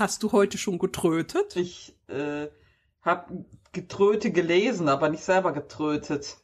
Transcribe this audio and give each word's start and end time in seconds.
Hast 0.00 0.22
du 0.22 0.32
heute 0.32 0.56
schon 0.56 0.78
getrötet? 0.78 1.56
Ich 1.56 1.94
äh, 2.08 2.48
habe 3.02 3.44
Getröte 3.72 4.32
gelesen, 4.32 4.88
aber 4.88 5.10
nicht 5.10 5.22
selber 5.22 5.52
getrötet. 5.52 6.38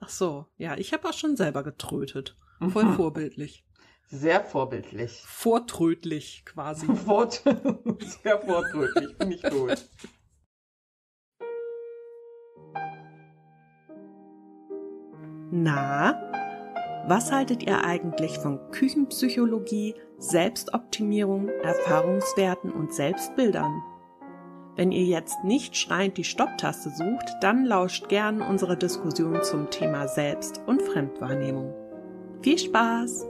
Ach 0.00 0.08
so, 0.08 0.46
ja, 0.56 0.78
ich 0.78 0.94
habe 0.94 1.06
auch 1.06 1.12
schon 1.12 1.36
selber 1.36 1.62
getrötet. 1.62 2.34
Voll 2.72 2.90
vorbildlich. 2.94 3.66
Sehr 4.06 4.42
vorbildlich. 4.42 5.20
Vortrödlich 5.26 6.46
quasi. 6.46 6.86
Fort 7.04 7.42
Sehr 8.22 8.40
vortrödlich, 8.40 9.14
finde 9.18 9.34
ich 9.34 9.42
gut. 9.42 9.86
Na, 15.50 16.32
was 17.06 17.30
haltet 17.30 17.62
ihr 17.62 17.84
eigentlich 17.84 18.38
von 18.38 18.58
Küchenpsychologie, 18.70 19.94
Selbstoptimierung, 20.18 21.48
Erfahrungswerten 21.48 22.72
und 22.72 22.94
Selbstbildern? 22.94 23.82
Wenn 24.76 24.90
ihr 24.90 25.04
jetzt 25.04 25.44
nicht 25.44 25.76
schreiend 25.76 26.16
die 26.16 26.24
Stopptaste 26.24 26.90
sucht, 26.90 27.26
dann 27.42 27.66
lauscht 27.66 28.08
gern 28.08 28.40
unsere 28.40 28.76
Diskussion 28.76 29.42
zum 29.42 29.70
Thema 29.70 30.08
Selbst- 30.08 30.62
und 30.66 30.80
Fremdwahrnehmung. 30.80 31.74
Viel 32.42 32.58
Spaß! 32.58 33.26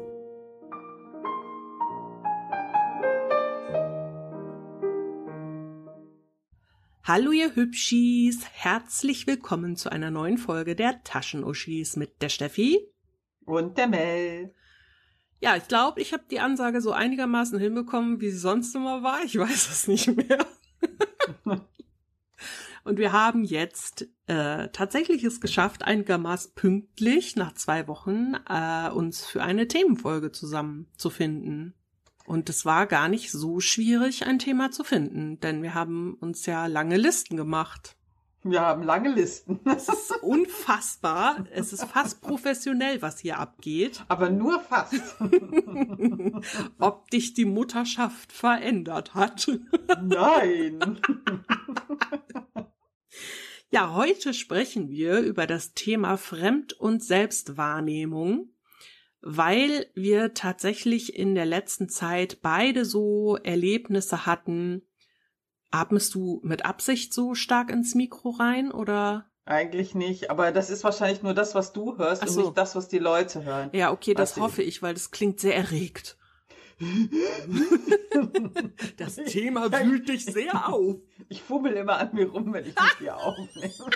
Hallo 7.02 7.32
ihr 7.32 7.54
Hübschis, 7.54 8.46
herzlich 8.52 9.26
willkommen 9.26 9.76
zu 9.76 9.90
einer 9.90 10.10
neuen 10.10 10.38
Folge 10.38 10.74
der 10.74 11.02
Taschenuschis 11.02 11.96
mit 11.96 12.22
der 12.22 12.30
Steffi 12.30 12.93
Und 13.44 13.78
der 13.78 13.88
Mel. 13.88 14.54
Ja, 15.40 15.56
ich 15.56 15.68
glaube, 15.68 16.00
ich 16.00 16.12
habe 16.12 16.24
die 16.30 16.40
Ansage 16.40 16.80
so 16.80 16.92
einigermaßen 16.92 17.58
hinbekommen, 17.58 18.20
wie 18.20 18.30
sie 18.30 18.38
sonst 18.38 18.74
immer 18.74 19.02
war. 19.02 19.22
Ich 19.24 19.38
weiß 19.38 19.70
es 19.70 19.88
nicht 19.88 20.08
mehr. 20.16 20.46
Und 22.84 22.98
wir 22.98 23.12
haben 23.12 23.44
jetzt 23.44 24.08
äh, 24.26 24.68
tatsächlich 24.68 25.24
es 25.24 25.40
geschafft, 25.40 25.84
einigermaßen 25.84 26.52
pünktlich 26.54 27.34
nach 27.34 27.54
zwei 27.54 27.88
Wochen 27.88 28.34
äh, 28.48 28.90
uns 28.90 29.24
für 29.24 29.42
eine 29.42 29.68
Themenfolge 29.68 30.32
zusammenzufinden. 30.32 31.74
Und 32.26 32.48
es 32.48 32.64
war 32.64 32.86
gar 32.86 33.08
nicht 33.08 33.30
so 33.30 33.60
schwierig, 33.60 34.26
ein 34.26 34.38
Thema 34.38 34.70
zu 34.70 34.84
finden, 34.84 35.40
denn 35.40 35.62
wir 35.62 35.74
haben 35.74 36.14
uns 36.14 36.46
ja 36.46 36.66
lange 36.66 36.96
Listen 36.96 37.36
gemacht. 37.36 37.96
Wir 38.44 38.60
haben 38.60 38.82
lange 38.82 39.08
Listen. 39.08 39.58
Es 39.64 39.88
ist 39.88 40.22
unfassbar. 40.22 41.46
Es 41.50 41.72
ist 41.72 41.84
fast 41.84 42.20
professionell, 42.20 43.00
was 43.00 43.18
hier 43.18 43.38
abgeht. 43.38 44.04
Aber 44.08 44.28
nur 44.28 44.60
fast. 44.60 45.16
Ob 46.78 47.10
dich 47.10 47.32
die 47.32 47.46
Mutterschaft 47.46 48.32
verändert 48.32 49.14
hat. 49.14 49.50
Nein. 50.02 51.00
Ja, 53.70 53.94
heute 53.94 54.34
sprechen 54.34 54.90
wir 54.90 55.20
über 55.20 55.46
das 55.46 55.72
Thema 55.72 56.18
Fremd- 56.18 56.74
und 56.74 57.02
Selbstwahrnehmung 57.02 58.50
weil 59.26 59.86
wir 59.94 60.34
tatsächlich 60.34 61.16
in 61.16 61.34
der 61.34 61.46
letzten 61.46 61.88
Zeit 61.88 62.42
beide 62.42 62.84
so 62.84 63.38
Erlebnisse 63.42 64.26
hatten. 64.26 64.82
Atmest 65.74 66.14
du 66.14 66.40
mit 66.44 66.64
Absicht 66.64 67.12
so 67.12 67.34
stark 67.34 67.70
ins 67.70 67.94
Mikro 67.94 68.30
rein 68.30 68.70
oder? 68.70 69.26
Eigentlich 69.44 69.94
nicht, 69.94 70.30
aber 70.30 70.52
das 70.52 70.70
ist 70.70 70.84
wahrscheinlich 70.84 71.22
nur 71.22 71.34
das, 71.34 71.54
was 71.54 71.72
du 71.72 71.98
hörst 71.98 72.22
Ach 72.22 72.28
und 72.28 72.32
so. 72.32 72.40
nicht 72.42 72.56
das, 72.56 72.76
was 72.76 72.88
die 72.88 72.98
Leute 73.00 73.44
hören. 73.44 73.70
Ja, 73.72 73.90
okay, 73.90 74.14
das 74.14 74.36
hoffe 74.36 74.62
ich, 74.62 74.82
weil 74.82 74.94
das 74.94 75.10
klingt 75.10 75.40
sehr 75.40 75.56
erregt. 75.56 76.16
Das 78.96 79.16
Thema 79.16 79.70
wühlt 79.72 80.08
dich 80.08 80.24
sehr 80.24 80.68
auf. 80.68 80.96
Ich 81.28 81.42
fummel 81.42 81.72
immer 81.74 81.98
an 81.98 82.10
mir 82.12 82.28
rum, 82.28 82.52
wenn 82.52 82.64
ich 82.64 82.74
mit 82.74 83.00
dir 83.00 83.16
aufnehme. 83.16 83.72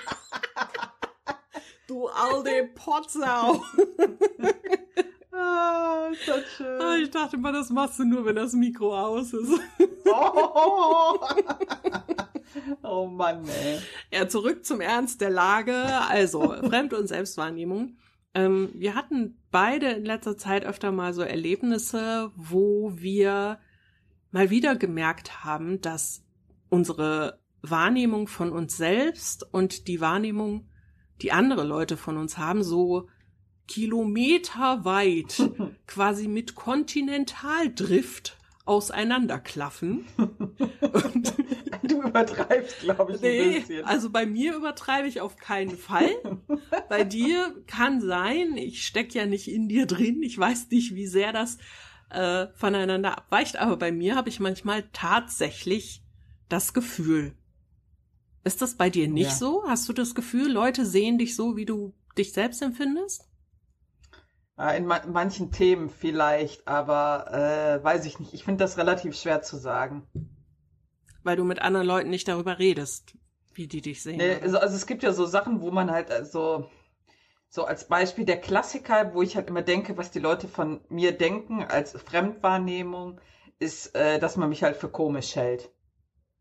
Du 1.86 2.06
alte 2.08 2.68
Potsau. 2.74 3.64
Ah, 5.38 6.08
ist 6.10 6.26
das 6.26 6.36
Ah, 6.36 6.42
schön. 6.56 7.02
Ich 7.02 7.10
dachte 7.10 7.36
mal, 7.36 7.52
das 7.52 7.70
machst 7.70 7.98
du 7.98 8.04
nur, 8.04 8.24
wenn 8.24 8.36
das 8.36 8.52
Mikro 8.52 8.98
aus 8.98 9.32
ist. 9.32 9.60
Oh, 10.04 11.18
oh 12.82 13.06
Mann, 13.06 13.46
ey. 13.48 13.78
Ja, 14.12 14.28
zurück 14.28 14.64
zum 14.64 14.80
Ernst 14.80 15.20
der 15.20 15.30
Lage. 15.30 15.76
Also, 16.08 16.54
Fremd- 16.68 16.94
und 16.94 17.06
Selbstwahrnehmung. 17.06 17.98
Ähm, 18.34 18.70
wir 18.74 18.94
hatten 18.94 19.42
beide 19.50 19.90
in 19.90 20.04
letzter 20.04 20.36
Zeit 20.36 20.64
öfter 20.64 20.92
mal 20.92 21.12
so 21.12 21.22
Erlebnisse, 21.22 22.30
wo 22.36 22.92
wir 22.94 23.58
mal 24.30 24.50
wieder 24.50 24.76
gemerkt 24.76 25.44
haben, 25.44 25.80
dass 25.80 26.24
unsere 26.68 27.40
Wahrnehmung 27.62 28.28
von 28.28 28.52
uns 28.52 28.76
selbst 28.76 29.46
und 29.52 29.88
die 29.88 30.00
Wahrnehmung, 30.00 30.68
die 31.22 31.32
andere 31.32 31.64
Leute 31.64 31.96
von 31.96 32.16
uns 32.16 32.38
haben, 32.38 32.62
so 32.62 33.08
kilometerweit 33.68 35.50
quasi 35.86 36.26
mit 36.26 36.54
Kontinentaldrift 36.56 38.36
auseinanderklaffen. 38.64 40.04
Und 40.18 41.32
Du 41.82 42.02
übertreibst, 42.02 42.80
glaube 42.80 43.12
ich, 43.12 43.22
ein 43.22 43.30
Nee, 43.30 43.60
bisschen. 43.60 43.84
also 43.84 44.10
bei 44.10 44.26
mir 44.26 44.54
übertreibe 44.54 45.08
ich 45.08 45.20
auf 45.20 45.36
keinen 45.36 45.76
Fall. 45.78 46.10
bei 46.88 47.04
dir 47.04 47.54
kann 47.66 48.00
sein, 48.00 48.56
ich 48.56 48.84
steck 48.84 49.14
ja 49.14 49.24
nicht 49.26 49.48
in 49.48 49.68
dir 49.68 49.86
drin, 49.86 50.22
ich 50.22 50.36
weiß 50.36 50.68
nicht, 50.70 50.94
wie 50.94 51.06
sehr 51.06 51.32
das 51.32 51.56
äh, 52.10 52.48
voneinander 52.54 53.16
abweicht, 53.16 53.56
aber 53.56 53.76
bei 53.76 53.92
mir 53.92 54.16
habe 54.16 54.28
ich 54.28 54.40
manchmal 54.40 54.84
tatsächlich 54.92 56.02
das 56.48 56.74
Gefühl. 56.74 57.34
Ist 58.44 58.60
das 58.60 58.74
bei 58.76 58.90
dir 58.90 59.08
nicht 59.08 59.30
Ja. 59.30 59.36
so? 59.36 59.62
Hast 59.66 59.88
du 59.88 59.92
das 59.92 60.14
Gefühl, 60.14 60.50
Leute 60.50 60.84
sehen 60.84 61.16
dich 61.18 61.36
so, 61.36 61.56
wie 61.56 61.66
du 61.66 61.94
dich 62.18 62.32
selbst 62.32 62.60
empfindest? 62.62 63.27
Ah, 64.58 64.72
In 64.72 64.86
ma 64.86 65.00
manchen 65.06 65.52
Themen 65.52 65.88
vielleicht, 65.88 66.66
aber 66.66 67.32
äh, 67.32 67.84
weiß 67.84 68.04
ich 68.06 68.18
nicht. 68.18 68.34
Ich 68.34 68.42
finde 68.42 68.64
das 68.64 68.76
relativ 68.76 69.16
schwer 69.16 69.40
zu 69.40 69.56
sagen. 69.56 70.02
Weil 71.22 71.36
du 71.36 71.44
mit 71.44 71.62
anderen 71.62 71.86
Leuten 71.86 72.10
nicht 72.10 72.26
darüber 72.26 72.58
redest, 72.58 73.16
wie 73.54 73.68
die 73.68 73.82
dich 73.82 74.02
sehen. 74.02 74.16
Nee, 74.16 74.36
also, 74.42 74.58
also 74.58 74.74
es 74.74 74.88
gibt 74.88 75.04
ja 75.04 75.12
so 75.12 75.26
Sachen, 75.26 75.60
wo 75.60 75.70
man 75.70 75.92
halt 75.92 76.10
äh, 76.10 76.24
so, 76.24 76.68
so 77.48 77.66
als 77.66 77.86
Beispiel 77.86 78.24
der 78.24 78.40
Klassiker, 78.40 79.14
wo 79.14 79.22
ich 79.22 79.36
halt 79.36 79.48
immer 79.48 79.62
denke, 79.62 79.96
was 79.96 80.10
die 80.10 80.18
Leute 80.18 80.48
von 80.48 80.80
mir 80.88 81.12
denken 81.12 81.62
als 81.62 81.92
Fremdwahrnehmung, 81.92 83.20
ist, 83.60 83.94
äh, 83.94 84.18
dass 84.18 84.36
man 84.36 84.48
mich 84.48 84.64
halt 84.64 84.76
für 84.76 84.88
komisch 84.88 85.36
hält. 85.36 85.70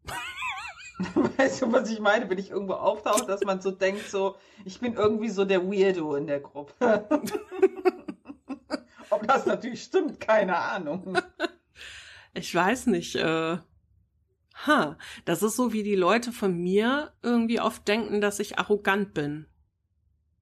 weißt 1.37 1.61
du, 1.61 1.71
was 1.71 1.91
ich 1.91 1.99
meine? 1.99 2.27
Wenn 2.31 2.39
ich 2.39 2.49
irgendwo 2.49 2.73
auftauche, 2.73 3.27
dass 3.27 3.43
man 3.43 3.61
so 3.61 3.69
denkt, 3.69 4.09
so, 4.09 4.37
ich 4.65 4.79
bin 4.79 4.95
irgendwie 4.95 5.29
so 5.29 5.45
der 5.45 5.69
Weirdo 5.71 6.15
in 6.15 6.25
der 6.25 6.39
Gruppe. 6.39 7.07
Ob 9.09 9.27
das 9.27 9.45
natürlich 9.45 9.83
stimmt, 9.83 10.19
keine 10.19 10.57
Ahnung. 10.57 11.17
Ich 12.33 12.53
weiß 12.53 12.85
nicht, 12.87 13.15
äh, 13.15 13.57
ha, 14.67 14.97
das 15.25 15.41
ist 15.41 15.55
so, 15.55 15.73
wie 15.73 15.81
die 15.81 15.95
Leute 15.95 16.31
von 16.31 16.55
mir 16.55 17.11
irgendwie 17.23 17.59
oft 17.59 17.87
denken, 17.87 18.21
dass 18.21 18.39
ich 18.39 18.59
arrogant 18.59 19.15
bin. 19.15 19.47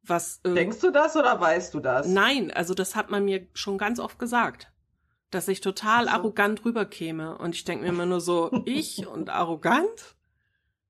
Was, 0.03 0.41
äh, 0.43 0.53
Denkst 0.53 0.79
du 0.79 0.91
das 0.91 1.15
oder 1.15 1.39
weißt 1.39 1.73
du 1.73 1.79
das? 1.79 2.07
Nein, 2.07 2.51
also 2.51 2.73
das 2.73 2.95
hat 2.95 3.09
man 3.09 3.23
mir 3.23 3.47
schon 3.53 3.77
ganz 3.77 3.99
oft 3.99 4.19
gesagt, 4.19 4.73
dass 5.31 5.47
ich 5.47 5.61
total 5.61 6.05
so. 6.05 6.11
arrogant 6.11 6.65
rüberkäme. 6.65 7.37
Und 7.37 7.55
ich 7.55 7.63
denke 7.63 7.83
mir 7.85 7.89
immer 7.89 8.05
nur 8.05 8.21
so, 8.21 8.51
ich 8.65 9.07
und 9.07 9.29
arrogant? 9.29 10.15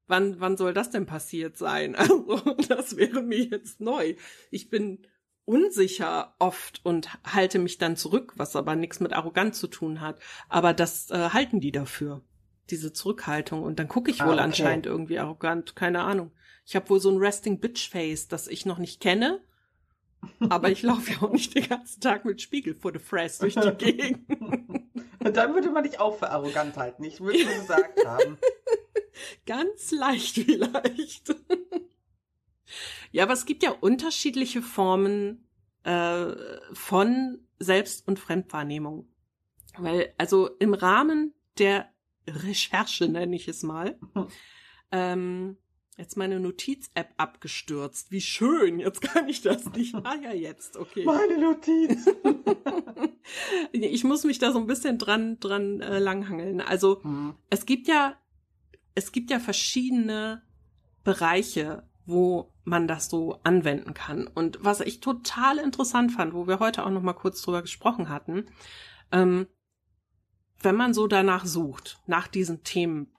Wann, 0.07 0.39
wann 0.39 0.57
soll 0.57 0.73
das 0.73 0.89
denn 0.89 1.05
passiert 1.05 1.57
sein? 1.57 1.95
Also, 1.95 2.37
das 2.67 2.97
wäre 2.97 3.21
mir 3.21 3.43
jetzt 3.43 3.79
neu. 3.79 4.15
Ich 4.51 4.69
bin 4.69 5.05
unsicher 5.45 6.33
oft 6.39 6.81
und 6.83 7.09
halte 7.23 7.59
mich 7.59 7.77
dann 7.77 7.95
zurück, 7.95 8.33
was 8.35 8.55
aber 8.55 8.75
nichts 8.75 8.99
mit 8.99 9.13
arrogant 9.13 9.55
zu 9.55 9.67
tun 9.67 10.01
hat. 10.01 10.19
Aber 10.49 10.73
das 10.73 11.09
äh, 11.11 11.29
halten 11.29 11.59
die 11.59 11.71
dafür, 11.71 12.21
diese 12.69 12.93
Zurückhaltung. 12.93 13.63
Und 13.63 13.79
dann 13.79 13.87
gucke 13.87 14.11
ich 14.11 14.21
Ah, 14.21 14.25
wohl 14.27 14.33
okay. 14.33 14.43
anscheinend 14.43 14.85
irgendwie 14.85 15.19
arrogant, 15.19 15.75
keine 15.75 16.01
Ahnung. 16.01 16.31
Ich 16.65 16.75
habe 16.75 16.89
wohl 16.89 16.99
so 16.99 17.11
ein 17.11 17.17
Resting 17.17 17.59
Bitch 17.59 17.89
Face, 17.89 18.27
das 18.27 18.47
ich 18.47 18.65
noch 18.65 18.79
nicht 18.79 18.99
kenne. 18.99 19.39
Aber 20.49 20.71
ich 20.71 20.81
laufe 20.81 21.11
ja 21.11 21.21
auch 21.21 21.31
nicht 21.31 21.53
den 21.53 21.67
ganzen 21.69 22.01
Tag 22.01 22.25
mit 22.25 22.41
Spiegel 22.41 22.73
vor 22.73 22.91
der 22.91 23.01
Fresse 23.01 23.41
durch 23.41 23.53
die 23.53 23.85
Gegend. 23.85 24.27
Und 25.19 25.37
dann 25.37 25.53
würde 25.53 25.69
man 25.69 25.83
dich 25.83 25.99
auch 25.99 26.17
für 26.17 26.31
arrogant 26.31 26.75
halten. 26.77 27.03
Ich 27.03 27.21
würde 27.21 27.45
gesagt 27.45 28.03
haben. 28.03 28.39
Ganz 29.45 29.91
leicht 29.91 30.35
vielleicht. 30.39 31.35
Ja, 33.11 33.23
aber 33.23 33.33
es 33.33 33.45
gibt 33.45 33.63
ja 33.63 33.71
unterschiedliche 33.71 34.61
Formen 34.61 35.47
äh, 35.83 36.33
von 36.73 37.39
Selbst- 37.59 38.07
und 38.07 38.19
Fremdwahrnehmung. 38.19 39.07
Weil, 39.77 40.13
also 40.17 40.49
im 40.59 40.73
Rahmen 40.73 41.33
der 41.57 41.89
Recherche, 42.27 43.07
nenne 43.07 43.35
ich 43.35 43.47
es 43.47 43.63
mal, 43.63 43.99
ähm, 44.91 45.57
Jetzt 45.97 46.17
meine 46.17 46.41
Notiz-App 46.41 47.13
abgestürzt. 47.15 48.11
Wie 48.11 48.19
schön. 48.19 48.79
Jetzt 48.79 49.01
kann 49.01 49.29
ich 49.29 49.41
das 49.41 49.71
nicht. 49.71 49.95
Ah 50.03 50.15
ja, 50.21 50.33
jetzt. 50.33 50.75
Okay. 50.75 51.05
Meine 51.05 51.37
Notiz. 51.37 52.05
ich 53.71 54.03
muss 54.03 54.25
mich 54.25 54.37
da 54.37 54.51
so 54.51 54.59
ein 54.59 54.67
bisschen 54.67 54.97
dran, 54.97 55.39
dran 55.39 55.79
äh, 55.79 55.99
langhangeln. 55.99 56.59
Also, 56.59 57.01
hm. 57.01 57.35
es 57.49 57.65
gibt 57.65 57.87
ja, 57.87 58.17
es 58.93 59.13
gibt 59.13 59.31
ja 59.31 59.39
verschiedene 59.39 60.43
Bereiche, 61.05 61.87
wo 62.05 62.51
man 62.63 62.87
das 62.87 63.09
so 63.09 63.39
anwenden 63.43 63.93
kann. 63.93 64.27
Und 64.27 64.59
was 64.61 64.81
ich 64.81 64.99
total 64.99 65.57
interessant 65.57 66.11
fand, 66.11 66.33
wo 66.33 66.47
wir 66.47 66.59
heute 66.59 66.85
auch 66.85 66.89
noch 66.89 67.01
mal 67.01 67.13
kurz 67.13 67.41
drüber 67.41 67.61
gesprochen 67.61 68.09
hatten, 68.09 68.45
ähm, 69.11 69.47
wenn 70.61 70.75
man 70.75 70.93
so 70.93 71.07
danach 71.07 71.45
sucht, 71.45 71.99
nach 72.07 72.27
diesen 72.27 72.63
Themen, 72.63 73.11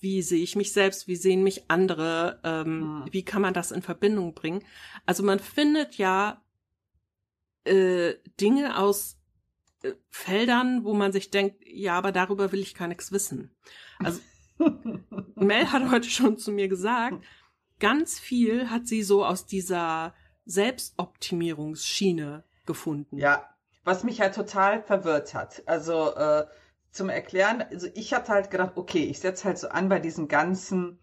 wie 0.00 0.20
sehe 0.20 0.42
ich 0.42 0.56
mich 0.56 0.72
selbst, 0.72 1.06
wie 1.06 1.16
sehen 1.16 1.42
mich 1.42 1.70
andere, 1.70 2.40
ähm, 2.44 3.04
hm. 3.04 3.04
wie 3.12 3.24
kann 3.24 3.42
man 3.42 3.54
das 3.54 3.70
in 3.70 3.82
Verbindung 3.82 4.34
bringen? 4.34 4.64
Also 5.06 5.22
man 5.22 5.38
findet 5.38 5.96
ja 5.96 6.42
äh, 7.64 8.14
Dinge 8.40 8.78
aus 8.78 9.18
äh, 9.82 9.92
Feldern, 10.10 10.84
wo 10.84 10.94
man 10.94 11.12
sich 11.12 11.30
denkt, 11.30 11.62
ja, 11.64 11.96
aber 11.96 12.12
darüber 12.12 12.52
will 12.52 12.60
ich 12.60 12.74
gar 12.74 12.88
nichts 12.88 13.12
wissen. 13.12 13.54
Also 14.00 14.20
Mel 15.36 15.70
hat 15.70 15.90
heute 15.90 16.10
schon 16.10 16.36
zu 16.36 16.50
mir 16.52 16.68
gesagt, 16.68 17.22
ganz 17.82 18.20
viel 18.20 18.70
hat 18.70 18.86
sie 18.86 19.02
so 19.02 19.26
aus 19.26 19.44
dieser 19.44 20.14
Selbstoptimierungsschiene 20.46 22.44
gefunden. 22.64 23.18
Ja, 23.18 23.44
was 23.82 24.04
mich 24.04 24.20
halt 24.20 24.36
total 24.36 24.84
verwirrt 24.84 25.34
hat. 25.34 25.64
Also 25.66 26.14
äh, 26.14 26.46
zum 26.92 27.08
Erklären, 27.08 27.60
also 27.60 27.88
ich 27.94 28.14
hatte 28.14 28.30
halt 28.30 28.52
gedacht, 28.52 28.74
okay, 28.76 29.02
ich 29.04 29.18
setze 29.18 29.46
halt 29.46 29.58
so 29.58 29.68
an 29.68 29.88
bei 29.88 29.98
diesen 29.98 30.28
ganzen, 30.28 31.00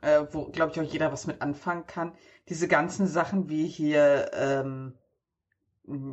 äh, 0.00 0.22
wo 0.32 0.46
glaube 0.46 0.72
ich 0.72 0.80
auch 0.80 0.90
jeder 0.90 1.12
was 1.12 1.26
mit 1.26 1.42
anfangen 1.42 1.86
kann, 1.86 2.14
diese 2.48 2.66
ganzen 2.66 3.06
Sachen 3.06 3.50
wie 3.50 3.66
hier, 3.66 4.30
ähm, 4.32 4.94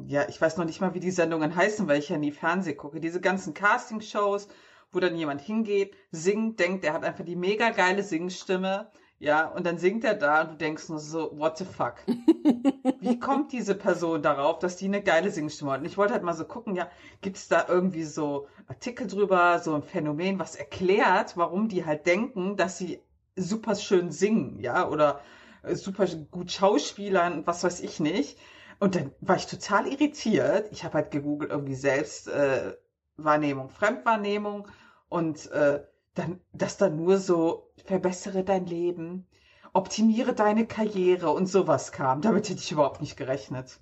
ja, 0.07 0.27
ich 0.27 0.41
weiß 0.41 0.57
noch 0.57 0.65
nicht 0.65 0.81
mal, 0.81 0.93
wie 0.93 0.99
die 0.99 1.11
Sendungen 1.11 1.55
heißen, 1.55 1.87
weil 1.87 1.99
ich 1.99 2.09
ja 2.09 2.17
nie 2.17 2.31
Fernseh 2.31 2.73
gucke, 2.73 2.99
diese 2.99 3.21
ganzen 3.21 3.53
Casting-Shows, 3.53 4.49
wo 4.91 4.99
dann 4.99 5.15
jemand 5.15 5.39
hingeht, 5.39 5.95
singt, 6.11 6.59
denkt, 6.59 6.83
er 6.83 6.91
hat 6.91 7.05
einfach 7.05 7.23
die 7.23 7.37
mega 7.37 7.69
geile 7.69 8.03
Singstimme, 8.03 8.91
ja, 9.23 9.47
und 9.47 9.65
dann 9.65 9.77
singt 9.77 10.03
er 10.03 10.15
da 10.15 10.41
und 10.41 10.51
du 10.51 10.55
denkst 10.57 10.89
nur 10.89 10.99
so, 10.99 11.31
what 11.37 11.57
the 11.57 11.63
fuck? 11.63 11.95
Wie 12.99 13.19
kommt 13.19 13.53
diese 13.53 13.73
Person 13.73 14.21
darauf, 14.21 14.59
dass 14.59 14.75
die 14.75 14.87
eine 14.87 15.01
geile 15.01 15.31
Singstimme 15.31 15.71
hat? 15.71 15.79
Und 15.79 15.85
ich 15.85 15.97
wollte 15.97 16.13
halt 16.13 16.23
mal 16.23 16.33
so 16.33 16.43
gucken, 16.43 16.75
ja, 16.75 16.89
gibt 17.21 17.37
es 17.37 17.47
da 17.47 17.65
irgendwie 17.69 18.03
so 18.03 18.49
Artikel 18.67 19.07
drüber, 19.07 19.59
so 19.59 19.75
ein 19.75 19.81
Phänomen, 19.81 20.39
was 20.39 20.57
erklärt, 20.57 21.37
warum 21.37 21.69
die 21.69 21.85
halt 21.85 22.05
denken, 22.05 22.57
dass 22.57 22.77
sie 22.77 22.99
super 23.37 23.75
schön 23.75 24.11
singen, 24.11 24.59
ja, 24.59 24.89
oder 24.89 25.21
äh, 25.61 25.75
super 25.75 26.05
gut 26.29 26.51
Schauspielern, 26.51 27.47
was 27.47 27.63
weiß 27.63 27.79
ich 27.79 28.01
nicht. 28.01 28.37
Und 28.79 28.95
dann 28.95 29.11
war 29.21 29.37
ich 29.37 29.47
total 29.47 29.87
irritiert. 29.87 30.67
Ich 30.73 30.83
habe 30.83 30.95
halt 30.95 31.11
gegoogelt 31.11 31.49
irgendwie 31.49 31.75
Selbstwahrnehmung, 31.75 33.69
äh, 33.69 33.71
Fremdwahrnehmung 33.71 34.67
und 35.07 35.49
äh, 35.51 35.81
dann, 36.13 36.39
dass 36.51 36.77
da 36.77 36.89
nur 36.89 37.17
so 37.17 37.71
verbessere 37.85 38.43
dein 38.43 38.65
Leben, 38.65 39.27
optimiere 39.73 40.33
deine 40.33 40.67
Karriere 40.67 41.31
und 41.31 41.47
sowas 41.47 41.91
kam. 41.91 42.21
Damit 42.21 42.49
hätte 42.49 42.61
ich 42.61 42.71
überhaupt 42.71 43.01
nicht 43.01 43.17
gerechnet. 43.17 43.79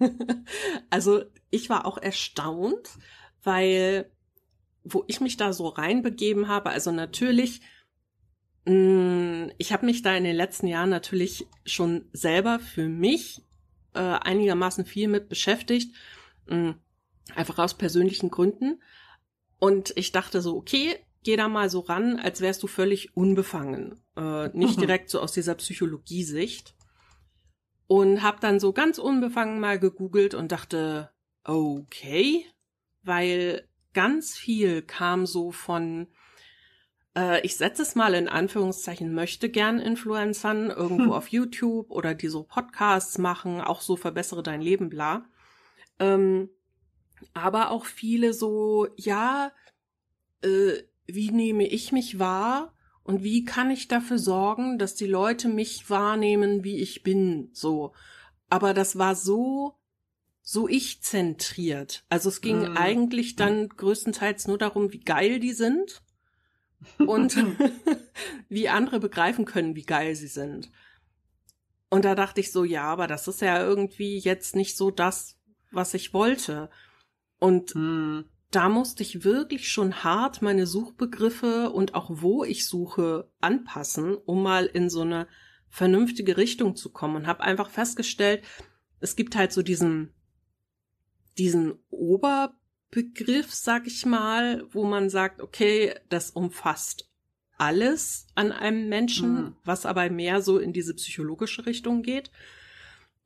also 0.90 1.22
ich 1.50 1.68
war 1.68 1.84
auch 1.84 1.98
erstaunt, 1.98 2.88
weil 3.42 4.10
wo 4.84 5.04
ich 5.06 5.20
mich 5.20 5.36
da 5.36 5.52
so 5.52 5.68
reinbegeben 5.68 6.48
habe, 6.48 6.70
also 6.70 6.90
natürlich, 6.92 7.60
mh, 8.64 8.72
mm, 8.72 9.52
ich 9.58 9.72
habe 9.72 9.86
mich 9.86 10.02
da 10.02 10.16
in 10.16 10.24
den 10.24 10.36
letzten 10.36 10.66
Jahren 10.66 10.90
natürlich 10.90 11.46
schon 11.66 12.08
selber 12.12 12.58
für 12.58 12.88
mich 12.88 13.42
äh, 13.94 13.98
einigermaßen 14.00 14.86
viel 14.86 15.08
mit 15.08 15.28
beschäftigt, 15.28 15.94
mh, 16.46 16.56
mm, 16.56 16.80
einfach 17.34 17.58
aus 17.58 17.74
persönlichen 17.74 18.30
Gründen. 18.30 18.82
Und 19.58 19.92
ich 19.96 20.12
dachte 20.12 20.40
so, 20.40 20.56
okay, 20.56 20.96
geh 21.24 21.36
da 21.36 21.48
mal 21.48 21.70
so 21.70 21.80
ran, 21.80 22.18
als 22.18 22.40
wärst 22.40 22.62
du 22.62 22.66
völlig 22.66 23.16
unbefangen. 23.16 24.00
Äh, 24.16 24.48
nicht 24.56 24.76
mhm. 24.76 24.82
direkt 24.82 25.10
so 25.10 25.20
aus 25.20 25.32
dieser 25.32 25.54
Psychologiesicht. 25.54 26.74
Und 27.86 28.22
hab 28.22 28.40
dann 28.40 28.60
so 28.60 28.72
ganz 28.72 28.98
unbefangen 28.98 29.60
mal 29.60 29.78
gegoogelt 29.78 30.34
und 30.34 30.52
dachte, 30.52 31.10
okay, 31.44 32.44
weil 33.02 33.66
ganz 33.94 34.36
viel 34.36 34.82
kam 34.82 35.24
so 35.24 35.52
von, 35.52 36.06
äh, 37.16 37.40
ich 37.44 37.56
setze 37.56 37.82
es 37.82 37.94
mal 37.94 38.14
in 38.14 38.28
Anführungszeichen, 38.28 39.14
möchte 39.14 39.48
gern 39.48 39.80
Influencern 39.80 40.70
irgendwo 40.70 41.04
hm. 41.04 41.12
auf 41.12 41.28
YouTube 41.28 41.90
oder 41.90 42.14
die 42.14 42.28
so 42.28 42.42
Podcasts 42.42 43.16
machen, 43.16 43.62
auch 43.62 43.80
so 43.80 43.96
verbessere 43.96 44.42
dein 44.42 44.60
Leben, 44.60 44.90
bla. 44.90 45.24
Ähm, 45.98 46.50
aber 47.32 47.70
auch 47.70 47.86
viele 47.86 48.34
so, 48.34 48.86
ja, 48.96 49.50
äh, 50.42 50.82
wie 51.08 51.30
nehme 51.30 51.66
ich 51.66 51.90
mich 51.90 52.18
wahr 52.18 52.74
und 53.02 53.22
wie 53.24 53.44
kann 53.44 53.70
ich 53.70 53.88
dafür 53.88 54.18
sorgen, 54.18 54.78
dass 54.78 54.94
die 54.94 55.06
Leute 55.06 55.48
mich 55.48 55.88
wahrnehmen, 55.88 56.62
wie 56.62 56.76
ich 56.76 57.02
bin, 57.02 57.48
so. 57.54 57.94
Aber 58.50 58.74
das 58.74 58.98
war 58.98 59.14
so, 59.14 59.78
so 60.42 60.68
ich 60.68 61.02
zentriert. 61.02 62.04
Also 62.10 62.28
es 62.28 62.42
ging 62.42 62.72
mm. 62.72 62.76
eigentlich 62.76 63.36
dann 63.36 63.68
größtenteils 63.70 64.46
nur 64.46 64.58
darum, 64.58 64.92
wie 64.92 65.00
geil 65.00 65.40
die 65.40 65.54
sind 65.54 66.02
und 66.98 67.36
wie 68.50 68.68
andere 68.68 69.00
begreifen 69.00 69.46
können, 69.46 69.74
wie 69.74 69.84
geil 69.84 70.14
sie 70.14 70.28
sind. 70.28 70.70
Und 71.88 72.04
da 72.04 72.14
dachte 72.14 72.40
ich 72.40 72.52
so, 72.52 72.64
ja, 72.64 72.84
aber 72.84 73.06
das 73.06 73.26
ist 73.26 73.40
ja 73.40 73.62
irgendwie 73.62 74.18
jetzt 74.18 74.54
nicht 74.54 74.76
so 74.76 74.90
das, 74.90 75.38
was 75.70 75.94
ich 75.94 76.12
wollte. 76.12 76.68
Und 77.38 77.74
mm 77.74 78.24
da 78.50 78.68
musste 78.68 79.02
ich 79.02 79.24
wirklich 79.24 79.68
schon 79.68 80.02
hart 80.02 80.40
meine 80.42 80.66
Suchbegriffe 80.66 81.70
und 81.70 81.94
auch 81.94 82.10
wo 82.10 82.44
ich 82.44 82.66
suche 82.66 83.30
anpassen, 83.40 84.14
um 84.14 84.42
mal 84.42 84.66
in 84.66 84.88
so 84.88 85.02
eine 85.02 85.28
vernünftige 85.68 86.36
Richtung 86.36 86.74
zu 86.74 86.90
kommen 86.90 87.16
und 87.16 87.26
habe 87.26 87.42
einfach 87.42 87.68
festgestellt, 87.68 88.42
es 89.00 89.16
gibt 89.16 89.36
halt 89.36 89.52
so 89.52 89.62
diesen 89.62 90.14
diesen 91.36 91.74
Oberbegriff, 91.90 93.54
sag 93.54 93.86
ich 93.86 94.04
mal, 94.04 94.64
wo 94.70 94.84
man 94.84 95.08
sagt, 95.08 95.40
okay, 95.40 95.94
das 96.08 96.30
umfasst 96.30 97.08
alles 97.58 98.26
an 98.34 98.52
einem 98.52 98.88
Menschen, 98.88 99.34
mhm. 99.34 99.56
was 99.64 99.84
aber 99.84 100.08
mehr 100.10 100.42
so 100.42 100.58
in 100.58 100.72
diese 100.72 100.94
psychologische 100.94 101.66
Richtung 101.66 102.02
geht. 102.02 102.30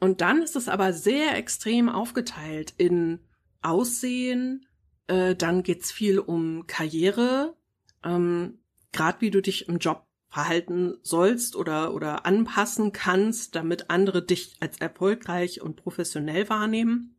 Und 0.00 0.20
dann 0.20 0.42
ist 0.42 0.56
es 0.56 0.68
aber 0.68 0.92
sehr 0.92 1.36
extrem 1.36 1.88
aufgeteilt 1.88 2.74
in 2.76 3.20
Aussehen, 3.60 4.66
äh, 5.06 5.34
dann 5.34 5.62
geht's 5.62 5.92
viel 5.92 6.18
um 6.18 6.66
Karriere, 6.66 7.56
ähm, 8.04 8.58
gerade 8.92 9.20
wie 9.20 9.30
du 9.30 9.40
dich 9.40 9.68
im 9.68 9.78
Job 9.78 10.06
verhalten 10.28 10.96
sollst 11.02 11.56
oder, 11.56 11.92
oder 11.94 12.24
anpassen 12.24 12.92
kannst, 12.92 13.54
damit 13.54 13.90
andere 13.90 14.24
dich 14.24 14.56
als 14.60 14.78
erfolgreich 14.78 15.60
und 15.60 15.76
professionell 15.76 16.48
wahrnehmen. 16.48 17.16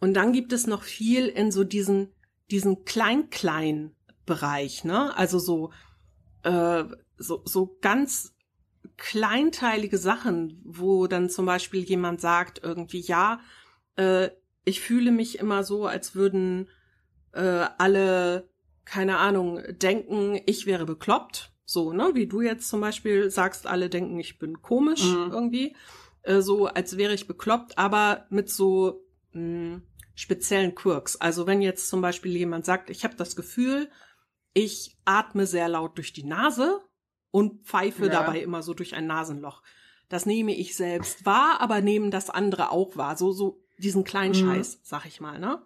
Und 0.00 0.14
dann 0.14 0.32
gibt 0.32 0.52
es 0.52 0.66
noch 0.66 0.82
viel 0.82 1.28
in 1.28 1.52
so 1.52 1.62
diesen, 1.62 2.08
diesen 2.50 2.84
klein-klein 2.84 3.94
Bereich, 4.24 4.84
ne? 4.84 5.16
Also 5.16 5.38
so, 5.38 5.72
äh, 6.42 6.84
so, 7.18 7.42
so 7.44 7.76
ganz 7.80 8.34
kleinteilige 8.96 9.98
Sachen, 9.98 10.60
wo 10.64 11.06
dann 11.06 11.28
zum 11.28 11.44
Beispiel 11.44 11.82
jemand 11.82 12.20
sagt 12.20 12.60
irgendwie, 12.62 13.00
ja, 13.00 13.40
äh, 13.96 14.30
ich 14.64 14.80
fühle 14.80 15.12
mich 15.12 15.38
immer 15.38 15.64
so, 15.64 15.86
als 15.86 16.14
würden 16.14 16.68
äh, 17.32 17.66
alle, 17.78 18.48
keine 18.84 19.18
Ahnung, 19.18 19.60
denken, 19.68 20.40
ich 20.46 20.66
wäre 20.66 20.86
bekloppt. 20.86 21.52
So, 21.64 21.92
ne? 21.92 22.10
Wie 22.14 22.26
du 22.26 22.40
jetzt 22.40 22.68
zum 22.68 22.80
Beispiel 22.80 23.30
sagst, 23.30 23.66
alle 23.66 23.88
denken, 23.88 24.18
ich 24.18 24.38
bin 24.38 24.60
komisch 24.62 25.04
mhm. 25.04 25.30
irgendwie. 25.30 25.76
Äh, 26.22 26.40
so, 26.40 26.66
als 26.66 26.96
wäre 26.96 27.14
ich 27.14 27.26
bekloppt, 27.26 27.78
aber 27.78 28.26
mit 28.30 28.50
so 28.50 29.04
mh, 29.32 29.40
hm, 29.40 29.82
speziellen 30.14 30.74
Quirks. 30.74 31.16
Also 31.16 31.46
wenn 31.46 31.62
jetzt 31.62 31.88
zum 31.88 32.00
Beispiel 32.00 32.36
jemand 32.36 32.64
sagt, 32.64 32.90
ich 32.90 33.04
habe 33.04 33.16
das 33.16 33.36
Gefühl, 33.36 33.88
ich 34.54 34.98
atme 35.04 35.46
sehr 35.46 35.68
laut 35.68 35.96
durch 35.96 36.12
die 36.12 36.24
Nase 36.24 36.80
und 37.30 37.64
pfeife 37.64 38.06
ja. 38.06 38.12
dabei 38.12 38.40
immer 38.40 38.62
so 38.62 38.74
durch 38.74 38.94
ein 38.94 39.06
Nasenloch. 39.06 39.62
Das 40.08 40.26
nehme 40.26 40.54
ich 40.54 40.76
selbst 40.76 41.24
wahr, 41.24 41.60
aber 41.60 41.80
nehmen 41.80 42.10
das 42.10 42.28
andere 42.28 42.70
auch 42.70 42.96
wahr. 42.96 43.16
So, 43.16 43.32
so 43.32 43.64
diesen 43.78 44.04
kleinen 44.04 44.34
mhm. 44.34 44.54
Scheiß, 44.54 44.80
sag 44.82 45.06
ich 45.06 45.20
mal, 45.20 45.38
ne? 45.38 45.62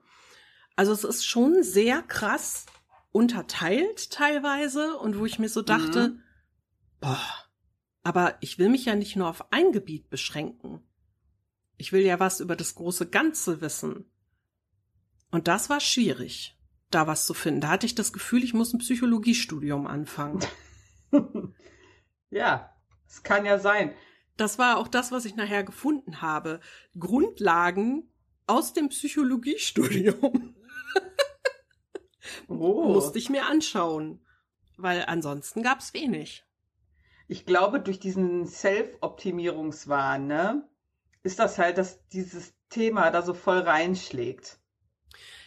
Also 0.76 0.92
es 0.92 1.04
ist 1.04 1.24
schon 1.24 1.62
sehr 1.62 2.02
krass 2.02 2.66
unterteilt 3.10 4.10
teilweise 4.10 4.98
und 4.98 5.18
wo 5.18 5.24
ich 5.24 5.38
mir 5.38 5.48
so 5.48 5.62
dachte, 5.62 6.08
mhm. 6.08 6.22
boah, 7.00 7.46
aber 8.02 8.36
ich 8.40 8.58
will 8.58 8.68
mich 8.68 8.84
ja 8.84 8.94
nicht 8.94 9.16
nur 9.16 9.28
auf 9.28 9.52
ein 9.52 9.72
Gebiet 9.72 10.10
beschränken. 10.10 10.82
Ich 11.78 11.92
will 11.92 12.02
ja 12.02 12.20
was 12.20 12.40
über 12.40 12.56
das 12.56 12.74
große 12.74 13.08
Ganze 13.08 13.60
wissen. 13.62 14.04
Und 15.30 15.48
das 15.48 15.70
war 15.70 15.80
schwierig, 15.80 16.58
da 16.90 17.06
was 17.06 17.26
zu 17.26 17.34
finden. 17.34 17.62
Da 17.62 17.68
hatte 17.68 17.86
ich 17.86 17.94
das 17.94 18.12
Gefühl, 18.12 18.44
ich 18.44 18.54
muss 18.54 18.72
ein 18.72 18.78
Psychologiestudium 18.78 19.86
anfangen. 19.86 20.44
ja, 22.30 22.70
Es 23.08 23.22
kann 23.22 23.46
ja 23.46 23.58
sein. 23.58 23.94
Das 24.36 24.58
war 24.58 24.76
auch 24.76 24.88
das, 24.88 25.10
was 25.10 25.24
ich 25.24 25.36
nachher 25.36 25.64
gefunden 25.64 26.20
habe. 26.20 26.60
Grundlagen 26.98 28.10
aus 28.46 28.74
dem 28.74 28.90
Psychologiestudium. 28.90 30.55
Oh. 32.48 32.92
Musste 32.92 33.18
ich 33.18 33.30
mir 33.30 33.46
anschauen. 33.46 34.20
Weil 34.76 35.04
ansonsten 35.06 35.62
gab's 35.62 35.94
wenig. 35.94 36.44
Ich 37.28 37.46
glaube, 37.46 37.80
durch 37.80 37.98
diesen 37.98 38.46
Self-Optimierungswahn, 38.46 40.26
ne, 40.26 40.68
ist 41.22 41.38
das 41.38 41.58
halt, 41.58 41.78
dass 41.78 42.06
dieses 42.08 42.54
Thema 42.68 43.10
da 43.10 43.22
so 43.22 43.34
voll 43.34 43.58
reinschlägt. 43.58 44.58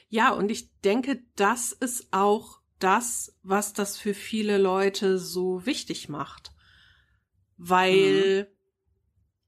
Ja, 0.10 0.32
und 0.32 0.50
ich 0.50 0.76
denke, 0.82 1.24
das 1.36 1.72
ist 1.72 2.08
auch 2.12 2.60
das, 2.80 3.38
was 3.44 3.74
das 3.74 3.98
für 3.98 4.14
viele 4.14 4.58
Leute 4.58 5.20
so 5.20 5.66
wichtig 5.66 6.10
macht. 6.10 6.52
Weil 7.58 8.44
mhm. 8.44 8.48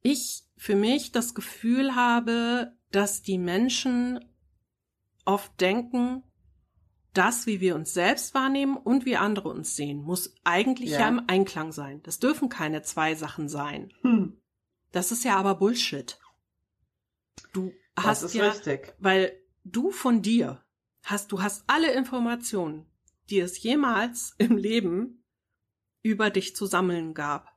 ich 0.03 0.43
für 0.57 0.75
mich 0.75 1.11
das 1.11 1.33
Gefühl 1.33 1.95
habe, 1.95 2.77
dass 2.91 3.23
die 3.23 3.39
Menschen 3.39 4.23
oft 5.25 5.59
denken, 5.59 6.23
das, 7.13 7.45
wie 7.45 7.59
wir 7.59 7.75
uns 7.75 7.93
selbst 7.93 8.33
wahrnehmen 8.33 8.77
und 8.77 9.05
wie 9.05 9.17
andere 9.17 9.49
uns 9.49 9.75
sehen, 9.75 10.01
muss 10.01 10.33
eigentlich 10.43 10.91
ja, 10.91 11.01
ja 11.01 11.07
im 11.09 11.23
Einklang 11.27 11.71
sein. 11.71 12.01
Das 12.03 12.19
dürfen 12.19 12.49
keine 12.49 12.81
zwei 12.83 13.15
Sachen 13.15 13.49
sein. 13.49 13.93
Hm. 14.01 14.37
Das 14.91 15.11
ist 15.11 15.23
ja 15.23 15.35
aber 15.37 15.55
Bullshit. 15.55 16.19
Du 17.53 17.71
das 17.95 18.05
hast 18.05 18.33
ja, 18.33 18.49
richtig. 18.49 18.93
weil 18.99 19.33
du 19.63 19.91
von 19.91 20.21
dir 20.21 20.63
hast, 21.03 21.31
du 21.31 21.41
hast 21.41 21.63
alle 21.67 21.91
Informationen, 21.93 22.85
die 23.29 23.39
es 23.39 23.61
jemals 23.61 24.35
im 24.37 24.57
Leben 24.57 25.23
über 26.03 26.29
dich 26.29 26.55
zu 26.55 26.65
sammeln 26.65 27.13
gab. 27.13 27.51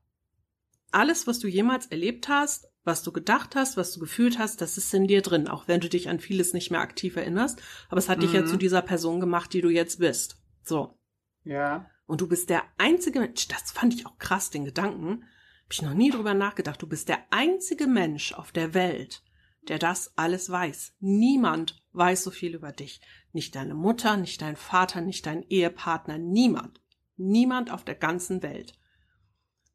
Alles, 0.91 1.27
was 1.27 1.39
du 1.39 1.49
jemals 1.49 1.87
erlebt 1.87 2.29
hast, 2.29 2.69
was 2.85 3.03
du 3.03 3.13
gedacht 3.13 3.57
hast, 3.57 3.77
was 3.77 3.93
du 3.93 4.01
gefühlt 4.01 4.39
hast, 4.39 4.61
das 4.61 4.77
ist 4.77 4.93
in 4.93 5.07
dir 5.07 5.23
drin, 5.23 5.49
auch 5.49 5.69
wenn 5.69 5.81
du 5.81 5.89
dich 5.89 6.09
an 6.09 6.21
vieles 6.21 6.53
nicht 6.53 6.71
mehr 6.71 6.81
aktiv 6.81 7.17
erinnerst. 7.17 7.61
Aber 7.89 7.99
es 7.99 8.09
hat 8.09 8.19
mhm. 8.19 8.23
dich 8.23 8.33
ja 8.33 8.43
mhm. 8.43 8.47
zu 8.47 8.57
dieser 8.57 8.83
Person 8.83 9.21
gemacht, 9.21 9.53
die 9.53 9.63
du 9.63 9.71
jetzt 9.71 9.99
bist. 9.99 10.37
So. 10.63 10.99
Ja. 11.45 11.91
Und 12.07 12.21
du 12.21 12.29
bist 12.29 12.51
der 12.51 12.63
einzige 12.77 13.21
Mensch, 13.21 13.49
das 13.49 13.73
fand 13.73 13.95
ich 13.95 14.07
auch 14.07 14.19
krass, 14.19 14.51
den 14.51 14.67
Gedanken, 14.67 15.25
hab 15.65 15.73
ich 15.73 15.83
noch 15.83 15.95
nie 15.95 16.11
drüber 16.11 16.35
nachgedacht, 16.35 16.81
du 16.83 16.87
bist 16.87 17.09
der 17.09 17.21
einzige 17.31 17.87
Mensch 17.87 18.35
auf 18.35 18.53
der 18.53 18.75
Welt, 18.75 19.23
der 19.69 19.79
das 19.79 20.13
alles 20.17 20.51
weiß. 20.51 20.95
Niemand 21.01 21.83
weiß 21.93 22.23
so 22.23 22.31
viel 22.31 22.55
über 22.55 22.73
dich. 22.73 23.01
Nicht 23.33 23.55
deine 23.57 23.75
Mutter, 23.75 24.19
nicht 24.19 24.43
dein 24.43 24.57
Vater, 24.57 25.01
nicht 25.01 25.25
dein 25.25 25.43
Ehepartner, 25.43 26.19
niemand. 26.19 26.83
Niemand 27.17 27.71
auf 27.71 27.85
der 27.85 27.95
ganzen 27.95 28.43
Welt. 28.43 28.79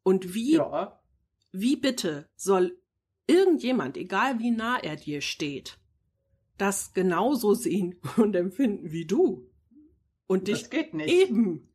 Und 0.02 0.34
wie, 0.34 0.54
ja. 0.54 1.00
wie 1.50 1.76
bitte 1.76 2.28
soll 2.36 2.79
irgendjemand, 3.30 3.96
egal 3.96 4.38
wie 4.38 4.50
nah 4.50 4.78
er 4.78 4.96
dir 4.96 5.20
steht, 5.20 5.78
das 6.58 6.92
genauso 6.92 7.54
sehen 7.54 8.00
und 8.16 8.34
empfinden 8.36 8.92
wie 8.92 9.06
du? 9.06 9.48
Und 10.26 10.48
dich 10.48 10.60
das 10.60 10.70
geht 10.70 10.94
nicht. 10.94 11.08
eben, 11.08 11.68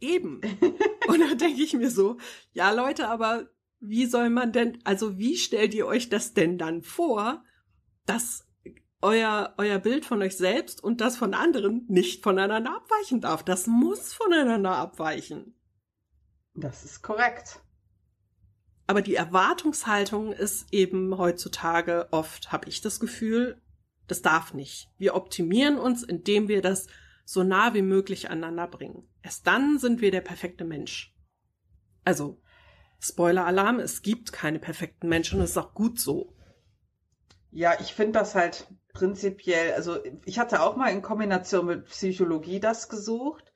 eben. 0.00 0.40
und 1.08 1.20
da 1.20 1.34
denke 1.34 1.62
ich 1.62 1.74
mir 1.74 1.90
so, 1.90 2.16
ja 2.52 2.70
Leute, 2.72 3.08
aber 3.08 3.50
wie 3.80 4.06
soll 4.06 4.30
man 4.30 4.52
denn, 4.52 4.78
also 4.84 5.18
wie 5.18 5.36
stellt 5.36 5.74
ihr 5.74 5.86
euch 5.86 6.08
das 6.08 6.34
denn 6.34 6.58
dann 6.58 6.82
vor, 6.82 7.44
dass 8.06 8.46
euer, 9.00 9.54
euer 9.58 9.78
Bild 9.78 10.04
von 10.04 10.22
euch 10.22 10.36
selbst 10.36 10.82
und 10.82 11.00
das 11.00 11.16
von 11.16 11.34
anderen 11.34 11.84
nicht 11.88 12.22
voneinander 12.22 12.76
abweichen 12.76 13.20
darf. 13.20 13.44
Das 13.44 13.66
muss 13.66 14.12
voneinander 14.12 14.76
abweichen. 14.76 15.54
Das 16.54 16.84
ist 16.84 17.02
korrekt. 17.02 17.60
Aber 18.88 19.02
die 19.02 19.16
Erwartungshaltung 19.16 20.32
ist 20.32 20.72
eben 20.72 21.18
heutzutage 21.18 22.08
oft, 22.10 22.52
habe 22.52 22.70
ich 22.70 22.80
das 22.80 23.00
Gefühl, 23.00 23.60
das 24.06 24.22
darf 24.22 24.54
nicht. 24.54 24.88
Wir 24.96 25.14
optimieren 25.14 25.78
uns, 25.78 26.02
indem 26.02 26.48
wir 26.48 26.62
das 26.62 26.86
so 27.26 27.42
nah 27.42 27.74
wie 27.74 27.82
möglich 27.82 28.30
aneinander 28.30 28.66
bringen. 28.66 29.06
Erst 29.22 29.46
dann 29.46 29.78
sind 29.78 30.00
wir 30.00 30.10
der 30.10 30.22
perfekte 30.22 30.64
Mensch. 30.64 31.14
Also, 32.02 32.40
Spoiler-Alarm, 32.98 33.78
es 33.78 34.00
gibt 34.00 34.32
keine 34.32 34.58
perfekten 34.58 35.10
Menschen 35.10 35.38
und 35.38 35.44
es 35.44 35.50
ist 35.50 35.58
auch 35.58 35.74
gut 35.74 36.00
so. 36.00 36.34
Ja, 37.50 37.78
ich 37.80 37.92
finde 37.92 38.18
das 38.18 38.34
halt 38.34 38.68
prinzipiell, 38.94 39.74
also 39.74 39.98
ich 40.24 40.38
hatte 40.38 40.62
auch 40.62 40.76
mal 40.76 40.88
in 40.88 41.02
Kombination 41.02 41.66
mit 41.66 41.84
Psychologie 41.84 42.58
das 42.58 42.88
gesucht 42.88 43.52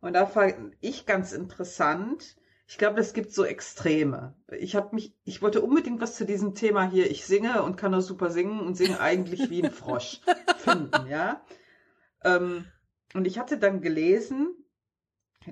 und 0.00 0.14
da 0.14 0.24
fand 0.24 0.74
ich 0.80 1.04
ganz 1.04 1.32
interessant. 1.32 2.39
Ich 2.70 2.78
glaube, 2.78 3.00
es 3.00 3.14
gibt 3.14 3.34
so 3.34 3.44
Extreme. 3.44 4.32
Ich 4.56 4.76
habe 4.76 4.94
mich, 4.94 5.12
ich 5.24 5.42
wollte 5.42 5.60
unbedingt 5.60 6.00
was 6.00 6.14
zu 6.14 6.24
diesem 6.24 6.54
Thema 6.54 6.88
hier. 6.88 7.10
Ich 7.10 7.26
singe 7.26 7.64
und 7.64 7.76
kann 7.76 7.90
nur 7.90 8.00
super 8.00 8.30
singen 8.30 8.60
und 8.60 8.76
singe 8.76 9.00
eigentlich 9.00 9.50
wie 9.50 9.64
ein 9.64 9.72
Frosch 9.72 10.20
finden, 10.58 11.08
ja. 11.08 11.44
Ähm, 12.22 12.64
und 13.12 13.26
ich 13.26 13.40
hatte 13.40 13.58
dann 13.58 13.80
gelesen, 13.80 14.54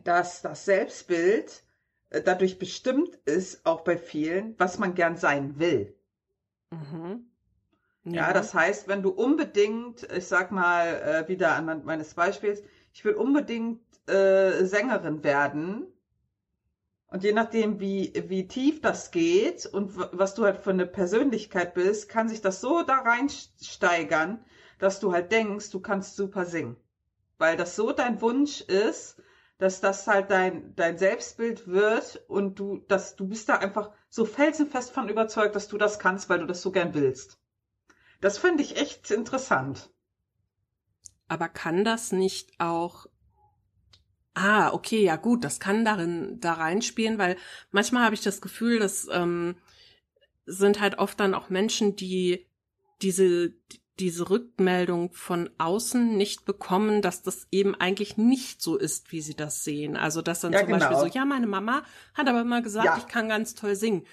dass 0.04 0.42
das 0.42 0.64
Selbstbild 0.64 1.64
äh, 2.10 2.22
dadurch 2.22 2.60
bestimmt 2.60 3.16
ist, 3.24 3.66
auch 3.66 3.80
bei 3.80 3.98
vielen, 3.98 4.54
was 4.56 4.78
man 4.78 4.94
gern 4.94 5.16
sein 5.16 5.58
will. 5.58 5.96
Mhm. 6.70 7.32
Ja. 8.04 8.28
ja. 8.28 8.32
das 8.32 8.54
heißt, 8.54 8.86
wenn 8.86 9.02
du 9.02 9.10
unbedingt, 9.10 10.04
ich 10.12 10.28
sag 10.28 10.52
mal 10.52 10.86
äh, 10.86 11.28
wieder 11.28 11.56
anhand 11.56 11.84
meines 11.84 12.14
Beispiels, 12.14 12.62
ich 12.92 13.04
will 13.04 13.14
unbedingt 13.14 13.82
äh, 14.08 14.64
Sängerin 14.64 15.24
werden. 15.24 15.92
Und 17.10 17.24
je 17.24 17.32
nachdem, 17.32 17.80
wie, 17.80 18.12
wie 18.28 18.46
tief 18.46 18.82
das 18.82 19.10
geht 19.10 19.64
und 19.64 19.96
was 19.96 20.34
du 20.34 20.44
halt 20.44 20.58
für 20.58 20.70
eine 20.70 20.86
Persönlichkeit 20.86 21.72
bist, 21.72 22.08
kann 22.08 22.28
sich 22.28 22.42
das 22.42 22.60
so 22.60 22.82
da 22.82 22.98
reinsteigern, 22.98 24.44
dass 24.78 25.00
du 25.00 25.12
halt 25.12 25.32
denkst, 25.32 25.70
du 25.70 25.80
kannst 25.80 26.16
super 26.16 26.44
singen. 26.44 26.76
Weil 27.38 27.56
das 27.56 27.76
so 27.76 27.92
dein 27.92 28.20
Wunsch 28.20 28.60
ist, 28.60 29.22
dass 29.56 29.80
das 29.80 30.06
halt 30.06 30.30
dein, 30.30 30.74
dein 30.76 30.98
Selbstbild 30.98 31.66
wird 31.66 32.22
und 32.28 32.58
du, 32.58 32.78
dass 32.88 33.16
du 33.16 33.26
bist 33.26 33.48
da 33.48 33.56
einfach 33.56 33.90
so 34.08 34.24
felsenfest 34.24 34.92
von 34.92 35.08
überzeugt, 35.08 35.56
dass 35.56 35.68
du 35.68 35.78
das 35.78 35.98
kannst, 35.98 36.28
weil 36.28 36.40
du 36.40 36.46
das 36.46 36.60
so 36.60 36.70
gern 36.70 36.94
willst. 36.94 37.38
Das 38.20 38.38
finde 38.38 38.62
ich 38.62 38.76
echt 38.76 39.10
interessant. 39.10 39.90
Aber 41.26 41.48
kann 41.48 41.84
das 41.84 42.12
nicht 42.12 42.52
auch 42.58 43.06
Ah, 44.40 44.72
okay, 44.72 45.02
ja 45.02 45.16
gut, 45.16 45.42
das 45.42 45.58
kann 45.58 45.84
darin 45.84 46.38
da 46.38 46.52
reinspielen, 46.52 47.18
weil 47.18 47.36
manchmal 47.72 48.04
habe 48.04 48.14
ich 48.14 48.20
das 48.20 48.40
Gefühl, 48.40 48.78
dass 48.78 49.08
ähm, 49.10 49.56
sind 50.46 50.80
halt 50.80 50.98
oft 50.98 51.18
dann 51.18 51.34
auch 51.34 51.50
Menschen, 51.50 51.96
die 51.96 52.46
diese 53.02 53.52
diese 53.98 54.30
Rückmeldung 54.30 55.12
von 55.12 55.50
außen 55.58 56.16
nicht 56.16 56.44
bekommen, 56.44 57.02
dass 57.02 57.22
das 57.22 57.48
eben 57.50 57.74
eigentlich 57.74 58.16
nicht 58.16 58.62
so 58.62 58.76
ist, 58.76 59.10
wie 59.10 59.20
sie 59.20 59.34
das 59.34 59.64
sehen. 59.64 59.96
Also 59.96 60.22
dass 60.22 60.40
dann 60.40 60.52
ja, 60.52 60.60
zum 60.60 60.68
genau. 60.68 60.78
Beispiel 60.78 60.98
so, 60.98 61.18
ja, 61.18 61.24
meine 61.24 61.48
Mama 61.48 61.82
hat 62.14 62.28
aber 62.28 62.42
immer 62.42 62.62
gesagt, 62.62 62.86
ja. 62.86 62.96
ich 62.96 63.08
kann 63.08 63.28
ganz 63.28 63.56
toll 63.56 63.74
singen. 63.74 64.06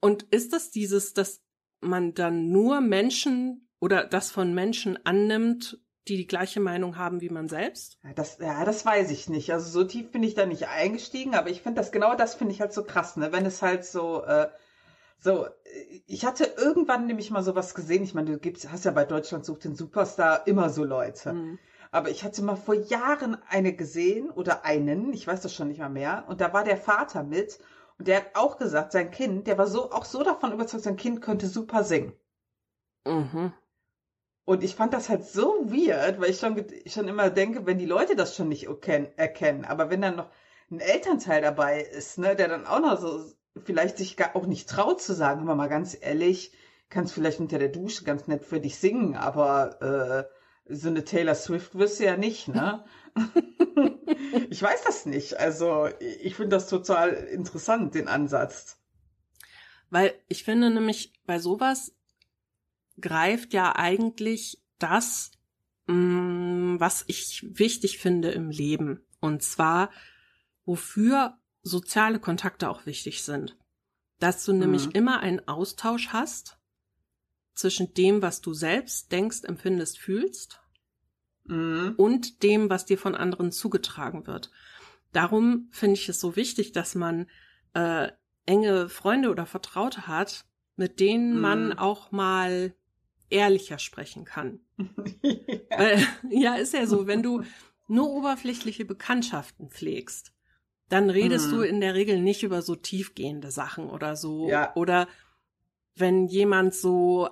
Und 0.00 0.24
ist 0.24 0.52
das 0.52 0.72
dieses, 0.72 1.14
dass 1.14 1.40
man 1.80 2.14
dann 2.14 2.50
nur 2.50 2.80
Menschen 2.80 3.68
oder 3.78 4.04
das 4.04 4.32
von 4.32 4.54
Menschen 4.54 4.98
annimmt, 5.06 5.78
die 6.08 6.16
die 6.16 6.26
gleiche 6.26 6.60
Meinung 6.60 6.96
haben 6.96 7.20
wie 7.20 7.28
man 7.28 7.48
selbst? 7.48 7.98
Ja, 8.02 8.12
das, 8.14 8.38
ja, 8.38 8.64
das 8.64 8.84
weiß 8.84 9.10
ich 9.10 9.28
nicht. 9.28 9.52
Also 9.52 9.70
so 9.70 9.84
tief 9.86 10.10
bin 10.10 10.22
ich 10.22 10.34
da 10.34 10.46
nicht 10.46 10.68
eingestiegen, 10.68 11.34
aber 11.34 11.50
ich 11.50 11.62
finde 11.62 11.80
das 11.80 11.92
genau 11.92 12.14
das 12.14 12.34
finde 12.34 12.52
ich 12.52 12.60
halt 12.60 12.72
so 12.72 12.84
krass, 12.84 13.16
ne? 13.16 13.32
Wenn 13.32 13.46
es 13.46 13.62
halt 13.62 13.84
so, 13.84 14.24
äh, 14.24 14.48
so, 15.18 15.46
ich 16.06 16.24
hatte 16.24 16.44
irgendwann 16.56 17.06
nämlich 17.06 17.30
mal 17.30 17.44
sowas 17.44 17.74
gesehen. 17.74 18.02
Ich 18.02 18.14
meine, 18.14 18.32
du 18.32 18.38
gibst, 18.38 18.70
hast 18.72 18.84
ja 18.84 18.90
bei 18.90 19.04
Deutschland 19.04 19.44
sucht 19.44 19.64
den 19.64 19.76
Superstar 19.76 20.46
immer 20.46 20.70
so 20.70 20.84
Leute. 20.84 21.34
Mhm. 21.34 21.58
Aber 21.92 22.10
ich 22.10 22.24
hatte 22.24 22.42
mal 22.42 22.56
vor 22.56 22.74
Jahren 22.74 23.36
eine 23.48 23.74
gesehen 23.74 24.30
oder 24.30 24.64
einen, 24.64 25.12
ich 25.12 25.26
weiß 25.26 25.42
das 25.42 25.54
schon 25.54 25.68
nicht 25.68 25.78
mal 25.78 25.90
mehr, 25.90 26.24
und 26.26 26.40
da 26.40 26.52
war 26.52 26.64
der 26.64 26.78
Vater 26.78 27.22
mit 27.22 27.60
und 27.98 28.08
der 28.08 28.16
hat 28.16 28.30
auch 28.34 28.56
gesagt, 28.56 28.92
sein 28.92 29.10
Kind, 29.10 29.46
der 29.46 29.58
war 29.58 29.66
so 29.66 29.92
auch 29.92 30.06
so 30.06 30.24
davon 30.24 30.52
überzeugt, 30.52 30.84
sein 30.84 30.96
Kind 30.96 31.20
könnte 31.20 31.46
super 31.46 31.84
singen. 31.84 32.14
Mhm. 33.06 33.52
Und 34.44 34.64
ich 34.64 34.74
fand 34.74 34.92
das 34.92 35.08
halt 35.08 35.24
so 35.24 35.70
weird, 35.70 36.20
weil 36.20 36.30
ich 36.30 36.38
schon, 36.38 36.64
schon 36.86 37.08
immer 37.08 37.30
denke, 37.30 37.64
wenn 37.64 37.78
die 37.78 37.86
Leute 37.86 38.16
das 38.16 38.34
schon 38.34 38.48
nicht 38.48 38.66
erkennen, 38.66 39.64
aber 39.64 39.88
wenn 39.88 40.02
dann 40.02 40.16
noch 40.16 40.30
ein 40.70 40.80
Elternteil 40.80 41.42
dabei 41.42 41.82
ist, 41.82 42.18
ne, 42.18 42.34
der 42.34 42.48
dann 42.48 42.66
auch 42.66 42.80
noch 42.80 43.00
so 43.00 43.24
vielleicht 43.64 43.98
sich 43.98 44.16
gar 44.16 44.34
auch 44.34 44.46
nicht 44.46 44.68
traut 44.68 45.00
zu 45.00 45.14
sagen, 45.14 45.42
aber 45.42 45.54
mal 45.54 45.68
ganz 45.68 45.96
ehrlich, 46.00 46.52
kannst 46.88 47.14
vielleicht 47.14 47.40
unter 47.40 47.58
der 47.58 47.68
Dusche 47.68 48.04
ganz 48.04 48.26
nett 48.26 48.44
für 48.44 48.60
dich 48.60 48.78
singen, 48.78 49.14
aber 49.14 50.28
äh, 50.68 50.74
so 50.74 50.88
eine 50.88 51.04
Taylor 51.04 51.34
Swift 51.34 51.74
wirst 51.76 52.00
du 52.00 52.04
ja 52.04 52.16
nicht, 52.16 52.48
ne? 52.48 52.84
ich 54.50 54.62
weiß 54.62 54.82
das 54.84 55.06
nicht. 55.06 55.38
Also 55.38 55.88
ich 56.00 56.34
finde 56.34 56.56
das 56.56 56.68
total 56.68 57.12
interessant, 57.12 57.94
den 57.94 58.08
Ansatz. 58.08 58.78
Weil 59.90 60.14
ich 60.28 60.44
finde 60.44 60.70
nämlich, 60.70 61.12
bei 61.26 61.38
sowas 61.38 61.94
greift 63.00 63.52
ja 63.52 63.76
eigentlich 63.76 64.62
das, 64.78 65.30
mh, 65.86 65.94
mm, 65.94 66.80
was 66.80 67.04
ich 67.06 67.46
wichtig 67.48 67.98
finde 67.98 68.30
im 68.30 68.50
Leben. 68.50 69.04
Und 69.20 69.42
zwar, 69.42 69.90
wofür 70.64 71.38
soziale 71.62 72.18
Kontakte 72.18 72.68
auch 72.68 72.86
wichtig 72.86 73.22
sind. 73.22 73.56
dass 74.18 74.44
du 74.44 74.52
mhm. 74.52 74.60
nämlich 74.60 74.94
immer 74.94 75.18
einen 75.18 75.48
Austausch 75.48 76.10
hast 76.10 76.56
zwischen 77.54 77.92
dem, 77.94 78.22
was 78.22 78.40
du 78.40 78.54
selbst 78.54 79.10
denkst, 79.10 79.42
empfindest, 79.42 79.98
fühlst 79.98 80.60
mhm. 81.44 81.94
und 81.96 82.44
dem, 82.44 82.70
was 82.70 82.86
dir 82.86 82.98
von 82.98 83.16
anderen 83.16 83.50
zugetragen 83.50 84.28
wird. 84.28 84.52
Darum 85.12 85.68
finde 85.72 85.94
ich 85.94 86.08
es 86.08 86.20
so 86.20 86.36
wichtig, 86.36 86.70
dass 86.70 86.94
man 86.94 87.26
äh, 87.74 88.12
enge 88.46 88.88
Freunde 88.88 89.28
oder 89.28 89.44
Vertraute 89.44 90.06
hat, 90.06 90.44
mit 90.76 91.00
denen 91.00 91.34
mhm. 91.34 91.40
man 91.40 91.72
auch 91.72 92.12
mal 92.12 92.74
ehrlicher 93.32 93.78
sprechen 93.78 94.24
kann. 94.24 94.60
ja. 95.22 95.78
Weil, 95.78 96.06
ja, 96.30 96.54
ist 96.54 96.74
ja 96.74 96.86
so, 96.86 97.06
wenn 97.06 97.22
du 97.22 97.42
nur 97.88 98.10
oberflächliche 98.10 98.84
Bekanntschaften 98.84 99.70
pflegst, 99.70 100.32
dann 100.88 101.10
redest 101.10 101.48
mhm. 101.48 101.52
du 101.52 101.62
in 101.62 101.80
der 101.80 101.94
Regel 101.94 102.20
nicht 102.20 102.42
über 102.42 102.62
so 102.62 102.76
tiefgehende 102.76 103.50
Sachen 103.50 103.88
oder 103.88 104.14
so. 104.14 104.48
Ja. 104.48 104.74
Oder 104.76 105.08
wenn 105.96 106.26
jemand 106.26 106.74
so 106.74 107.28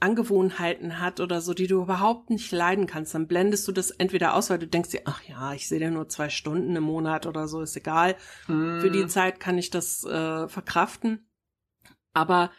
Angewohnheiten 0.00 0.98
hat 0.98 1.20
oder 1.20 1.40
so, 1.40 1.54
die 1.54 1.66
du 1.66 1.82
überhaupt 1.82 2.30
nicht 2.30 2.50
leiden 2.50 2.86
kannst, 2.86 3.14
dann 3.14 3.28
blendest 3.28 3.68
du 3.68 3.72
das 3.72 3.90
entweder 3.90 4.34
aus, 4.34 4.50
weil 4.50 4.58
du 4.58 4.66
denkst 4.66 4.90
dir, 4.90 5.02
ach 5.04 5.22
ja, 5.22 5.52
ich 5.52 5.68
sehe 5.68 5.80
ja 5.80 5.90
nur 5.90 6.08
zwei 6.08 6.30
Stunden 6.30 6.74
im 6.74 6.84
Monat 6.84 7.26
oder 7.26 7.48
so, 7.48 7.60
ist 7.60 7.76
egal. 7.76 8.16
Mhm. 8.48 8.80
Für 8.80 8.90
die 8.90 9.06
Zeit 9.06 9.40
kann 9.40 9.58
ich 9.58 9.70
das 9.70 10.04
äh, 10.04 10.48
verkraften. 10.48 11.28
Aber 12.12 12.50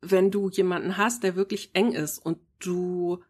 wenn 0.00 0.30
du 0.30 0.48
jemanden 0.48 0.96
hast, 0.96 1.22
der 1.22 1.36
wirklich 1.36 1.70
eng 1.74 1.92
ist 1.92 2.18
und 2.18 2.38
du 2.60 3.22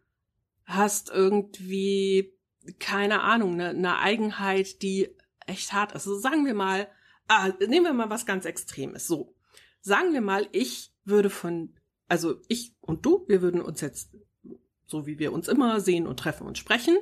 hast 0.65 1.09
irgendwie, 1.09 2.33
keine 2.79 3.21
Ahnung, 3.21 3.53
eine, 3.53 3.69
eine 3.69 3.97
Eigenheit, 3.99 4.81
die 4.81 5.09
echt 5.47 5.73
hart 5.73 5.91
ist. 5.91 6.07
Also 6.07 6.19
sagen 6.19 6.45
wir 6.45 6.53
mal, 6.53 6.87
ah, 7.27 7.49
nehmen 7.59 7.85
wir 7.85 7.93
mal 7.93 8.09
was 8.09 8.25
ganz 8.25 8.45
Extremes. 8.45 9.07
So, 9.07 9.35
sagen 9.81 10.13
wir 10.13 10.21
mal, 10.21 10.47
ich 10.51 10.91
würde 11.05 11.29
von 11.29 11.73
also 12.09 12.41
ich 12.47 12.73
und 12.81 13.05
du, 13.05 13.23
wir 13.27 13.41
würden 13.41 13.61
uns 13.61 13.79
jetzt, 13.79 14.09
so 14.87 15.05
wie 15.05 15.19
wir 15.19 15.31
uns 15.31 15.47
immer 15.47 15.79
sehen 15.79 16.07
und 16.07 16.19
treffen 16.19 16.47
und 16.47 16.57
sprechen. 16.57 16.97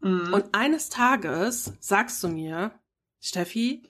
Mhm. 0.00 0.32
Und 0.32 0.54
eines 0.54 0.88
Tages 0.88 1.74
sagst 1.80 2.22
du 2.22 2.28
mir, 2.28 2.72
Steffi, 3.18 3.82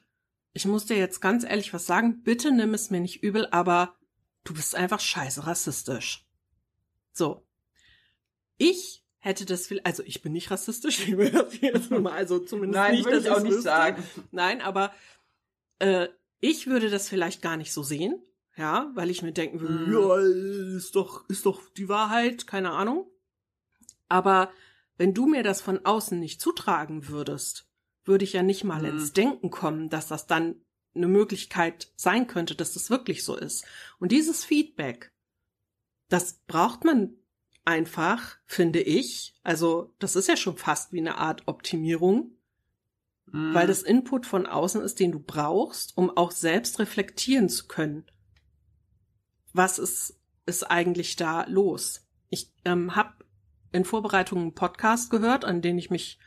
ich 0.52 0.64
muss 0.64 0.87
dir 0.87 0.97
jetzt 0.97 1.21
ganz 1.21 1.45
ehrlich 1.45 1.73
was 1.73 1.87
sagen, 1.87 2.23
bitte 2.23 2.50
nimm 2.50 2.75
es 2.75 2.90
mir 2.90 3.00
nicht 3.00 3.23
übel, 3.23 3.47
aber 3.52 3.95
du 4.45 4.55
bist 4.55 4.75
einfach 4.75 5.01
scheiße 5.01 5.47
rassistisch. 5.47 6.27
So. 7.13 7.47
Ich 8.57 9.05
hätte 9.19 9.45
das 9.45 9.67
viel, 9.67 9.81
also 9.85 10.03
ich 10.05 10.23
bin 10.23 10.33
nicht 10.33 10.51
rassistisch, 10.51 11.01
ich 11.09 11.17
will 11.17 11.31
das 11.31 11.61
jetzt 11.61 11.91
nur 11.91 12.01
mal, 12.01 12.13
also 12.13 12.39
zumindest 12.39 12.83
Nein, 12.83 12.95
nicht, 12.95 13.05
würde 13.05 13.19
ich 13.19 13.31
auch 13.31 13.41
nicht 13.41 13.53
wüsste. 13.53 13.63
sagen. 13.63 14.03
Nein, 14.31 14.61
aber 14.61 14.93
äh, 15.79 16.09
ich 16.41 16.67
würde 16.67 16.91
das 16.91 17.09
vielleicht 17.09 17.43
gar 17.43 17.57
nicht 17.57 17.73
so 17.73 17.83
sehen, 17.83 18.23
ja, 18.57 18.91
weil 18.95 19.11
ich 19.11 19.23
mir 19.23 19.33
denken 19.33 19.61
würde, 19.61 19.75
mhm. 19.75 19.93
ja, 19.93 20.77
ist 20.77 20.97
doch, 20.97 21.29
ist 21.29 21.47
doch 21.47 21.69
die 21.77 21.89
Wahrheit, 21.89 22.47
keine 22.47 22.73
Ahnung. 22.73 23.11
Aber 24.09 24.51
wenn 24.97 25.15
du 25.15 25.27
mir 25.27 25.43
das 25.43 25.61
von 25.61 25.85
außen 25.85 26.19
nicht 26.19 26.41
zutragen 26.41 27.09
würdest, 27.09 27.67
würde 28.05 28.25
ich 28.25 28.33
ja 28.33 28.43
nicht 28.43 28.65
mal 28.65 28.81
mhm. 28.81 28.89
ins 28.99 29.13
Denken 29.13 29.51
kommen, 29.51 29.89
dass 29.89 30.09
das 30.09 30.27
dann 30.27 30.57
eine 30.95 31.09
Möglichkeit 31.09 31.93
sein 31.97 32.27
könnte, 32.27 32.55
dass 32.55 32.73
das 32.73 32.91
wirklich 32.91 33.25
so 33.25 33.37
ist. 33.37 33.65
Und 33.99 34.13
dieses 34.13 34.45
Feedback, 34.45 35.13
das 36.09 36.41
braucht 36.47 36.85
man 36.85 37.15
einfach, 37.65 38.39
finde 38.47 38.81
ich. 38.81 39.35
Also, 39.43 39.95
das 39.99 40.17
ist 40.17 40.29
ja 40.29 40.37
schon 40.37 40.57
fast 40.57 40.93
wie 40.93 40.99
eine 40.99 41.19
Art 41.19 41.47
Optimierung, 41.47 42.33
mhm. 43.27 43.55
weil 43.55 43.67
das 43.67 43.83
Input 43.83 44.27
von 44.27 44.47
außen 44.47 44.81
ist, 44.81 44.99
den 44.99 45.13
du 45.13 45.21
brauchst, 45.21 45.97
um 45.97 46.11
auch 46.11 46.33
selbst 46.33 46.79
reflektieren 46.79 47.49
zu 47.49 47.69
können 47.69 48.11
was 49.53 49.79
ist, 49.79 50.19
ist 50.47 50.65
eigentlich 50.65 51.17
da 51.17 51.45
los? 51.49 52.07
Ich 52.29 52.53
ähm, 52.65 52.97
habe 52.97 53.13
in 53.73 53.85
Vorbereitung 53.85 54.41
einen 54.41 54.55
Podcast 54.55 55.11
gehört, 55.11 55.45
an 55.45 55.63
den 55.63 55.79
ich 55.79 55.91
mich 55.91 56.19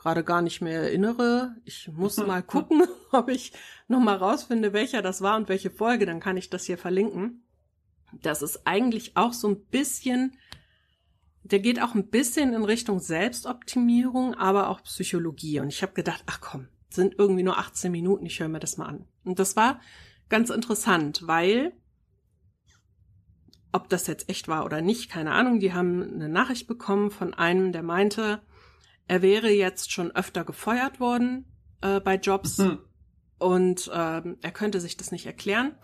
gerade 0.00 0.24
gar 0.24 0.40
nicht 0.40 0.62
mehr 0.62 0.80
erinnere. 0.82 1.56
Ich 1.64 1.88
muss 1.92 2.16
mal 2.16 2.42
gucken, 2.42 2.82
ob 3.12 3.28
ich 3.28 3.52
noch 3.86 4.00
mal 4.00 4.16
rausfinde, 4.16 4.72
welcher 4.72 5.02
das 5.02 5.20
war 5.20 5.36
und 5.36 5.48
welche 5.48 5.70
Folge, 5.70 6.06
dann 6.06 6.20
kann 6.20 6.38
ich 6.38 6.48
das 6.48 6.64
hier 6.64 6.78
verlinken. 6.78 7.42
Das 8.22 8.40
ist 8.40 8.66
eigentlich 8.66 9.16
auch 9.16 9.34
so 9.34 9.48
ein 9.48 9.60
bisschen, 9.66 10.36
der 11.42 11.60
geht 11.60 11.82
auch 11.82 11.94
ein 11.94 12.08
bisschen 12.08 12.54
in 12.54 12.64
Richtung 12.64 12.98
Selbstoptimierung, 12.98 14.34
aber 14.34 14.70
auch 14.70 14.82
Psychologie. 14.82 15.60
Und 15.60 15.68
ich 15.68 15.82
habe 15.82 15.92
gedacht, 15.92 16.24
ach 16.26 16.40
komm, 16.40 16.68
sind 16.88 17.16
irgendwie 17.18 17.42
nur 17.42 17.58
18 17.58 17.92
Minuten, 17.92 18.24
ich 18.24 18.40
höre 18.40 18.48
mir 18.48 18.58
das 18.58 18.78
mal 18.78 18.86
an. 18.86 19.04
Und 19.24 19.38
das 19.38 19.54
war 19.54 19.80
ganz 20.30 20.48
interessant, 20.48 21.26
weil 21.26 21.72
ob 23.70 23.88
das 23.90 24.06
jetzt 24.06 24.30
echt 24.30 24.48
war 24.48 24.64
oder 24.64 24.80
nicht, 24.80 25.10
keine 25.10 25.32
Ahnung. 25.32 25.60
Die 25.60 25.74
haben 25.74 26.02
eine 26.02 26.28
Nachricht 26.28 26.66
bekommen 26.66 27.10
von 27.10 27.34
einem, 27.34 27.70
der 27.70 27.82
meinte, 27.82 28.40
er 29.10 29.22
wäre 29.22 29.50
jetzt 29.50 29.90
schon 29.90 30.12
öfter 30.12 30.44
gefeuert 30.44 31.00
worden 31.00 31.44
äh, 31.80 31.98
bei 31.98 32.14
Jobs 32.14 32.58
mhm. 32.58 32.78
und 33.40 33.88
äh, 33.88 34.22
er 34.40 34.50
könnte 34.52 34.80
sich 34.80 34.96
das 34.96 35.10
nicht 35.10 35.26
erklären, 35.26 35.74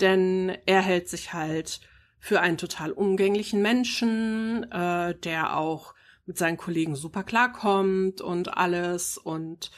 denn 0.00 0.56
er 0.64 0.80
hält 0.80 1.06
sich 1.06 1.34
halt 1.34 1.82
für 2.20 2.40
einen 2.40 2.56
total 2.56 2.92
umgänglichen 2.92 3.60
Menschen, 3.60 4.64
äh, 4.72 5.14
der 5.14 5.58
auch 5.58 5.94
mit 6.24 6.38
seinen 6.38 6.56
Kollegen 6.56 6.96
super 6.96 7.22
klarkommt 7.22 8.22
und 8.22 8.56
alles 8.56 9.18
und 9.18 9.70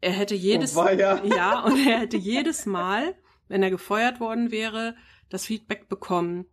er 0.00 0.10
hätte 0.10 0.34
jedes 0.34 0.76
oh, 0.76 0.88
ja. 0.88 1.24
ja 1.36 1.60
und 1.60 1.78
er 1.86 2.00
hätte 2.00 2.16
jedes 2.16 2.66
Mal, 2.66 3.14
wenn 3.46 3.62
er 3.62 3.70
gefeuert 3.70 4.18
worden 4.18 4.50
wäre, 4.50 4.96
das 5.28 5.44
Feedback 5.46 5.88
bekommen, 5.88 6.46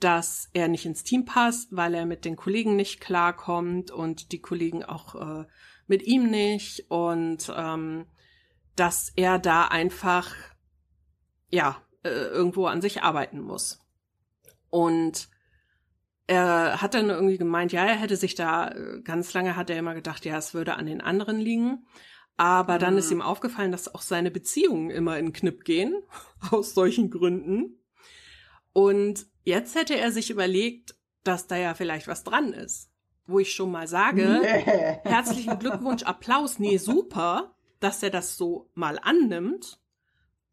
dass 0.00 0.48
er 0.52 0.68
nicht 0.68 0.86
ins 0.86 1.02
Team 1.02 1.24
passt, 1.24 1.74
weil 1.74 1.94
er 1.94 2.06
mit 2.06 2.24
den 2.24 2.36
Kollegen 2.36 2.76
nicht 2.76 3.00
klarkommt 3.00 3.90
und 3.90 4.32
die 4.32 4.40
Kollegen 4.40 4.84
auch 4.84 5.14
äh, 5.14 5.46
mit 5.86 6.02
ihm 6.02 6.30
nicht 6.30 6.90
und 6.90 7.52
ähm, 7.56 8.06
dass 8.76 9.12
er 9.16 9.38
da 9.38 9.64
einfach 9.64 10.34
ja 11.50 11.82
äh, 12.04 12.08
irgendwo 12.08 12.66
an 12.66 12.80
sich 12.80 13.02
arbeiten 13.02 13.40
muss. 13.40 13.80
Und 14.70 15.28
er 16.28 16.80
hat 16.82 16.94
dann 16.94 17.08
irgendwie 17.08 17.38
gemeint, 17.38 17.72
ja, 17.72 17.84
er 17.84 17.96
hätte 17.96 18.16
sich 18.16 18.34
da 18.34 18.70
äh, 18.70 19.00
ganz 19.02 19.32
lange 19.32 19.56
hat 19.56 19.70
er 19.70 19.78
immer 19.78 19.94
gedacht, 19.94 20.24
ja, 20.24 20.36
es 20.36 20.54
würde 20.54 20.76
an 20.76 20.86
den 20.86 21.00
anderen 21.00 21.40
liegen. 21.40 21.86
Aber 22.36 22.74
mhm. 22.74 22.78
dann 22.78 22.98
ist 22.98 23.10
mhm. 23.10 23.18
ihm 23.18 23.22
aufgefallen, 23.22 23.72
dass 23.72 23.92
auch 23.92 24.02
seine 24.02 24.30
Beziehungen 24.30 24.90
immer 24.90 25.18
in 25.18 25.32
Knipp 25.32 25.64
gehen, 25.64 26.00
aus 26.50 26.74
solchen 26.74 27.10
Gründen. 27.10 27.82
Und 28.72 29.26
Jetzt 29.48 29.74
hätte 29.76 29.96
er 29.96 30.12
sich 30.12 30.28
überlegt, 30.28 30.94
dass 31.24 31.46
da 31.46 31.56
ja 31.56 31.72
vielleicht 31.72 32.06
was 32.06 32.22
dran 32.22 32.52
ist. 32.52 32.90
Wo 33.24 33.38
ich 33.38 33.54
schon 33.54 33.70
mal 33.70 33.88
sage, 33.88 34.40
nee. 34.42 35.00
herzlichen 35.04 35.58
Glückwunsch, 35.58 36.02
Applaus, 36.02 36.58
nee, 36.58 36.76
super, 36.76 37.54
dass 37.80 38.02
er 38.02 38.10
das 38.10 38.36
so 38.36 38.68
mal 38.74 38.98
annimmt, 39.02 39.80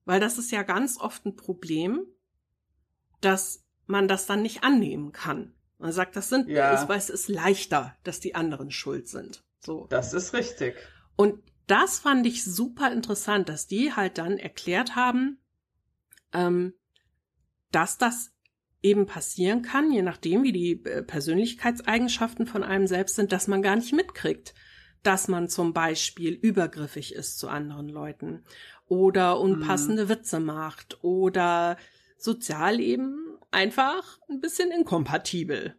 weil 0.06 0.22
das 0.22 0.38
ist 0.38 0.50
ja 0.50 0.64
ganz 0.64 0.98
oft 0.98 1.26
ein 1.26 1.36
Problem, 1.36 2.06
dass 3.20 3.66
man 3.86 4.08
das 4.08 4.28
dann 4.28 4.42
nicht 4.42 4.64
annehmen 4.64 5.12
kann. 5.12 5.54
Man 5.78 5.92
sagt, 5.92 6.16
das 6.16 6.30
sind, 6.30 6.48
ja. 6.48 6.74
ist, 6.74 6.88
weil 6.88 6.98
es 6.98 7.10
ist 7.10 7.28
leichter, 7.28 7.98
dass 8.04 8.22
die 8.22 8.34
anderen 8.34 8.72
schuld 8.72 9.10
sind. 9.10 9.44
So. 9.60 9.88
Das 9.90 10.14
ist 10.14 10.32
richtig. 10.32 10.78
Und 11.18 11.44
das 11.68 12.00
fand 12.00 12.26
ich 12.26 12.46
super 12.46 12.94
interessant, 12.94 13.50
dass 13.50 13.68
die 13.68 13.92
halt 13.92 14.18
dann 14.18 14.38
erklärt 14.38 14.96
haben, 14.96 15.42
ähm, 16.32 16.76
dass 17.72 17.98
das 17.98 18.32
eben 18.82 19.06
passieren 19.06 19.62
kann, 19.62 19.92
je 19.92 20.02
nachdem, 20.02 20.44
wie 20.44 20.52
die 20.52 20.84
äh, 20.86 21.02
Persönlichkeitseigenschaften 21.02 22.46
von 22.46 22.64
einem 22.64 22.88
selbst 22.88 23.16
sind, 23.16 23.32
dass 23.32 23.48
man 23.48 23.62
gar 23.62 23.76
nicht 23.76 23.94
mitkriegt, 23.94 24.54
dass 25.04 25.28
man 25.28 25.50
zum 25.50 25.74
Beispiel 25.74 26.34
übergriffig 26.34 27.14
ist 27.14 27.40
zu 27.40 27.48
anderen 27.48 27.90
Leuten 27.90 28.44
oder 28.88 29.40
unpassende 29.40 30.06
mhm. 30.06 30.10
Witze 30.10 30.40
macht 30.40 31.04
oder 31.04 31.78
sozial 32.18 32.80
eben 32.80 33.38
einfach 33.52 34.20
ein 34.30 34.42
bisschen 34.42 34.72
inkompatibel. 34.72 35.76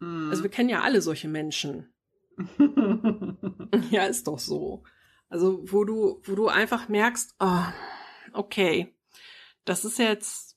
Mhm. 0.00 0.30
Also 0.30 0.42
wir 0.42 0.50
kennen 0.50 0.68
ja 0.68 0.82
alle 0.82 1.02
solche 1.02 1.28
Menschen. 1.28 1.92
ja, 3.90 4.04
ist 4.04 4.26
doch 4.26 4.38
so. 4.38 4.82
Also 5.28 5.62
wo 5.70 5.84
du, 5.84 6.20
wo 6.24 6.34
du 6.34 6.48
einfach 6.48 6.88
merkst, 6.88 7.34
oh, 7.38 7.64
okay, 8.32 8.94
das 9.64 9.84
ist 9.84 9.98
jetzt 9.98 10.53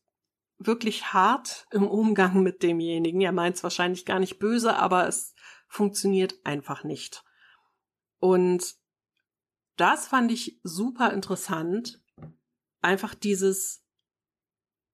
wirklich 0.60 1.14
hart 1.14 1.68
im 1.72 1.88
Umgang 1.88 2.42
mit 2.44 2.64
demjenigen. 2.64 3.22
Er 3.22 3.32
meint 3.32 3.58
es 3.58 3.64
wahrscheinlich 3.64 4.06
gar 4.06 4.20
nicht 4.20 4.40
böse, 4.40 4.76
aber 4.76 5.08
es 5.08 5.36
funktioniert 5.68 6.36
einfach 6.44 6.84
nicht. 6.84 7.24
Und 8.20 8.76
das 9.76 10.08
fand 10.08 10.32
ich 10.32 10.60
super 10.64 11.14
interessant. 11.14 12.02
Einfach 12.82 13.14
dieses, 13.14 13.84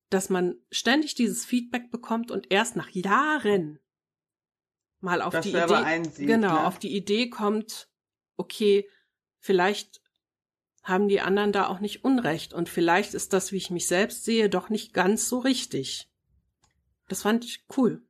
dass 0.10 0.30
man 0.30 0.56
ständig 0.72 1.16
dieses 1.16 1.46
Feedback 1.46 1.90
bekommt 1.92 2.32
und 2.32 2.52
erst 2.52 2.76
nach 2.76 2.90
Jahren 2.90 3.80
mal 5.00 5.22
auf 5.22 5.34
das 5.34 5.44
die 5.44 5.52
Idee, 5.52 5.74
einsieht, 5.74 6.28
genau, 6.28 6.54
ne? 6.54 6.68
auf 6.68 6.80
die 6.80 6.96
Idee 6.96 7.30
kommt, 7.30 7.90
okay, 8.38 8.90
vielleicht 9.40 10.02
haben 10.84 11.08
die 11.08 11.22
anderen 11.22 11.52
da 11.52 11.68
auch 11.68 11.80
nicht 11.80 12.04
Unrecht. 12.04 12.54
Und 12.54 12.70
vielleicht 12.70 13.14
ist 13.14 13.34
das, 13.34 13.52
wie 13.52 13.58
ich 13.58 13.72
mich 13.72 13.88
selbst 13.88 14.26
sehe, 14.26 14.50
doch 14.50 14.70
nicht 14.70 14.94
ganz 14.94 15.28
so 15.30 15.40
richtig. 15.40 16.10
Das 17.08 17.22
fand 17.22 17.46
ich 17.46 17.66
cool. 17.78 18.02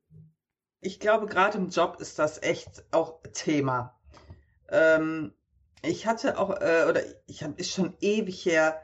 Ich 0.81 0.99
glaube, 0.99 1.27
gerade 1.27 1.57
im 1.57 1.69
Job 1.69 1.97
ist 1.99 2.19
das 2.19 2.41
echt 2.41 2.83
auch 2.91 3.21
Thema. 3.31 3.97
Ähm, 4.69 5.33
ich 5.81 6.07
hatte 6.07 6.37
auch, 6.37 6.49
äh, 6.49 6.85
oder 6.89 7.01
ich 7.27 7.43
habe 7.43 7.53
ist 7.57 7.71
schon 7.71 7.95
ewig 8.01 8.45
her, 8.45 8.81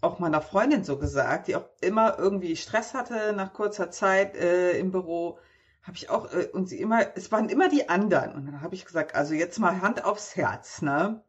auch 0.00 0.18
meiner 0.18 0.40
Freundin 0.40 0.82
so 0.82 0.98
gesagt, 0.98 1.46
die 1.46 1.56
auch 1.56 1.68
immer 1.80 2.18
irgendwie 2.18 2.56
Stress 2.56 2.94
hatte 2.94 3.32
nach 3.32 3.52
kurzer 3.52 3.90
Zeit 3.90 4.34
äh, 4.34 4.72
im 4.78 4.90
Büro, 4.90 5.38
habe 5.82 5.96
ich 5.96 6.10
auch, 6.10 6.32
äh, 6.32 6.48
und 6.52 6.68
sie 6.68 6.80
immer, 6.80 7.16
es 7.16 7.30
waren 7.30 7.48
immer 7.48 7.68
die 7.68 7.88
anderen. 7.88 8.34
Und 8.34 8.46
dann 8.46 8.62
habe 8.62 8.74
ich 8.74 8.84
gesagt, 8.84 9.14
also 9.14 9.34
jetzt 9.34 9.58
mal 9.58 9.80
Hand 9.80 10.04
aufs 10.04 10.36
Herz, 10.36 10.82
ne? 10.82 11.22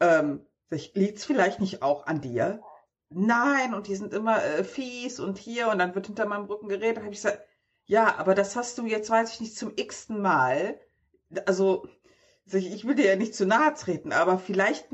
Ähm, 0.00 0.44
liegt's 0.94 1.24
vielleicht 1.24 1.60
nicht 1.60 1.82
auch 1.82 2.06
an 2.06 2.20
dir? 2.20 2.62
Nein, 3.10 3.74
und 3.74 3.88
die 3.88 3.96
sind 3.96 4.14
immer 4.14 4.42
äh, 4.42 4.64
fies 4.64 5.20
und 5.20 5.38
hier 5.38 5.68
und 5.68 5.78
dann 5.78 5.94
wird 5.94 6.06
hinter 6.06 6.26
meinem 6.26 6.46
Rücken 6.46 6.68
geredet. 6.68 6.98
habe 6.98 7.12
ich 7.12 7.22
gesagt, 7.22 7.42
ja, 7.84 8.16
aber 8.16 8.34
das 8.34 8.56
hast 8.56 8.78
du 8.78 8.86
jetzt, 8.86 9.10
weiß 9.10 9.34
ich 9.34 9.40
nicht, 9.40 9.56
zum 9.56 9.72
x-ten 9.76 10.20
Mal. 10.20 10.80
Also, 11.46 11.86
ich 12.46 12.86
will 12.86 12.94
dir 12.94 13.06
ja 13.06 13.16
nicht 13.16 13.34
zu 13.34 13.46
nahe 13.46 13.74
treten, 13.74 14.12
aber 14.12 14.38
vielleicht 14.38 14.90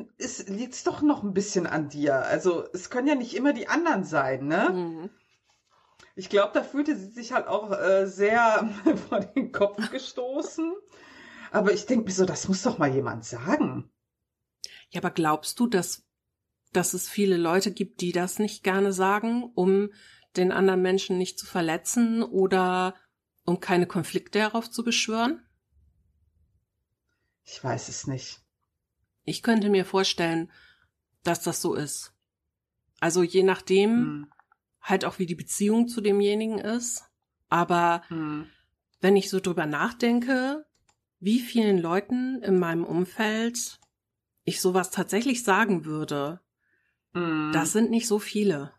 liegt 0.47 0.75
es 0.75 0.85
doch 0.85 1.01
noch 1.01 1.23
ein 1.23 1.33
bisschen 1.33 1.67
an 1.67 1.89
dir. 1.89 2.23
Also 2.27 2.67
es 2.73 2.91
können 2.91 3.09
ja 3.09 3.15
nicht 3.15 3.35
immer 3.35 3.53
die 3.53 3.69
anderen 3.69 4.05
sein, 4.05 4.47
ne? 4.47 4.71
Mhm. 4.71 5.11
Ich 6.15 6.29
glaube, 6.29 6.51
da 6.53 6.63
fühlte 6.63 6.97
sie 6.97 7.11
sich 7.11 7.33
halt 7.33 7.47
auch 7.47 7.71
äh, 7.71 8.07
sehr 8.07 8.69
vor 9.09 9.21
den 9.21 9.53
Kopf 9.53 9.91
gestoßen. 9.91 10.75
Aber 11.51 11.73
ich 11.73 11.87
denke 11.87 12.07
mir 12.07 12.13
so, 12.13 12.25
das 12.25 12.49
muss 12.49 12.63
doch 12.63 12.79
mal 12.79 12.93
jemand 12.93 13.25
sagen. 13.25 13.91
Ja, 14.91 15.01
aber 15.01 15.11
glaubst 15.11 15.61
du, 15.61 15.67
dass, 15.67 16.07
dass 16.73 16.95
es 16.95 17.09
viele 17.09 17.37
Leute 17.37 17.73
gibt, 17.73 18.01
die 18.01 18.13
das 18.13 18.39
nicht 18.39 18.65
gerne 18.65 18.93
sagen, 18.93 19.45
um 19.55 19.91
den 20.37 20.53
anderen 20.53 20.83
Menschen 20.83 21.19
nicht 21.19 21.39
zu 21.39 21.47
verletzen 21.47 22.23
oder 22.23 22.95
um 23.45 23.61
keine 23.61 23.87
Konflikte 23.87 24.39
herauf 24.39 24.71
zu 24.71 24.85
beschwören? 24.85 25.43
Ich 27.45 27.63
weiß 27.63 27.89
es 27.89 28.07
nicht. 28.07 28.41
Ich 29.25 29.43
könnte 29.43 29.71
mir 29.71 29.85
vorstellen, 29.85 30.51
dass 31.23 31.43
das 31.43 31.61
so 31.61 31.75
ist. 31.75 32.13
Also 33.01 33.23
je 33.23 33.43
nachdem, 33.43 33.91
hm. 33.91 34.33
halt 34.81 35.05
auch 35.05 35.19
wie 35.19 35.27
die 35.27 35.35
Beziehung 35.35 35.89
zu 35.89 36.01
demjenigen 36.01 36.59
ist. 36.59 37.05
Aber 37.49 38.03
hm. 38.09 38.47
wenn 39.01 39.17
ich 39.17 39.31
so 39.31 39.41
drüber 39.41 39.67
nachdenke, 39.67 40.67
wie 41.21 41.41
vielen 41.41 41.79
Leuten 41.79 42.43
in 42.43 42.59
meinem 42.59 42.85
Umfeld 42.85 43.81
ich 44.49 44.61
sowas 44.61 44.91
tatsächlich 44.91 45.45
sagen 45.45 45.85
würde, 45.85 46.41
hm. 47.13 47.51
das 47.53 47.73
sind 47.73 47.91
nicht 47.91 48.09
so 48.09 48.19
viele. 48.19 48.73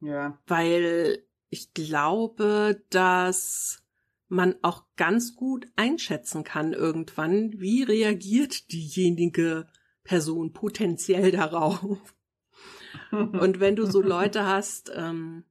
Ja. 0.00 0.38
Weil 0.46 1.24
ich 1.50 1.74
glaube, 1.74 2.84
dass 2.90 3.82
man 4.28 4.56
auch 4.62 4.84
ganz 4.96 5.34
gut 5.34 5.66
einschätzen 5.76 6.44
kann 6.44 6.72
irgendwann, 6.74 7.58
wie 7.58 7.82
reagiert 7.82 8.70
diejenige 8.70 9.66
Person 10.04 10.52
potenziell 10.52 11.32
darauf. 11.32 12.14
Und 13.10 13.60
wenn 13.60 13.76
du 13.76 13.86
so 13.86 14.02
Leute 14.02 14.44
hast, 14.44 14.92
ähm, 14.94 15.44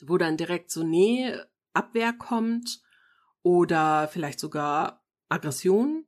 wo 0.00 0.18
dann 0.18 0.36
direkt 0.36 0.70
so 0.70 0.82
nee, 0.82 1.34
Abwehr 1.72 2.12
kommt 2.12 2.82
oder 3.42 4.08
vielleicht 4.08 4.38
sogar 4.38 5.04
Aggression 5.28 6.06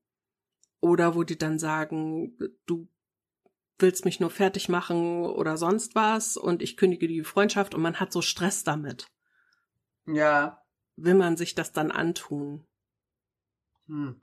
oder 0.80 1.14
wo 1.14 1.24
die 1.24 1.38
dann 1.38 1.58
sagen, 1.58 2.36
du 2.66 2.88
willst 3.78 4.04
mich 4.04 4.20
nur 4.20 4.30
fertig 4.30 4.68
machen 4.68 5.24
oder 5.24 5.56
sonst 5.56 5.94
was 5.94 6.36
und 6.36 6.62
ich 6.62 6.76
kündige 6.76 7.08
die 7.08 7.24
Freundschaft 7.24 7.74
und 7.74 7.82
man 7.82 8.00
hat 8.00 8.12
so 8.12 8.22
Stress 8.22 8.64
damit. 8.64 9.06
Ja 10.06 10.62
will 10.96 11.14
man 11.14 11.36
sich 11.36 11.54
das 11.54 11.72
dann 11.72 11.90
antun? 11.90 12.66
Hm. 13.86 14.20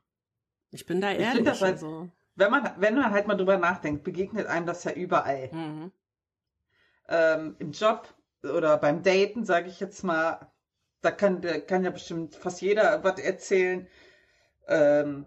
Ich 0.72 0.86
bin 0.86 1.02
da 1.02 1.12
ehrlich. 1.12 1.42
Ich 1.42 1.46
das 1.46 1.62
halt, 1.62 1.74
also. 1.74 2.10
wenn, 2.36 2.52
man, 2.52 2.74
wenn 2.78 2.96
man 2.96 3.12
halt 3.12 3.28
mal 3.28 3.36
drüber 3.36 3.58
nachdenkt, 3.58 4.04
begegnet 4.04 4.48
einem 4.48 4.66
das 4.66 4.84
ja 4.84 4.92
überall. 4.92 5.50
Mhm. 5.52 5.92
Ähm, 7.08 7.56
Im 7.60 7.72
Job 7.72 8.14
oder 8.44 8.78
beim 8.78 9.04
Daten, 9.04 9.46
sage 9.46 9.70
ich 9.70 9.80
jetzt 9.80 10.04
mal, 10.04 10.52
da 11.02 11.12
kann, 11.12 11.42
kann 11.68 11.84
ja 11.84 11.92
bestimmt 11.92 12.36
fast 12.36 12.62
jeder 12.62 13.04
was 13.04 13.20
erzählen. 13.20 13.88
Ähm, 14.68 15.26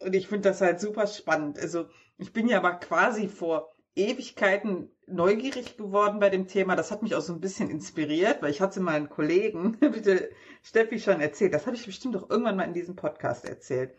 und 0.00 0.14
ich 0.14 0.28
finde 0.28 0.48
das 0.48 0.60
halt 0.60 0.80
super 0.80 1.06
spannend. 1.06 1.58
Also 1.58 1.88
ich 2.18 2.32
bin 2.32 2.48
ja 2.48 2.58
aber 2.58 2.74
quasi 2.74 3.28
vor 3.28 3.74
Ewigkeiten 3.96 4.90
neugierig 5.06 5.76
geworden 5.76 6.20
bei 6.20 6.30
dem 6.30 6.46
Thema. 6.46 6.76
Das 6.76 6.90
hat 6.90 7.02
mich 7.02 7.14
auch 7.14 7.20
so 7.20 7.32
ein 7.32 7.40
bisschen 7.40 7.68
inspiriert, 7.70 8.42
weil 8.42 8.50
ich 8.50 8.60
hatte 8.60 8.80
meinen 8.80 9.08
Kollegen, 9.08 9.72
bitte 9.80 10.30
Steffi 10.62 11.00
schon 11.00 11.20
erzählt, 11.20 11.54
das 11.54 11.66
habe 11.66 11.76
ich 11.76 11.86
bestimmt 11.86 12.14
doch 12.14 12.30
irgendwann 12.30 12.56
mal 12.56 12.64
in 12.64 12.74
diesem 12.74 12.96
Podcast 12.96 13.44
erzählt. 13.44 13.94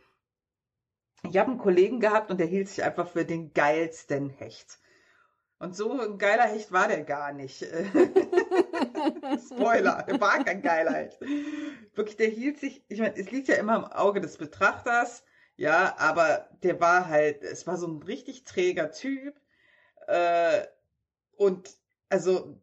Ich 1.24 1.38
habe 1.38 1.52
einen 1.52 1.60
Kollegen 1.60 2.00
gehabt 2.00 2.32
und 2.32 2.40
der 2.40 2.48
hielt 2.48 2.70
sich 2.70 2.84
einfach 2.84 3.10
für 3.10 3.26
den 3.26 3.54
geilsten 3.54 4.30
Hecht. 4.30 4.80
Und 5.58 5.76
so 5.76 5.92
ein 5.92 6.18
geiler 6.18 6.46
Hecht 6.46 6.72
war 6.72 6.88
der 6.88 7.04
gar 7.04 7.34
nicht. 7.34 7.60
Spoiler, 9.46 10.04
der 10.08 10.22
war 10.22 10.42
kein 10.46 10.62
geiler 10.62 10.94
Hecht. 10.94 11.20
Wirklich, 11.94 12.16
der 12.16 12.30
hielt 12.30 12.60
sich, 12.60 12.86
ich 12.88 13.00
meine, 13.00 13.18
es 13.18 13.30
liegt 13.32 13.50
ja 13.50 13.56
immer 13.56 13.76
im 13.76 13.84
Auge 13.84 14.22
des 14.22 14.38
Betrachters, 14.38 15.26
ja, 15.60 15.94
aber 15.98 16.48
der 16.64 16.80
war 16.80 17.10
halt, 17.10 17.44
es 17.44 17.68
war 17.68 17.76
so 17.76 17.86
ein 17.86 18.02
richtig 18.02 18.46
träger 18.46 18.92
Typ 18.92 19.36
äh, 20.08 20.62
und 21.36 21.70
also 22.08 22.62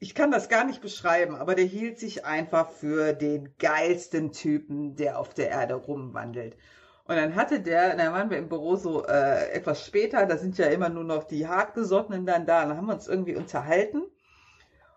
ich 0.00 0.16
kann 0.16 0.32
das 0.32 0.48
gar 0.48 0.64
nicht 0.64 0.82
beschreiben, 0.82 1.36
aber 1.36 1.54
der 1.54 1.66
hielt 1.66 2.00
sich 2.00 2.24
einfach 2.24 2.70
für 2.72 3.12
den 3.12 3.54
geilsten 3.58 4.32
Typen, 4.32 4.96
der 4.96 5.20
auf 5.20 5.34
der 5.34 5.50
Erde 5.50 5.74
rumwandelt. 5.74 6.56
Und 7.04 7.14
dann 7.14 7.36
hatte 7.36 7.60
der, 7.60 7.96
dann 7.96 8.12
waren 8.12 8.30
wir 8.30 8.38
im 8.38 8.48
Büro 8.48 8.74
so 8.74 9.06
äh, 9.06 9.52
etwas 9.52 9.86
später, 9.86 10.26
da 10.26 10.36
sind 10.36 10.58
ja 10.58 10.66
immer 10.66 10.88
nur 10.88 11.04
noch 11.04 11.22
die 11.22 11.46
Hartgesottenen 11.46 12.26
dann 12.26 12.44
da, 12.44 12.64
und 12.64 12.70
dann 12.70 12.76
haben 12.76 12.86
wir 12.86 12.94
uns 12.94 13.06
irgendwie 13.06 13.36
unterhalten. 13.36 14.02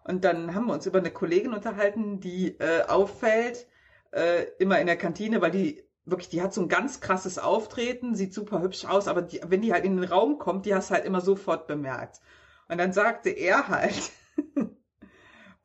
Und 0.04 0.24
dann 0.24 0.56
haben 0.56 0.66
wir 0.66 0.74
uns 0.74 0.88
über 0.88 0.98
eine 1.00 1.12
Kollegin 1.12 1.54
unterhalten, 1.54 2.20
die 2.20 2.58
äh, 2.60 2.82
auffällt, 2.88 3.68
äh, 4.12 4.46
immer 4.58 4.80
in 4.80 4.88
der 4.88 4.98
Kantine, 4.98 5.42
weil 5.42 5.52
die 5.52 5.85
wirklich, 6.06 6.30
die 6.30 6.42
hat 6.42 6.54
so 6.54 6.62
ein 6.62 6.70
ganz 6.70 7.02
krasses 7.02 7.40
Auftreten, 7.40 8.16
sieht 8.16 8.34
super 8.34 8.62
hübsch 8.62 8.86
aus, 8.86 9.08
aber 9.08 9.22
die, 9.22 9.42
wenn 9.48 9.62
die 9.62 9.74
halt 9.74 9.86
in 9.86 9.98
den 9.98 10.10
Raum 10.10 10.38
kommt, 10.38 10.66
die 10.66 10.76
hast 10.76 10.90
du 10.90 10.96
halt 10.96 11.06
immer 11.06 11.22
sofort 11.22 11.68
bemerkt. 11.68 12.22
Und 12.68 12.78
dann 12.78 12.94
sagte 12.94 13.30
er 13.30 13.68
halt, 13.68 14.12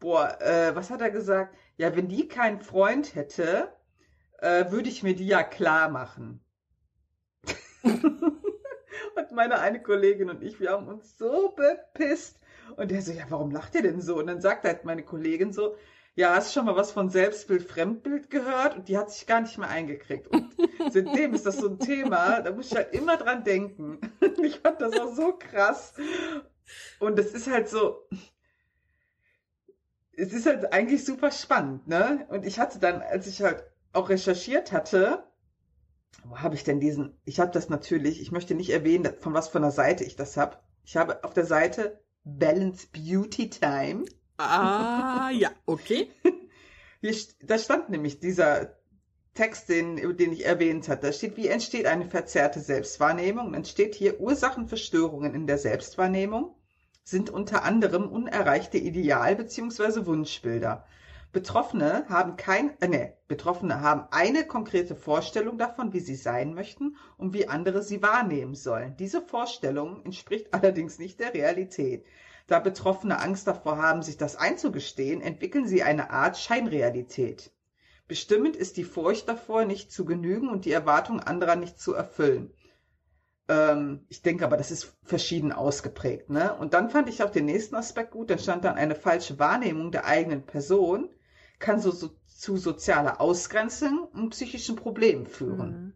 boah, 0.01 0.41
äh, 0.41 0.75
was 0.75 0.91
hat 0.91 1.01
er 1.01 1.11
gesagt? 1.11 1.55
Ja, 1.77 1.95
wenn 1.95 2.09
die 2.09 2.29
keinen 2.29 2.61
Freund 2.61 3.15
hätte, 3.15 3.69
äh, 4.39 4.71
würde 4.71 4.89
ich 4.89 5.03
mir 5.03 5.15
die 5.15 5.27
ja 5.27 5.43
klar 5.43 5.91
machen. 5.91 6.43
und 7.83 9.33
meine 9.33 9.61
eine 9.61 9.83
Kollegin 9.83 10.31
und 10.31 10.43
ich, 10.43 10.61
wir 10.61 10.71
haben 10.71 10.89
uns 10.89 11.17
so 11.17 11.55
bepisst. 11.55 12.39
Und 12.77 12.91
der 12.91 13.03
so, 13.03 13.13
ja, 13.13 13.25
warum 13.29 13.51
lacht 13.51 13.75
ihr 13.75 13.83
denn 13.83 14.01
so? 14.01 14.19
Und 14.19 14.27
dann 14.27 14.41
sagt 14.41 14.65
halt 14.65 14.85
meine 14.85 15.03
Kollegin 15.03 15.53
so, 15.53 15.77
ja, 16.15 16.35
hast 16.35 16.51
du 16.51 16.59
schon 16.59 16.67
mal 16.67 16.77
was 16.77 16.93
von 16.93 17.09
Selbstbild, 17.09 17.63
Fremdbild 17.63 18.31
gehört? 18.31 18.77
Und 18.77 18.89
die 18.89 18.99
hat 18.99 19.11
sich 19.11 19.27
gar 19.27 19.41
nicht 19.41 19.57
mehr 19.59 19.69
eingekriegt. 19.69 20.29
Und 20.29 20.55
seitdem 20.91 21.35
ist 21.35 21.47
das 21.47 21.59
so 21.59 21.69
ein 21.69 21.79
Thema, 21.79 22.41
da 22.41 22.53
muss 22.53 22.71
ich 22.71 22.77
halt 22.77 22.93
immer 22.95 23.17
dran 23.17 23.45
denken. 23.45 24.01
Ich 24.43 24.61
fand 24.61 24.81
das 24.81 24.99
auch 24.99 25.15
so 25.15 25.35
krass. 25.39 25.95
Und 26.99 27.19
es 27.19 27.33
ist 27.33 27.51
halt 27.51 27.69
so, 27.69 28.09
es 30.13 30.33
ist 30.33 30.47
halt 30.47 30.73
eigentlich 30.73 31.05
super 31.05 31.31
spannend, 31.31 31.87
ne? 31.87 32.27
Und 32.31 32.47
ich 32.47 32.59
hatte 32.59 32.79
dann, 32.79 33.03
als 33.03 33.27
ich 33.27 33.43
halt 33.43 33.65
auch 33.93 34.09
recherchiert 34.09 34.73
hatte, 34.73 35.25
wo 36.25 36.39
habe 36.39 36.55
ich 36.55 36.65
denn 36.65 36.81
diesen, 36.81 37.19
ich 37.25 37.41
habe 37.41 37.51
das 37.53 37.69
natürlich, 37.69 38.21
ich 38.21 38.33
möchte 38.33 38.55
nicht 38.55 38.71
erwähnen, 38.71 39.15
von 39.19 39.35
was 39.35 39.49
von 39.49 39.63
der 39.63 39.71
Seite 39.71 40.05
ich 40.05 40.17
das 40.17 40.37
habe. 40.37 40.59
Ich 40.85 40.97
habe 40.97 41.23
auf 41.25 41.33
der 41.35 41.47
Seite 41.47 42.01
Balance 42.25 42.89
Beauty 42.93 43.49
Time 43.51 44.05
Ah, 44.49 45.31
ja, 45.31 45.51
okay. 45.67 46.11
Da 47.43 47.59
stand 47.59 47.89
nämlich 47.89 48.21
dieser 48.21 48.77
Text, 49.35 49.71
den, 49.71 49.97
den 50.19 50.33
ich 50.33 50.45
erwähnt 50.45 50.89
hatte. 50.89 51.07
Da 51.07 51.13
steht, 51.13 51.37
wie 51.39 51.49
entsteht 51.49 51.87
eine 51.87 52.05
verzerrte 52.07 52.61
Selbstwahrnehmung? 52.61 53.53
Dann 53.53 53.65
steht 53.65 53.95
hier, 53.95 54.21
Ursachen 54.21 54.67
für 54.69 54.77
Störungen 54.77 55.35
in 55.35 55.47
der 55.47 55.57
Selbstwahrnehmung 55.57 56.55
sind 57.05 57.31
unter 57.31 57.65
anderem 57.65 58.07
unerreichte 58.11 58.77
Ideal- 58.79 59.37
bzw. 59.37 60.05
Wunschbilder. 60.07 60.85
Betroffene 61.33 62.07
haben 62.09 62.37
kein, 62.37 62.79
äh, 62.81 62.89
nee, 62.89 63.13
Betroffene 63.29 63.81
haben 63.81 64.07
eine 64.11 64.45
konkrete 64.47 64.97
Vorstellung 64.97 65.59
davon, 65.59 65.93
wie 65.93 66.01
sie 66.01 66.17
sein 66.17 66.55
möchten 66.55 66.97
und 67.17 67.33
wie 67.33 67.49
andere 67.49 67.83
sie 67.83 68.03
wahrnehmen 68.03 68.55
sollen. 68.55 68.97
Diese 68.99 69.23
Vorstellung 69.23 70.05
entspricht 70.05 70.53
allerdings 70.53 70.99
nicht 70.99 71.21
der 71.21 71.33
Realität. 71.35 72.05
Da 72.51 72.59
Betroffene 72.59 73.21
Angst 73.21 73.47
davor 73.47 73.79
haben, 73.79 74.03
sich 74.03 74.17
das 74.17 74.35
einzugestehen, 74.35 75.21
entwickeln 75.21 75.69
sie 75.69 75.85
eine 75.85 76.11
Art 76.11 76.37
Scheinrealität. 76.37 77.53
Bestimmend 78.09 78.57
ist 78.57 78.77
die 78.77 78.83
Furcht 78.83 79.29
davor, 79.29 79.65
nicht 79.65 79.93
zu 79.93 80.05
genügen 80.05 80.49
und 80.49 80.65
die 80.65 80.73
Erwartung 80.73 81.21
anderer 81.21 81.55
nicht 81.55 81.79
zu 81.79 81.95
erfüllen. 81.95 82.53
Ähm, 83.47 84.05
ich 84.09 84.23
denke 84.23 84.45
aber, 84.45 84.57
das 84.57 84.73
ist 84.73 84.97
verschieden 85.05 85.53
ausgeprägt. 85.53 86.29
Ne? 86.29 86.53
Und 86.57 86.75
dann 86.75 86.91
fand 86.91 87.09
ich 87.09 87.23
auch 87.23 87.31
den 87.31 87.45
nächsten 87.45 87.77
Aspekt 87.77 88.11
gut. 88.11 88.31
Da 88.31 88.37
stand 88.37 88.65
dann 88.65 88.75
eine 88.75 88.97
falsche 88.97 89.39
Wahrnehmung 89.39 89.93
der 89.93 90.07
eigenen 90.07 90.45
Person 90.45 91.09
kann 91.61 91.79
so, 91.81 91.93
so 91.93 92.17
zu 92.27 92.57
sozialer 92.57 93.21
Ausgrenzung 93.21 94.09
und 94.13 94.31
psychischen 94.31 94.75
Problemen 94.75 95.27
führen. 95.27 95.95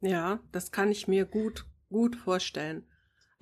Mhm. 0.00 0.08
Ja, 0.08 0.40
das 0.50 0.70
kann 0.70 0.90
ich 0.90 1.08
mir 1.08 1.26
gut, 1.26 1.66
gut 1.90 2.16
vorstellen. 2.16 2.86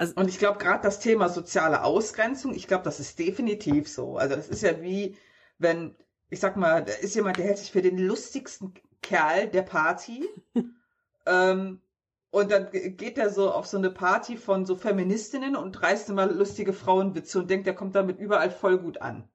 Also, 0.01 0.15
und 0.17 0.31
ich 0.31 0.39
glaube, 0.39 0.57
gerade 0.57 0.83
das 0.83 0.99
Thema 0.99 1.29
soziale 1.29 1.85
Ausgrenzung, 1.85 2.55
ich 2.55 2.67
glaube, 2.67 2.85
das 2.85 3.01
ist 3.01 3.19
definitiv 3.19 3.87
so. 3.87 4.17
Also 4.17 4.35
das 4.35 4.49
ist 4.49 4.63
ja 4.63 4.81
wie, 4.81 5.15
wenn, 5.59 5.95
ich 6.31 6.41
sag 6.41 6.57
mal, 6.57 6.83
da 6.83 6.95
ist 6.95 7.15
jemand, 7.15 7.37
der 7.37 7.45
hält 7.45 7.59
sich 7.59 7.71
für 7.71 7.83
den 7.83 7.99
lustigsten 7.99 8.73
Kerl 9.03 9.49
der 9.49 9.61
Party. 9.61 10.27
ähm, 11.27 11.83
und 12.31 12.51
dann 12.51 12.71
geht 12.71 13.19
er 13.19 13.29
so 13.29 13.53
auf 13.53 13.67
so 13.67 13.77
eine 13.77 13.91
Party 13.91 14.39
von 14.39 14.65
so 14.65 14.75
Feministinnen 14.75 15.55
und 15.55 15.83
reißt 15.83 16.09
immer 16.09 16.25
lustige 16.25 16.73
Frauenwitze 16.73 17.39
und 17.39 17.51
denkt, 17.51 17.67
der 17.67 17.75
kommt 17.75 17.95
damit 17.95 18.21
überall 18.21 18.51
voll 18.51 18.79
gut 18.79 19.03
an. 19.03 19.29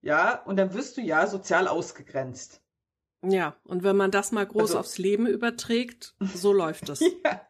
Ja, 0.00 0.44
und 0.44 0.58
dann 0.58 0.74
wirst 0.74 0.96
du 0.96 1.00
ja 1.00 1.26
sozial 1.26 1.66
ausgegrenzt. 1.66 2.62
Ja, 3.24 3.56
und 3.64 3.82
wenn 3.82 3.96
man 3.96 4.12
das 4.12 4.30
mal 4.30 4.46
groß 4.46 4.62
also, 4.62 4.78
aufs 4.78 4.98
Leben 4.98 5.26
überträgt, 5.26 6.14
so 6.20 6.52
läuft 6.52 6.88
es. 6.88 7.00
ja. 7.00 7.40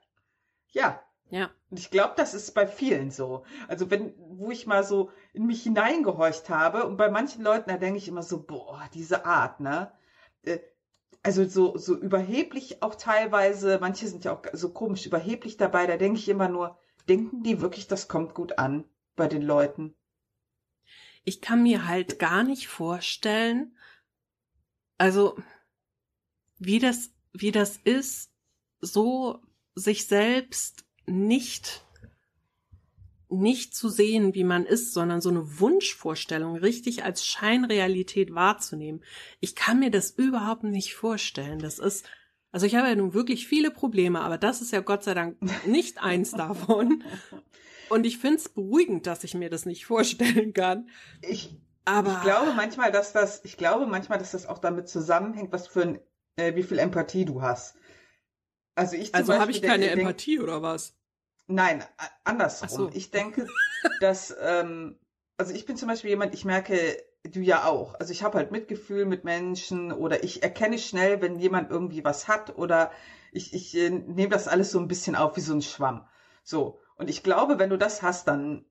Ja. 0.70 1.02
Ja. 1.32 1.50
Und 1.70 1.78
ich 1.78 1.90
glaube, 1.90 2.14
das 2.16 2.34
ist 2.34 2.52
bei 2.52 2.66
vielen 2.66 3.10
so. 3.10 3.44
Also 3.66 3.90
wenn, 3.90 4.14
wo 4.18 4.50
ich 4.50 4.66
mal 4.66 4.84
so 4.84 5.10
in 5.32 5.46
mich 5.46 5.62
hineingehorcht 5.62 6.48
habe 6.50 6.86
und 6.86 6.96
bei 6.96 7.10
manchen 7.10 7.42
Leuten, 7.42 7.70
da 7.70 7.78
denke 7.78 7.98
ich 7.98 8.06
immer 8.08 8.22
so, 8.22 8.42
boah, 8.42 8.88
diese 8.94 9.24
Art, 9.24 9.58
ne? 9.60 9.90
Äh, 10.44 10.58
also 11.24 11.44
so, 11.46 11.76
so 11.78 11.96
überheblich 11.96 12.82
auch 12.82 12.94
teilweise, 12.96 13.78
manche 13.80 14.08
sind 14.08 14.24
ja 14.24 14.34
auch 14.34 14.42
so 14.52 14.72
komisch 14.72 15.06
überheblich 15.06 15.56
dabei, 15.56 15.86
da 15.86 15.96
denke 15.96 16.18
ich 16.18 16.28
immer 16.28 16.48
nur, 16.48 16.78
denken 17.08 17.42
die 17.42 17.60
wirklich, 17.60 17.88
das 17.88 18.08
kommt 18.08 18.34
gut 18.34 18.58
an 18.58 18.84
bei 19.16 19.28
den 19.28 19.42
Leuten? 19.42 19.94
ich 21.24 21.40
kann 21.40 21.62
mir 21.62 21.86
halt 21.86 22.18
gar 22.18 22.42
nicht 22.42 22.68
vorstellen, 22.68 23.76
also 24.98 25.36
wie 26.58 26.78
das, 26.78 27.10
wie 27.32 27.52
das 27.52 27.76
ist, 27.76 28.30
so 28.80 29.40
sich 29.74 30.06
selbst 30.06 30.84
nicht 31.06 31.84
nicht 33.32 33.74
zu 33.74 33.88
sehen, 33.88 34.34
wie 34.34 34.44
man 34.44 34.66
ist, 34.66 34.92
sondern 34.92 35.20
so 35.20 35.30
eine 35.30 35.58
Wunschvorstellung 35.58 36.56
richtig 36.56 37.04
als 37.04 37.26
Scheinrealität 37.26 38.34
wahrzunehmen. 38.34 39.02
Ich 39.40 39.56
kann 39.56 39.78
mir 39.78 39.90
das 39.90 40.10
überhaupt 40.10 40.64
nicht 40.64 40.94
vorstellen. 40.94 41.58
Das 41.58 41.78
ist, 41.78 42.06
also 42.52 42.66
ich 42.66 42.76
habe 42.76 42.88
ja 42.88 42.94
nun 42.94 43.14
wirklich 43.14 43.48
viele 43.48 43.70
Probleme, 43.70 44.20
aber 44.20 44.38
das 44.38 44.60
ist 44.60 44.72
ja 44.72 44.80
Gott 44.80 45.02
sei 45.02 45.14
Dank 45.14 45.38
nicht 45.66 46.02
eins 46.02 46.30
davon. 46.32 47.02
Und 47.88 48.04
ich 48.04 48.18
finde 48.18 48.36
es 48.36 48.48
beruhigend, 48.48 49.06
dass 49.06 49.24
ich 49.24 49.34
mir 49.34 49.50
das 49.50 49.66
nicht 49.66 49.86
vorstellen 49.86 50.52
kann. 50.52 50.88
Ich, 51.22 51.58
aber 51.84 52.12
ich 52.12 52.22
glaube 52.22 52.52
manchmal, 52.54 52.92
dass 52.92 53.12
das, 53.12 53.40
ich 53.44 53.56
glaube 53.56 53.86
manchmal, 53.86 54.18
dass 54.18 54.32
das 54.32 54.46
auch 54.46 54.58
damit 54.58 54.88
zusammenhängt, 54.88 55.52
was 55.52 55.66
für 55.66 55.82
ein, 55.82 56.00
äh, 56.36 56.54
wie 56.54 56.62
viel 56.62 56.78
Empathie 56.78 57.24
du 57.24 57.42
hast. 57.42 57.76
Also 58.74 58.96
ich 58.96 59.14
Also 59.14 59.34
habe 59.34 59.50
ich 59.50 59.62
keine 59.62 59.86
denk, 59.86 60.00
Empathie 60.00 60.40
oder 60.40 60.62
was? 60.62 60.94
Nein, 61.46 61.84
andersrum. 62.24 62.68
So. 62.68 62.90
Ich 62.94 63.10
denke, 63.10 63.46
dass, 64.00 64.34
ähm, 64.40 64.98
also 65.36 65.52
ich 65.52 65.66
bin 65.66 65.76
zum 65.76 65.88
Beispiel 65.88 66.10
jemand, 66.10 66.34
ich 66.34 66.44
merke, 66.44 66.96
du 67.24 67.40
ja 67.40 67.64
auch. 67.64 67.94
Also 68.00 68.12
ich 68.12 68.22
habe 68.22 68.38
halt 68.38 68.50
Mitgefühl 68.50 69.04
mit 69.06 69.24
Menschen 69.24 69.92
oder 69.92 70.24
ich 70.24 70.42
erkenne 70.42 70.78
schnell, 70.78 71.20
wenn 71.20 71.38
jemand 71.38 71.70
irgendwie 71.70 72.04
was 72.04 72.28
hat 72.28 72.56
oder 72.56 72.90
ich, 73.32 73.54
ich 73.54 73.76
äh, 73.76 73.90
nehme 73.90 74.28
das 74.28 74.48
alles 74.48 74.70
so 74.70 74.78
ein 74.78 74.88
bisschen 74.88 75.16
auf 75.16 75.36
wie 75.36 75.40
so 75.40 75.54
ein 75.54 75.62
Schwamm. 75.62 76.06
So. 76.42 76.80
Und 76.96 77.08
ich 77.08 77.22
glaube, 77.22 77.58
wenn 77.58 77.70
du 77.70 77.78
das 77.78 78.02
hast, 78.02 78.28
dann 78.28 78.64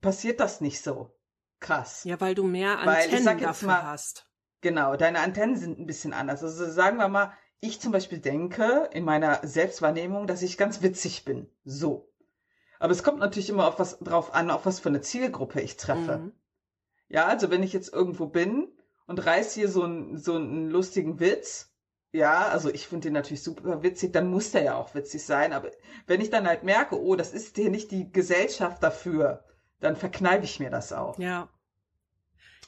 passiert 0.00 0.40
das 0.40 0.60
nicht 0.60 0.82
so 0.82 1.14
krass. 1.60 2.04
Ja, 2.04 2.20
weil 2.20 2.34
du 2.34 2.44
mehr 2.44 2.78
Antennen 2.78 3.26
weil 3.26 3.40
dafür 3.40 3.68
mal, 3.68 3.82
hast. 3.82 4.28
Genau, 4.60 4.96
deine 4.96 5.20
Antennen 5.20 5.56
sind 5.56 5.78
ein 5.78 5.86
bisschen 5.86 6.12
anders. 6.12 6.42
Also 6.42 6.70
sagen 6.70 6.98
wir 6.98 7.08
mal, 7.08 7.32
ich 7.60 7.80
zum 7.80 7.92
Beispiel 7.92 8.18
denke 8.18 8.88
in 8.92 9.04
meiner 9.04 9.40
Selbstwahrnehmung, 9.46 10.26
dass 10.26 10.42
ich 10.42 10.58
ganz 10.58 10.82
witzig 10.82 11.24
bin. 11.24 11.48
So. 11.64 12.12
Aber 12.78 12.92
es 12.92 13.02
kommt 13.02 13.18
natürlich 13.18 13.50
immer 13.50 13.66
auf 13.66 13.78
was 13.78 13.98
drauf 13.98 14.34
an, 14.34 14.50
auf 14.50 14.66
was 14.66 14.78
für 14.80 14.88
eine 14.88 15.00
Zielgruppe 15.00 15.60
ich 15.60 15.76
treffe. 15.76 16.18
Mhm. 16.18 16.32
Ja, 17.08 17.26
also 17.26 17.50
wenn 17.50 17.62
ich 17.62 17.72
jetzt 17.72 17.92
irgendwo 17.92 18.26
bin 18.26 18.68
und 19.06 19.24
reiß 19.24 19.54
hier 19.54 19.68
so 19.68 19.82
einen, 19.82 20.18
so 20.18 20.36
einen 20.36 20.70
lustigen 20.70 21.18
Witz, 21.18 21.74
ja, 22.12 22.48
also 22.48 22.70
ich 22.70 22.86
finde 22.86 23.08
den 23.08 23.14
natürlich 23.14 23.42
super 23.42 23.82
witzig, 23.82 24.12
dann 24.12 24.30
muss 24.30 24.52
der 24.52 24.62
ja 24.62 24.74
auch 24.76 24.94
witzig 24.94 25.24
sein. 25.24 25.52
Aber 25.52 25.70
wenn 26.06 26.20
ich 26.20 26.30
dann 26.30 26.46
halt 26.46 26.62
merke, 26.62 27.00
oh, 27.00 27.16
das 27.16 27.32
ist 27.32 27.56
hier 27.56 27.70
nicht 27.70 27.90
die 27.90 28.12
Gesellschaft 28.12 28.82
dafür, 28.82 29.44
dann 29.80 29.96
verkneife 29.96 30.44
ich 30.44 30.60
mir 30.60 30.70
das 30.70 30.92
auch. 30.92 31.18
Ja. 31.18 31.48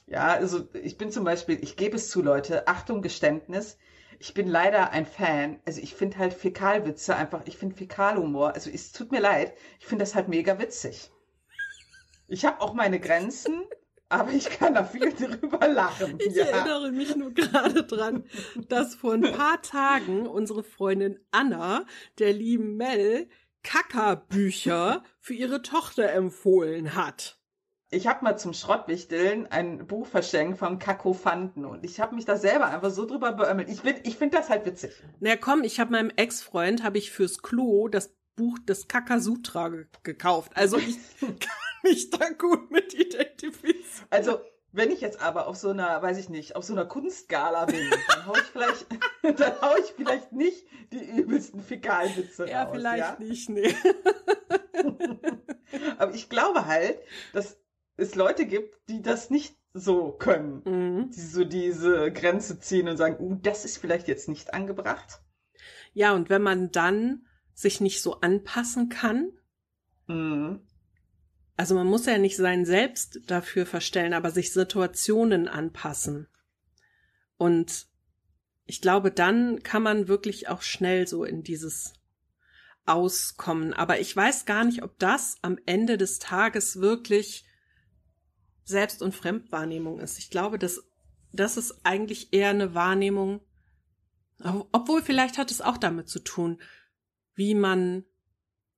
Ja, 0.06 0.26
also 0.26 0.68
ich 0.72 0.98
bin 0.98 1.12
zum 1.12 1.24
Beispiel, 1.24 1.62
ich 1.62 1.76
gebe 1.76 1.96
es 1.96 2.10
zu, 2.10 2.20
Leute, 2.20 2.66
Achtung, 2.66 3.00
Geständnis, 3.00 3.78
ich 4.20 4.34
bin 4.34 4.48
leider 4.48 4.90
ein 4.90 5.06
Fan, 5.06 5.60
also 5.64 5.80
ich 5.80 5.94
finde 5.94 6.18
halt 6.18 6.34
Fäkalwitze 6.34 7.16
einfach, 7.16 7.40
ich 7.46 7.56
finde 7.56 7.74
Fäkalhumor, 7.74 8.52
also 8.52 8.68
es 8.68 8.92
tut 8.92 9.10
mir 9.10 9.20
leid, 9.20 9.54
ich 9.78 9.86
finde 9.86 10.02
das 10.02 10.14
halt 10.14 10.28
mega 10.28 10.58
witzig. 10.58 11.10
Ich 12.28 12.44
habe 12.44 12.60
auch 12.60 12.74
meine 12.74 13.00
Grenzen, 13.00 13.62
aber 14.10 14.32
ich 14.32 14.50
kann 14.50 14.74
da 14.74 14.84
viel 14.84 15.10
drüber 15.40 15.66
lachen. 15.66 16.18
Ich 16.20 16.34
ja. 16.34 16.44
erinnere 16.44 16.92
mich 16.92 17.16
nur 17.16 17.32
gerade 17.32 17.82
dran, 17.82 18.24
dass 18.68 18.94
vor 18.94 19.14
ein 19.14 19.22
paar 19.22 19.62
Tagen 19.62 20.26
unsere 20.26 20.64
Freundin 20.64 21.18
Anna 21.30 21.86
der 22.18 22.34
lieben 22.34 22.76
Mel 22.76 23.26
Kackerbücher 23.62 25.02
für 25.18 25.34
ihre 25.34 25.62
Tochter 25.62 26.12
empfohlen 26.12 26.94
hat. 26.94 27.39
Ich 27.92 28.06
habe 28.06 28.22
mal 28.22 28.36
zum 28.36 28.52
Schrottwichteln 28.52 29.48
ein 29.48 29.84
Buch 29.88 30.06
verschenkt 30.06 30.58
von 30.58 30.78
Kakophanten 30.78 31.64
und 31.64 31.84
ich 31.84 31.98
habe 31.98 32.14
mich 32.14 32.24
da 32.24 32.36
selber 32.36 32.66
einfach 32.66 32.90
so 32.90 33.04
drüber 33.04 33.32
beömmelt. 33.32 33.68
Ich, 33.68 33.84
ich 33.84 34.16
finde 34.16 34.36
das 34.36 34.48
halt 34.48 34.64
witzig. 34.64 34.92
Na 35.18 35.34
komm, 35.34 35.64
ich 35.64 35.80
habe 35.80 35.90
meinem 35.90 36.12
Ex-Freund, 36.14 36.84
habe 36.84 36.98
ich 36.98 37.10
fürs 37.10 37.42
Klo 37.42 37.88
das 37.88 38.14
Buch 38.36 38.60
des 38.60 38.86
Kakasutra 38.86 39.72
gekauft. 40.04 40.52
Also 40.54 40.78
ich 40.78 40.98
mich 41.82 42.10
da 42.10 42.28
gut 42.30 42.70
mit 42.70 42.94
identifizieren. 42.94 44.06
Also, 44.10 44.40
wenn 44.70 44.92
ich 44.92 45.00
jetzt 45.00 45.20
aber 45.20 45.48
auf 45.48 45.56
so 45.56 45.70
einer, 45.70 46.00
weiß 46.00 46.18
ich 46.18 46.28
nicht, 46.28 46.54
auf 46.54 46.62
so 46.62 46.74
einer 46.74 46.86
Kunstgala 46.86 47.64
bin, 47.64 47.90
dann 48.08 48.26
hau 48.26 48.34
ich 48.34 48.42
vielleicht, 48.42 48.86
dann 49.40 49.60
hau 49.60 49.74
ich 49.76 49.92
vielleicht 49.96 50.30
nicht 50.30 50.64
die 50.92 51.04
übelsten 51.18 51.60
Fäkalwitze 51.60 52.48
ja, 52.48 52.62
raus. 52.62 52.70
Vielleicht 52.72 52.98
ja, 52.98 53.16
vielleicht 53.18 53.48
nicht, 53.48 53.48
nee. 53.50 53.74
aber 55.98 56.14
ich 56.14 56.28
glaube 56.28 56.66
halt, 56.66 57.00
dass 57.32 57.58
es 58.00 58.14
Leute 58.14 58.46
gibt, 58.46 58.76
die 58.88 59.02
das 59.02 59.30
nicht 59.30 59.56
so 59.72 60.12
können. 60.12 60.62
Mhm. 60.64 61.10
Die 61.10 61.20
so 61.20 61.44
diese 61.44 62.12
Grenze 62.12 62.58
ziehen 62.58 62.88
und 62.88 62.96
sagen, 62.96 63.16
uh, 63.20 63.38
das 63.40 63.64
ist 63.64 63.78
vielleicht 63.78 64.08
jetzt 64.08 64.28
nicht 64.28 64.54
angebracht. 64.54 65.20
Ja, 65.92 66.14
und 66.14 66.30
wenn 66.30 66.42
man 66.42 66.70
dann 66.70 67.26
sich 67.54 67.80
nicht 67.80 68.02
so 68.02 68.20
anpassen 68.20 68.88
kann, 68.88 69.32
mhm 70.06 70.60
also 71.60 71.74
man 71.74 71.88
muss 71.88 72.06
ja 72.06 72.16
nicht 72.16 72.38
sein 72.38 72.64
Selbst 72.64 73.20
dafür 73.26 73.66
verstellen, 73.66 74.14
aber 74.14 74.30
sich 74.30 74.50
Situationen 74.50 75.46
anpassen. 75.46 76.26
Und 77.36 77.86
ich 78.64 78.80
glaube, 78.80 79.10
dann 79.10 79.62
kann 79.62 79.82
man 79.82 80.08
wirklich 80.08 80.48
auch 80.48 80.62
schnell 80.62 81.06
so 81.06 81.22
in 81.22 81.42
dieses 81.42 81.92
Auskommen. 82.86 83.74
Aber 83.74 84.00
ich 84.00 84.16
weiß 84.16 84.46
gar 84.46 84.64
nicht, 84.64 84.82
ob 84.82 84.98
das 84.98 85.36
am 85.42 85.58
Ende 85.66 85.98
des 85.98 86.18
Tages 86.18 86.80
wirklich 86.80 87.44
Selbst- 88.64 89.02
und 89.02 89.14
Fremdwahrnehmung 89.14 90.00
ist. 90.00 90.18
Ich 90.18 90.30
glaube, 90.30 90.58
dass 90.58 90.82
das 91.32 91.56
ist 91.56 91.80
eigentlich 91.84 92.32
eher 92.32 92.50
eine 92.50 92.74
Wahrnehmung, 92.74 93.40
obwohl 94.72 95.02
vielleicht 95.02 95.38
hat 95.38 95.50
es 95.50 95.60
auch 95.60 95.76
damit 95.76 96.08
zu 96.08 96.18
tun, 96.18 96.60
wie 97.34 97.54
man, 97.54 98.04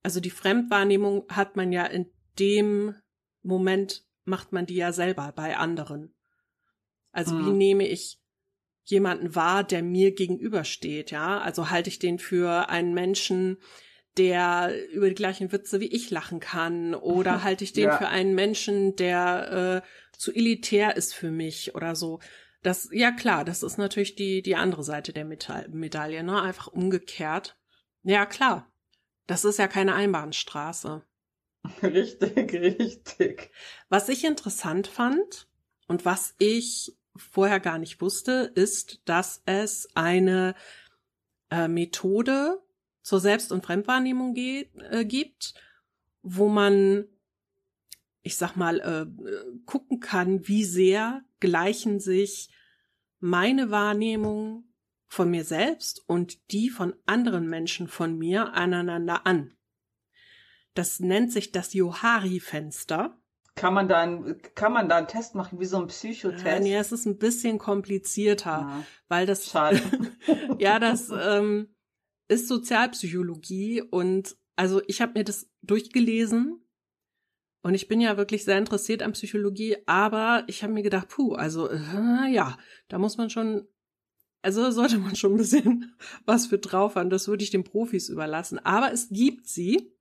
also 0.03 0.19
die 0.19 0.29
Fremdwahrnehmung 0.29 1.25
hat 1.29 1.55
man 1.55 1.71
ja 1.71 1.85
in 1.85 2.11
dem 2.37 2.95
Moment 3.41 4.05
macht 4.25 4.51
man 4.53 4.65
die 4.65 4.75
ja 4.75 4.91
selber 4.93 5.31
bei 5.35 5.57
anderen. 5.57 6.13
Also 7.11 7.35
mhm. 7.35 7.45
wie 7.45 7.51
nehme 7.51 7.87
ich 7.87 8.19
jemanden 8.85 9.35
wahr, 9.35 9.63
der 9.63 9.83
mir 9.83 10.13
gegenübersteht, 10.13 11.11
ja? 11.11 11.39
Also 11.39 11.69
halte 11.69 11.89
ich 11.89 11.99
den 11.99 12.19
für 12.19 12.69
einen 12.69 12.93
Menschen, 12.93 13.57
der 14.17 14.73
über 14.91 15.09
die 15.09 15.15
gleichen 15.15 15.51
Witze 15.51 15.79
wie 15.79 15.87
ich 15.87 16.09
lachen 16.09 16.39
kann, 16.39 16.95
oder 16.95 17.43
halte 17.43 17.63
ich 17.63 17.73
den 17.73 17.85
ja. 17.85 17.97
für 17.97 18.07
einen 18.07 18.35
Menschen, 18.35 18.95
der 18.95 19.83
äh, 19.83 20.17
zu 20.17 20.33
elitär 20.33 20.95
ist 20.95 21.13
für 21.13 21.31
mich 21.31 21.75
oder 21.75 21.95
so. 21.95 22.19
Das, 22.61 22.89
ja 22.91 23.11
klar, 23.11 23.43
das 23.43 23.61
ist 23.61 23.77
natürlich 23.77 24.15
die, 24.15 24.41
die 24.41 24.55
andere 24.55 24.83
Seite 24.83 25.11
der 25.11 25.25
Medaille, 25.25 26.23
ne? 26.23 26.41
Einfach 26.41 26.67
umgekehrt. 26.67 27.57
Ja, 28.03 28.25
klar. 28.25 28.71
Das 29.27 29.45
ist 29.45 29.59
ja 29.59 29.67
keine 29.67 29.95
Einbahnstraße. 29.95 31.03
Richtig, 31.81 32.53
richtig. 32.53 33.51
Was 33.87 34.09
ich 34.09 34.25
interessant 34.25 34.87
fand 34.87 35.47
und 35.87 36.03
was 36.03 36.35
ich 36.37 36.97
vorher 37.15 37.61
gar 37.61 37.77
nicht 37.77 38.01
wusste, 38.01 38.51
ist, 38.55 39.01
dass 39.05 39.41
es 39.45 39.87
eine 39.95 40.55
äh, 41.49 41.69
Methode 41.69 42.62
zur 43.03 43.19
Selbst- 43.19 43.51
und 43.51 43.65
Fremdwahrnehmung 43.65 44.33
geht, 44.33 44.71
äh, 44.89 45.05
gibt, 45.05 45.53
wo 46.23 46.47
man, 46.47 47.05
ich 48.23 48.37
sag 48.37 48.55
mal, 48.55 48.79
äh, 48.79 49.05
gucken 49.65 49.99
kann, 49.99 50.47
wie 50.47 50.63
sehr 50.63 51.23
gleichen 51.39 51.99
sich 51.99 52.49
meine 53.19 53.69
Wahrnehmung 53.69 54.65
von 55.07 55.29
mir 55.29 55.43
selbst 55.43 56.01
und 56.07 56.51
die 56.51 56.69
von 56.69 56.95
anderen 57.05 57.47
Menschen 57.47 57.87
von 57.87 58.17
mir 58.17 58.53
aneinander 58.53 59.27
an. 59.27 59.53
Das 60.73 60.99
nennt 60.99 61.31
sich 61.31 61.51
das 61.51 61.73
Johari-Fenster. 61.73 63.15
Kann 63.55 63.75
man 63.75 63.87
da 63.87 64.01
ein, 64.01 64.41
kann 64.55 64.73
man 64.73 64.89
da 64.89 64.97
einen 64.97 65.07
Test 65.07 65.35
machen, 65.35 65.59
wie 65.59 65.65
so 65.65 65.77
ein 65.77 65.85
Psychotest? 65.87 66.43
Ja, 66.43 66.59
nee, 66.59 66.75
es 66.75 66.91
ist 66.91 67.05
ein 67.05 67.19
bisschen 67.19 67.59
komplizierter, 67.59 68.49
Ja. 68.49 68.83
weil 69.07 69.27
das 69.27 69.45
Schade. 69.45 69.79
ja, 70.57 70.79
das 70.79 71.11
ähm, 71.15 71.75
ist 72.27 72.47
Sozialpsychologie 72.47 73.81
und 73.81 74.35
also 74.55 74.81
ich 74.87 75.01
habe 75.01 75.13
mir 75.13 75.23
das 75.23 75.49
durchgelesen 75.61 76.61
und 77.61 77.73
ich 77.73 77.87
bin 77.87 78.01
ja 78.01 78.17
wirklich 78.17 78.43
sehr 78.43 78.57
interessiert 78.57 79.01
an 79.01 79.13
Psychologie, 79.13 79.77
aber 79.85 80.43
ich 80.47 80.63
habe 80.63 80.73
mir 80.73 80.83
gedacht, 80.83 81.09
puh, 81.09 81.33
also 81.33 81.69
äh, 81.69 82.27
ja, 82.31 82.57
da 82.87 82.99
muss 82.99 83.17
man 83.17 83.29
schon, 83.29 83.67
also 84.41 84.61
da 84.61 84.71
sollte 84.71 84.97
man 84.97 85.15
schon 85.15 85.33
ein 85.33 85.37
bisschen 85.37 85.95
was 86.25 86.47
für 86.47 86.59
drauf 86.59 86.95
haben. 86.95 87.09
Das 87.09 87.27
würde 87.27 87.43
ich 87.43 87.51
den 87.51 87.63
Profis 87.63 88.09
überlassen. 88.09 88.59
Aber 88.59 88.91
es 88.91 89.09
gibt 89.09 89.47
sie 89.47 89.93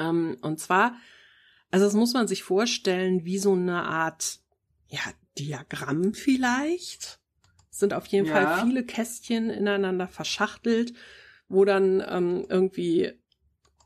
ähm, 0.00 0.38
und 0.40 0.58
zwar, 0.58 0.96
also 1.70 1.84
das 1.84 1.94
muss 1.94 2.14
man 2.14 2.26
sich 2.26 2.42
vorstellen 2.42 3.24
wie 3.24 3.38
so 3.38 3.52
eine 3.52 3.82
Art, 3.84 4.40
ja, 4.88 5.00
Diagramm 5.38 6.14
vielleicht. 6.14 7.20
Es 7.70 7.78
sind 7.78 7.94
auf 7.94 8.06
jeden 8.06 8.26
Ja. 8.26 8.32
Fall 8.32 8.66
viele 8.66 8.84
Kästchen 8.84 9.48
ineinander 9.50 10.08
verschachtelt, 10.08 10.92
wo 11.50 11.66
dann 11.66 12.02
ähm, 12.08 12.46
irgendwie 12.48 13.12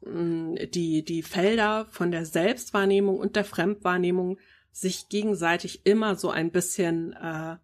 mh, 0.03 0.67
die, 0.67 1.05
die 1.05 1.23
Felder 1.23 1.87
von 1.91 2.13
der 2.13 2.27
Selbstwahrnehmung 2.27 3.19
und 3.19 3.35
der 3.35 3.45
Fremdwahrnehmung 3.45 4.39
sich 4.71 5.09
gegenseitig 5.09 5.87
immer 5.87 6.15
so 6.15 6.31
ein 6.31 6.51
bisschen 6.53 7.15
äh, 7.15 7.57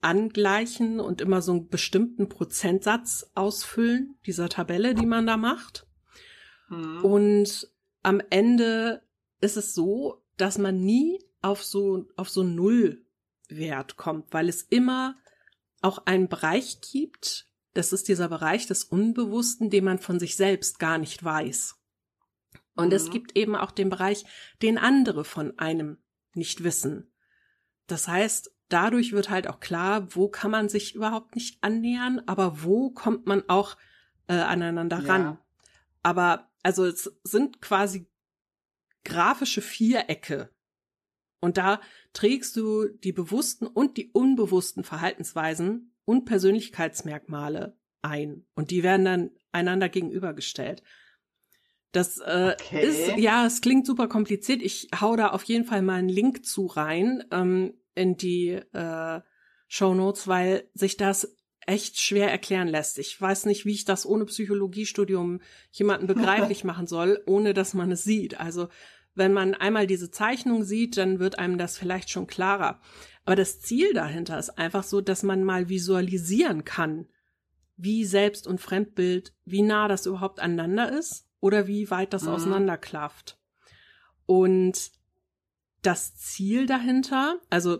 angleichen 0.00 1.00
und 1.00 1.20
immer 1.20 1.40
so 1.40 1.52
einen 1.52 1.68
bestimmten 1.68 2.28
Prozentsatz 2.28 3.30
ausfüllen, 3.34 4.16
dieser 4.26 4.48
Tabelle, 4.48 4.94
die 4.94 5.06
man 5.06 5.26
da 5.26 5.36
macht. 5.36 5.86
Hm. 6.68 7.04
Und 7.04 7.70
am 8.02 8.20
Ende 8.30 9.02
ist 9.40 9.56
es 9.56 9.74
so, 9.74 10.22
dass 10.36 10.58
man 10.58 10.80
nie 10.80 11.18
auf 11.40 11.64
so, 11.64 12.06
auf 12.16 12.28
so 12.28 12.42
einen 12.42 12.56
Nullwert 12.56 13.96
kommt, 13.96 14.32
weil 14.32 14.48
es 14.48 14.62
immer 14.62 15.16
auch 15.80 16.06
einen 16.06 16.28
Bereich 16.28 16.80
gibt, 16.80 17.46
das 17.74 17.92
ist 17.92 18.08
dieser 18.08 18.28
Bereich 18.28 18.66
des 18.66 18.84
Unbewussten, 18.84 19.70
den 19.70 19.84
man 19.84 19.98
von 19.98 20.18
sich 20.18 20.36
selbst 20.36 20.78
gar 20.78 20.98
nicht 20.98 21.22
weiß. 21.22 21.76
Und 22.74 22.92
es 22.92 23.06
Mhm. 23.08 23.10
gibt 23.12 23.36
eben 23.36 23.56
auch 23.56 23.70
den 23.70 23.88
Bereich, 23.90 24.24
den 24.62 24.78
andere 24.78 25.24
von 25.24 25.58
einem 25.58 25.98
nicht 26.34 26.64
wissen. 26.64 27.12
Das 27.86 28.08
heißt, 28.08 28.50
dadurch 28.68 29.12
wird 29.12 29.28
halt 29.30 29.46
auch 29.48 29.60
klar, 29.60 30.14
wo 30.14 30.28
kann 30.28 30.50
man 30.50 30.68
sich 30.68 30.94
überhaupt 30.94 31.34
nicht 31.34 31.62
annähern, 31.62 32.22
aber 32.26 32.62
wo 32.62 32.90
kommt 32.90 33.26
man 33.26 33.42
auch 33.48 33.76
äh, 34.28 34.34
aneinander 34.34 35.00
Ja. 35.00 35.12
ran. 35.12 35.38
Aber 36.02 36.50
also 36.62 36.86
es 36.86 37.12
sind 37.24 37.60
quasi 37.60 38.06
grafische 39.04 39.60
Vierecke. 39.62 40.50
Und 41.40 41.56
da 41.58 41.80
trägst 42.12 42.56
du 42.56 42.86
die 42.88 43.12
bewussten 43.12 43.66
und 43.66 43.96
die 43.96 44.10
unbewussten 44.12 44.84
Verhaltensweisen 44.84 45.91
und 46.04 46.24
Persönlichkeitsmerkmale 46.24 47.76
ein. 48.02 48.44
Und 48.54 48.70
die 48.70 48.82
werden 48.82 49.04
dann 49.04 49.30
einander 49.52 49.88
gegenübergestellt. 49.88 50.82
Das 51.92 52.18
äh, 52.18 52.54
Okay. 52.58 52.86
ist, 52.86 53.18
ja, 53.18 53.46
es 53.46 53.60
klingt 53.60 53.86
super 53.86 54.08
kompliziert. 54.08 54.62
Ich 54.62 54.88
hau 54.98 55.14
da 55.14 55.28
auf 55.28 55.44
jeden 55.44 55.64
Fall 55.64 55.82
mal 55.82 55.98
einen 55.98 56.08
Link 56.08 56.44
zu 56.44 56.66
rein 56.66 57.22
ähm, 57.30 57.74
in 57.94 58.16
die 58.16 58.50
äh, 58.72 59.20
Show 59.68 59.94
Notes, 59.94 60.26
weil 60.26 60.68
sich 60.74 60.96
das 60.96 61.36
echt 61.66 62.00
schwer 62.00 62.30
erklären 62.30 62.66
lässt. 62.66 62.98
Ich 62.98 63.20
weiß 63.20 63.46
nicht, 63.46 63.64
wie 63.66 63.72
ich 63.72 63.84
das 63.84 64.04
ohne 64.06 64.24
Psychologiestudium 64.24 65.40
jemanden 65.70 66.06
begreiflich 66.06 66.64
machen 66.64 66.86
soll, 66.86 67.22
ohne 67.26 67.54
dass 67.54 67.74
man 67.74 67.92
es 67.92 68.02
sieht. 68.02 68.40
Also 68.40 68.68
wenn 69.14 69.32
man 69.32 69.54
einmal 69.54 69.86
diese 69.86 70.10
Zeichnung 70.10 70.64
sieht, 70.64 70.96
dann 70.96 71.18
wird 71.18 71.38
einem 71.38 71.58
das 71.58 71.76
vielleicht 71.76 72.10
schon 72.10 72.26
klarer. 72.26 72.80
Aber 73.24 73.36
das 73.36 73.60
Ziel 73.60 73.92
dahinter 73.94 74.38
ist 74.38 74.50
einfach 74.58 74.82
so, 74.82 75.00
dass 75.00 75.22
man 75.22 75.44
mal 75.44 75.68
visualisieren 75.68 76.64
kann, 76.64 77.06
wie 77.76 78.04
Selbst- 78.04 78.46
und 78.46 78.60
Fremdbild, 78.60 79.32
wie 79.44 79.62
nah 79.62 79.88
das 79.88 80.06
überhaupt 80.06 80.40
aneinander 80.40 80.92
ist 80.96 81.26
oder 81.40 81.66
wie 81.66 81.90
weit 81.90 82.12
das 82.12 82.22
Mhm. 82.24 82.28
auseinanderklafft. 82.28 83.38
Und 84.26 84.90
das 85.82 86.14
Ziel 86.16 86.66
dahinter, 86.66 87.40
also 87.50 87.78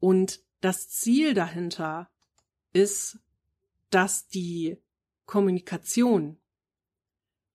Und 0.00 0.40
das 0.60 0.88
Ziel 0.88 1.34
dahinter 1.34 2.10
ist, 2.72 3.18
dass 3.90 4.26
die 4.26 4.82
Kommunikation 5.26 6.40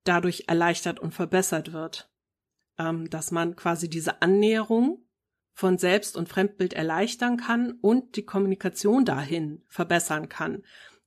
dadurch 0.04 0.44
erleichtert 0.48 1.00
und 1.00 1.14
verbessert 1.14 1.74
wird. 1.74 2.12
Ähm, 2.78 3.10
dass 3.10 3.32
man 3.32 3.56
quasi 3.56 3.90
diese 3.90 4.22
Annäherung 4.22 5.04
von 5.54 5.78
Selbst- 5.78 6.16
und 6.16 6.30
Fremdbild 6.30 6.74
erleichtern 6.74 7.38
kann 7.38 7.72
und 7.82 8.16
die 8.16 8.24
Kommunikation 8.24 9.04
dahin 9.04 9.64
verbessern 9.68 10.30
kann. 10.30 10.64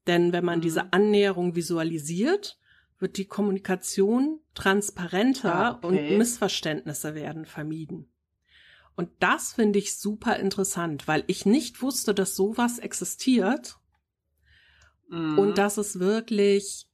Denn 0.07 0.33
wenn 0.33 0.45
man 0.45 0.59
Mhm. 0.59 0.63
diese 0.63 0.93
Annäherung 0.93 1.55
visualisiert, 1.55 2.59
wird 3.03 3.19
die 3.19 3.27
Kommunikation 3.27 4.41
transparenter 4.55 5.55
Ah, 5.55 5.79
okay. 5.83 5.87
und 6.13 6.19
Missverständnisse 6.19 7.15
werden 7.15 7.45
vermieden. 7.45 8.09
Und 8.95 9.11
das 9.21 9.53
finde 9.55 9.79
ich 9.79 9.97
super 9.99 10.37
interessant, 10.37 11.09
weil 11.09 11.25
ich 11.27 11.45
nicht 11.45 11.83
wusste, 11.83 12.15
dass 12.15 12.37
sowas 12.37 12.79
existiert 12.79 13.77
Mhm. 15.11 15.39
und 15.39 15.59
dass 15.59 15.77
es 15.77 15.99
wirklich 15.99 16.87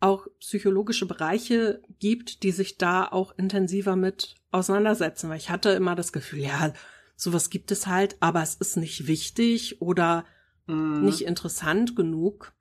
auch 0.00 0.26
psychologische 0.40 1.06
Bereiche 1.06 1.82
gibt, 1.98 2.42
die 2.42 2.52
sich 2.52 2.76
da 2.78 3.06
auch 3.06 3.36
intensiver 3.38 3.96
mit 3.96 4.34
auseinandersetzen. 4.50 5.28
Weil 5.30 5.36
ich 5.38 5.50
hatte 5.50 5.70
immer 5.70 5.94
das 5.94 6.12
Gefühl, 6.12 6.40
ja, 6.40 6.72
sowas 7.16 7.50
gibt 7.50 7.70
es 7.70 7.86
halt, 7.86 8.16
aber 8.20 8.42
es 8.42 8.54
ist 8.54 8.76
nicht 8.76 9.06
wichtig 9.06 9.80
oder 9.82 10.24
Mhm. 10.66 11.04
nicht 11.04 11.22
interessant 11.22 11.96
genug. 11.96 12.52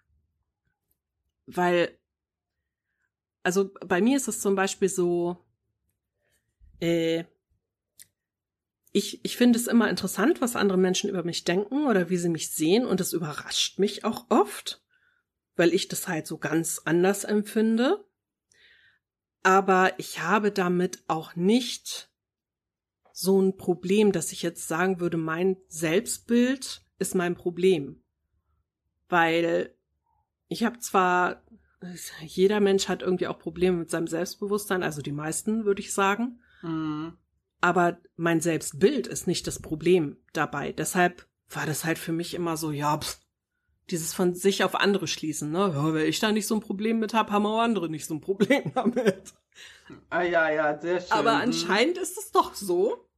Weil, 1.45 1.97
also 3.43 3.71
bei 3.85 4.01
mir 4.01 4.17
ist 4.17 4.27
es 4.27 4.41
zum 4.41 4.55
Beispiel 4.55 4.89
so, 4.89 5.37
äh, 6.79 7.23
ich, 8.91 9.23
ich 9.23 9.37
finde 9.37 9.59
es 9.59 9.67
immer 9.67 9.89
interessant, 9.89 10.41
was 10.41 10.55
andere 10.55 10.77
Menschen 10.77 11.09
über 11.09 11.23
mich 11.23 11.43
denken 11.43 11.85
oder 11.85 12.09
wie 12.09 12.17
sie 12.17 12.29
mich 12.29 12.51
sehen 12.51 12.85
und 12.85 12.99
es 12.99 13.13
überrascht 13.13 13.79
mich 13.79 14.03
auch 14.03 14.25
oft, 14.29 14.83
weil 15.55 15.73
ich 15.73 15.87
das 15.87 16.07
halt 16.07 16.25
so 16.25 16.37
ganz 16.37 16.81
anders 16.85 17.23
empfinde. 17.23 18.03
Aber 19.43 19.93
ich 19.99 20.21
habe 20.21 20.51
damit 20.51 21.03
auch 21.07 21.35
nicht 21.35 22.09
so 23.13 23.41
ein 23.41 23.57
Problem, 23.57 24.11
dass 24.11 24.31
ich 24.31 24.41
jetzt 24.41 24.67
sagen 24.67 24.99
würde, 24.99 25.17
mein 25.17 25.57
Selbstbild 25.67 26.81
ist 26.99 27.15
mein 27.15 27.35
Problem. 27.35 28.03
Weil 29.07 29.75
ich 30.47 30.63
habe 30.63 30.79
zwar, 30.79 31.43
jeder 32.21 32.59
Mensch 32.59 32.87
hat 32.87 33.01
irgendwie 33.01 33.27
auch 33.27 33.39
Probleme 33.39 33.77
mit 33.77 33.89
seinem 33.89 34.07
Selbstbewusstsein, 34.07 34.83
also 34.83 35.01
die 35.01 35.11
meisten, 35.11 35.65
würde 35.65 35.81
ich 35.81 35.93
sagen. 35.93 36.41
Mhm. 36.61 37.13
Aber 37.61 37.99
mein 38.15 38.41
Selbstbild 38.41 39.07
ist 39.07 39.27
nicht 39.27 39.47
das 39.47 39.59
Problem 39.61 40.17
dabei. 40.33 40.71
Deshalb 40.71 41.27
war 41.49 41.65
das 41.65 41.83
halt 41.85 41.97
für 41.97 42.11
mich 42.11 42.33
immer 42.33 42.57
so, 42.57 42.71
ja, 42.71 42.97
pff, 42.97 43.19
dieses 43.89 44.13
von 44.13 44.35
sich 44.35 44.63
auf 44.63 44.75
andere 44.75 45.07
schließen, 45.07 45.51
ne? 45.51 45.71
Ja, 45.73 45.93
wenn 45.93 46.05
ich 46.05 46.19
da 46.19 46.31
nicht 46.31 46.47
so 46.47 46.55
ein 46.55 46.61
Problem 46.61 46.99
mit 46.99 47.13
hab, 47.13 47.31
haben 47.31 47.45
auch 47.45 47.59
andere 47.59 47.89
nicht 47.89 48.05
so 48.05 48.13
ein 48.13 48.21
Problem 48.21 48.71
damit. 48.75 49.33
Ah 50.09 50.21
ja, 50.21 50.49
ja, 50.51 50.79
sehr 50.79 51.01
schön. 51.01 51.11
Aber 51.11 51.33
Mhm. 51.35 51.41
anscheinend 51.41 51.97
ist 51.97 52.17
es 52.17 52.31
doch 52.31 52.53
so 52.53 53.09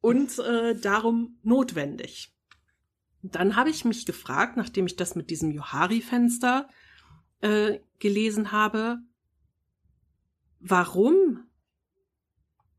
und 0.00 0.38
äh, 0.40 0.74
darum 0.74 1.38
notwendig. 1.42 2.34
Dann 3.22 3.56
habe 3.56 3.70
ich 3.70 3.84
mich 3.84 4.04
gefragt, 4.04 4.56
nachdem 4.56 4.86
ich 4.86 4.96
das 4.96 5.14
mit 5.14 5.30
diesem 5.30 5.50
Johari-Fenster 5.52 6.68
äh, 7.44 7.80
gelesen 7.98 8.52
habe, 8.52 9.00
warum 10.60 11.46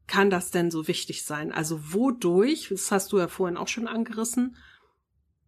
kann 0.07 0.31
das 0.31 0.49
denn 0.49 0.71
so 0.71 0.87
wichtig 0.87 1.23
sein? 1.23 1.51
Also 1.51 1.93
wodurch, 1.93 2.69
das 2.69 2.91
hast 2.91 3.11
du 3.11 3.19
ja 3.19 3.27
vorhin 3.27 3.57
auch 3.57 3.67
schon 3.67 3.87
angerissen, 3.87 4.57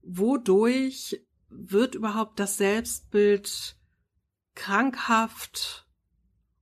wodurch 0.03 1.19
wird 1.49 1.95
überhaupt 1.95 2.39
das 2.39 2.57
Selbstbild 2.57 3.75
krankhaft 4.53 5.87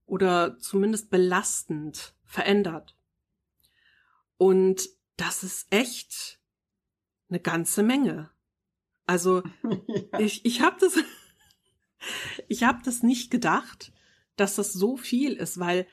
oder 0.05 0.57
zumindest 0.57 1.09
belastend 1.09 2.15
verändert. 2.23 2.95
Und 4.37 4.89
das 5.17 5.43
ist 5.43 5.67
echt 5.71 6.39
eine 7.27 7.41
ganze 7.41 7.83
Menge. 7.83 8.29
Also 9.05 9.43
ja. 10.13 10.19
ich, 10.19 10.45
ich 10.45 10.61
habe 10.61 10.77
das, 10.79 10.97
ich 12.47 12.63
habe 12.63 12.79
das 12.83 13.03
nicht 13.03 13.31
gedacht, 13.31 13.91
dass 14.35 14.55
das 14.55 14.73
so 14.73 14.97
viel 14.97 15.33
ist, 15.33 15.59
weil 15.59 15.87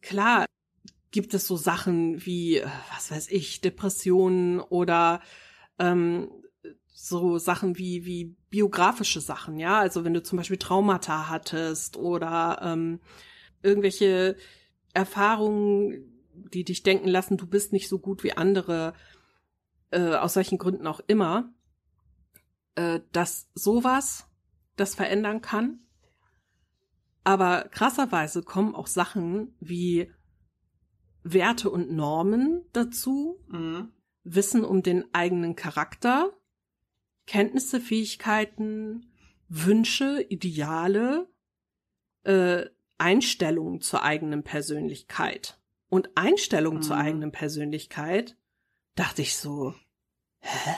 klar 0.00 0.46
gibt 1.10 1.34
es 1.34 1.46
so 1.46 1.56
Sachen 1.56 2.24
wie, 2.24 2.62
was 2.94 3.10
weiß 3.10 3.30
ich, 3.30 3.60
Depressionen 3.60 4.60
oder 4.60 5.20
ähm, 5.78 6.30
so 6.94 7.38
Sachen 7.38 7.78
wie, 7.78 8.04
wie 8.04 8.36
biografische 8.50 9.20
Sachen, 9.20 9.58
ja. 9.58 9.78
Also 9.78 10.04
wenn 10.04 10.14
du 10.14 10.22
zum 10.22 10.38
Beispiel 10.38 10.58
Traumata 10.58 11.28
hattest 11.28 11.96
oder 11.96 12.60
ähm, 12.62 13.00
irgendwelche 13.62 14.36
Erfahrungen, 14.94 16.08
die 16.32 16.64
dich 16.64 16.82
denken 16.82 17.08
lassen, 17.08 17.36
du 17.36 17.46
bist 17.46 17.72
nicht 17.72 17.88
so 17.88 17.98
gut 17.98 18.24
wie 18.24 18.36
andere, 18.36 18.94
äh, 19.90 20.14
aus 20.14 20.34
solchen 20.34 20.58
Gründen 20.58 20.86
auch 20.86 21.00
immer, 21.06 21.52
äh, 22.74 23.00
dass 23.12 23.48
sowas 23.54 24.26
das 24.76 24.94
verändern 24.94 25.40
kann. 25.40 25.80
Aber 27.24 27.68
krasserweise 27.70 28.42
kommen 28.42 28.74
auch 28.74 28.86
Sachen 28.86 29.54
wie 29.60 30.12
Werte 31.22 31.70
und 31.70 31.92
Normen 31.92 32.64
dazu, 32.72 33.38
mhm. 33.48 33.92
Wissen 34.24 34.64
um 34.64 34.82
den 34.82 35.12
eigenen 35.14 35.56
Charakter, 35.56 36.32
Kenntnisse, 37.26 37.80
Fähigkeiten, 37.80 39.12
Wünsche, 39.48 40.24
Ideale, 40.28 41.28
äh, 42.24 42.66
Einstellungen 42.98 43.80
zur 43.80 44.02
eigenen 44.02 44.42
Persönlichkeit. 44.42 45.60
Und 45.88 46.10
Einstellung 46.16 46.76
mhm. 46.76 46.82
zur 46.82 46.96
eigenen 46.96 47.32
Persönlichkeit, 47.32 48.36
dachte 48.94 49.22
ich 49.22 49.36
so, 49.36 49.74
hä? 50.40 50.74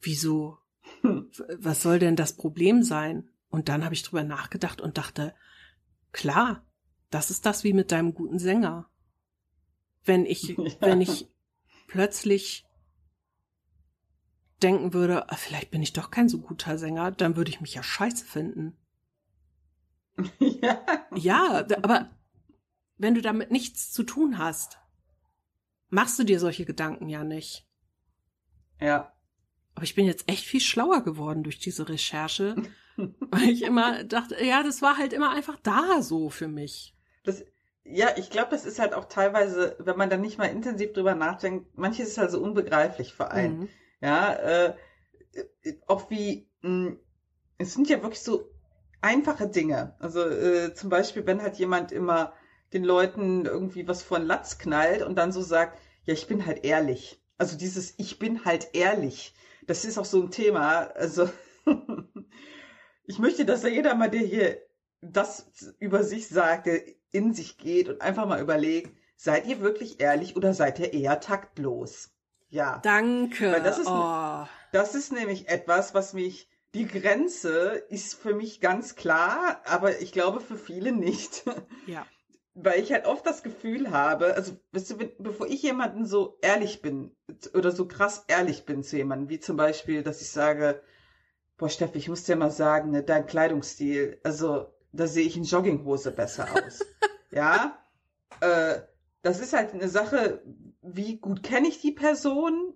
Wieso? 0.00 0.58
Hm. 1.02 1.30
Was 1.58 1.82
soll 1.82 1.98
denn 1.98 2.16
das 2.16 2.36
Problem 2.36 2.82
sein? 2.82 3.28
Und 3.48 3.68
dann 3.68 3.84
habe 3.84 3.94
ich 3.94 4.02
drüber 4.02 4.22
nachgedacht 4.22 4.80
und 4.80 4.96
dachte, 4.96 5.34
klar, 6.12 6.64
das 7.10 7.30
ist 7.30 7.46
das 7.46 7.64
wie 7.64 7.72
mit 7.72 7.90
deinem 7.92 8.14
guten 8.14 8.38
Sänger. 8.38 8.88
Wenn 10.04 10.24
ich, 10.24 10.48
ja. 10.56 10.64
wenn 10.80 11.00
ich 11.00 11.28
plötzlich 11.88 12.66
denken 14.62 14.92
würde, 14.92 15.30
ah, 15.30 15.36
vielleicht 15.36 15.70
bin 15.70 15.82
ich 15.82 15.92
doch 15.92 16.10
kein 16.10 16.28
so 16.28 16.40
guter 16.40 16.78
Sänger, 16.78 17.10
dann 17.10 17.36
würde 17.36 17.50
ich 17.50 17.60
mich 17.60 17.74
ja 17.74 17.82
scheiße 17.82 18.24
finden. 18.24 18.76
Ja. 20.38 20.84
Ja, 21.14 21.66
aber 21.82 22.10
wenn 22.98 23.14
du 23.14 23.22
damit 23.22 23.50
nichts 23.50 23.90
zu 23.90 24.02
tun 24.02 24.36
hast, 24.36 24.78
machst 25.88 26.18
du 26.18 26.24
dir 26.24 26.38
solche 26.38 26.66
Gedanken 26.66 27.08
ja 27.08 27.24
nicht. 27.24 27.66
Ja. 28.78 29.14
Aber 29.74 29.84
ich 29.84 29.94
bin 29.94 30.06
jetzt 30.06 30.28
echt 30.28 30.44
viel 30.44 30.60
schlauer 30.60 31.02
geworden 31.02 31.42
durch 31.42 31.58
diese 31.58 31.88
Recherche, 31.88 32.56
weil 32.96 33.48
ich 33.48 33.62
immer 33.62 34.04
dachte, 34.04 34.42
ja, 34.44 34.62
das 34.62 34.82
war 34.82 34.98
halt 34.98 35.12
immer 35.12 35.30
einfach 35.30 35.58
da 35.62 36.02
so 36.02 36.30
für 36.30 36.48
mich. 36.48 36.94
Das, 37.24 37.44
ja, 37.84 38.08
ich 38.16 38.30
glaube, 38.30 38.50
das 38.50 38.64
ist 38.64 38.78
halt 38.78 38.94
auch 38.94 39.06
teilweise, 39.06 39.76
wenn 39.78 39.96
man 39.96 40.10
dann 40.10 40.20
nicht 40.20 40.38
mal 40.38 40.46
intensiv 40.46 40.92
drüber 40.92 41.14
nachdenkt, 41.14 41.76
manches 41.78 42.08
ist 42.08 42.18
halt 42.18 42.30
so 42.30 42.40
unbegreiflich 42.40 43.14
für 43.14 43.30
einen. 43.30 43.60
Mhm. 43.60 43.68
Ja, 44.00 44.34
äh, 44.34 44.74
auch 45.86 46.10
wie, 46.10 46.48
mh, 46.62 46.88
hm, 46.88 47.00
es 47.58 47.74
sind 47.74 47.88
ja 47.88 48.02
wirklich 48.02 48.22
so 48.22 48.50
einfache 49.00 49.48
Dinge. 49.48 49.94
Also 49.98 50.20
äh, 50.22 50.74
zum 50.74 50.90
Beispiel, 50.90 51.26
wenn 51.26 51.42
halt 51.42 51.56
jemand 51.56 51.92
immer 51.92 52.32
den 52.72 52.84
Leuten 52.84 53.44
irgendwie 53.44 53.86
was 53.88 54.02
vor 54.02 54.18
den 54.18 54.26
Latz 54.26 54.58
knallt 54.58 55.02
und 55.02 55.16
dann 55.16 55.32
so 55.32 55.42
sagt, 55.42 55.78
ja, 56.04 56.14
ich 56.14 56.26
bin 56.26 56.46
halt 56.46 56.64
ehrlich. 56.64 57.20
Also 57.38 57.56
dieses 57.56 57.94
Ich 57.98 58.18
bin 58.18 58.44
halt 58.44 58.70
ehrlich. 58.74 59.34
Das 59.70 59.84
ist 59.84 59.98
auch 59.98 60.04
so 60.04 60.20
ein 60.20 60.32
Thema. 60.32 60.90
Also 60.96 61.30
ich 63.04 63.20
möchte, 63.20 63.44
dass 63.44 63.62
da 63.62 63.68
jeder 63.68 63.94
mal, 63.94 64.10
der 64.10 64.22
hier 64.22 64.60
das 65.00 65.46
über 65.78 66.02
sich 66.02 66.26
sagt, 66.26 66.66
der 66.66 66.82
in 67.12 67.34
sich 67.34 67.56
geht 67.56 67.88
und 67.88 68.00
einfach 68.00 68.26
mal 68.26 68.40
überlegt, 68.40 68.92
seid 69.14 69.46
ihr 69.46 69.60
wirklich 69.60 70.00
ehrlich 70.00 70.34
oder 70.34 70.54
seid 70.54 70.80
ihr 70.80 70.92
eher 70.92 71.20
taktlos? 71.20 72.10
Ja. 72.48 72.80
Danke. 72.82 73.52
Weil 73.52 73.62
das 73.62 73.78
ist, 73.78 73.86
oh. 73.86 74.44
das 74.72 74.96
ist 74.96 75.12
nämlich 75.12 75.48
etwas, 75.48 75.94
was 75.94 76.14
mich, 76.14 76.50
die 76.74 76.88
Grenze 76.88 77.84
ist 77.90 78.14
für 78.14 78.34
mich 78.34 78.60
ganz 78.60 78.96
klar, 78.96 79.62
aber 79.66 80.00
ich 80.00 80.10
glaube 80.10 80.40
für 80.40 80.58
viele 80.58 80.90
nicht. 80.90 81.44
Ja. 81.86 82.04
Weil 82.62 82.80
ich 82.80 82.92
halt 82.92 83.06
oft 83.06 83.26
das 83.26 83.42
Gefühl 83.42 83.90
habe, 83.90 84.34
also 84.34 84.52
weißt 84.72 84.90
du, 84.90 84.96
bevor 85.18 85.46
ich 85.46 85.62
jemanden 85.62 86.04
so 86.04 86.38
ehrlich 86.42 86.82
bin 86.82 87.16
oder 87.54 87.70
so 87.72 87.86
krass 87.86 88.24
ehrlich 88.28 88.66
bin 88.66 88.82
zu 88.82 88.96
jemandem, 88.96 89.28
wie 89.28 89.40
zum 89.40 89.56
Beispiel, 89.56 90.02
dass 90.02 90.20
ich 90.20 90.30
sage, 90.30 90.82
boah 91.56 91.68
Steffi, 91.68 91.98
ich 91.98 92.08
muss 92.08 92.24
dir 92.24 92.36
mal 92.36 92.50
sagen, 92.50 92.90
ne, 92.90 93.02
dein 93.02 93.26
Kleidungsstil, 93.26 94.18
also 94.24 94.66
da 94.92 95.06
sehe 95.06 95.26
ich 95.26 95.36
in 95.36 95.44
Jogginghose 95.44 96.10
besser 96.10 96.48
aus. 96.52 96.80
ja, 97.30 97.78
äh, 98.40 98.80
das 99.22 99.40
ist 99.40 99.52
halt 99.52 99.74
eine 99.74 99.88
Sache, 99.88 100.42
wie 100.82 101.18
gut 101.18 101.42
kenne 101.42 101.68
ich 101.68 101.80
die 101.80 101.92
Person? 101.92 102.74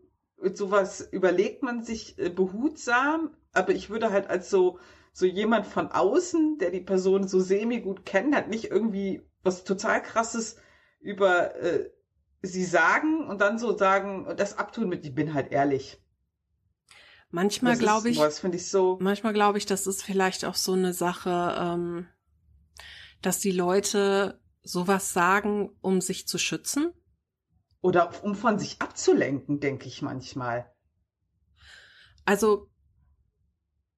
Sowas 0.53 1.01
überlegt 1.01 1.63
man 1.63 1.83
sich 1.83 2.19
äh, 2.19 2.29
behutsam, 2.29 3.37
aber 3.53 3.73
ich 3.73 3.89
würde 3.89 4.11
halt 4.11 4.29
als 4.29 4.51
so, 4.51 4.79
so 5.13 5.27
jemand 5.27 5.67
von 5.67 5.91
außen, 5.91 6.59
der 6.59 6.71
die 6.71 6.81
Person 6.81 7.27
so 7.27 7.41
semi 7.41 7.81
gut 7.81 8.05
kennt, 8.05 8.35
halt 8.35 8.49
nicht 8.49 8.71
irgendwie 8.71 9.23
was 9.45 9.65
total 9.65 10.03
krasses 10.03 10.57
über 11.01 11.55
äh, 11.57 11.91
sie 12.43 12.65
sagen 12.65 13.29
und 13.29 13.41
dann 13.41 13.59
so 13.59 13.77
sagen 13.77 14.27
und 14.27 14.41
das 14.41 14.59
abtun 14.59 14.89
mit, 14.89 15.05
ich 15.05 15.15
bin 15.15 15.35
halt 15.35 15.53
ehrlich. 15.53 16.01
Manchmal 17.31 17.77
glaube 17.77 18.11
ich, 18.11 18.19
das 18.19 18.39
finde 18.39 18.59
ich 18.59 18.69
so. 18.69 18.99
Manchmal 19.01 19.33
glaube 19.33 19.59
ich, 19.59 19.67
das 19.67 19.87
ist 19.87 20.03
vielleicht 20.03 20.45
auch 20.45 20.55
so 20.55 20.73
eine 20.73 20.93
Sache, 20.93 21.57
ähm, 21.59 22.07
dass 23.23 23.41
die 23.41 23.51
Leute 23.51 24.41
sowas 24.63 25.13
sagen, 25.13 25.71
um 25.81 26.01
sich 26.01 26.29
zu 26.29 26.39
schützen. 26.39 26.93
Oder 27.81 28.25
um 28.25 28.35
von 28.35 28.59
sich 28.59 28.81
abzulenken, 28.81 29.61
denke 29.61 29.89
ich 29.89 30.01
manchmal. 30.01 30.73
Also 32.25 32.71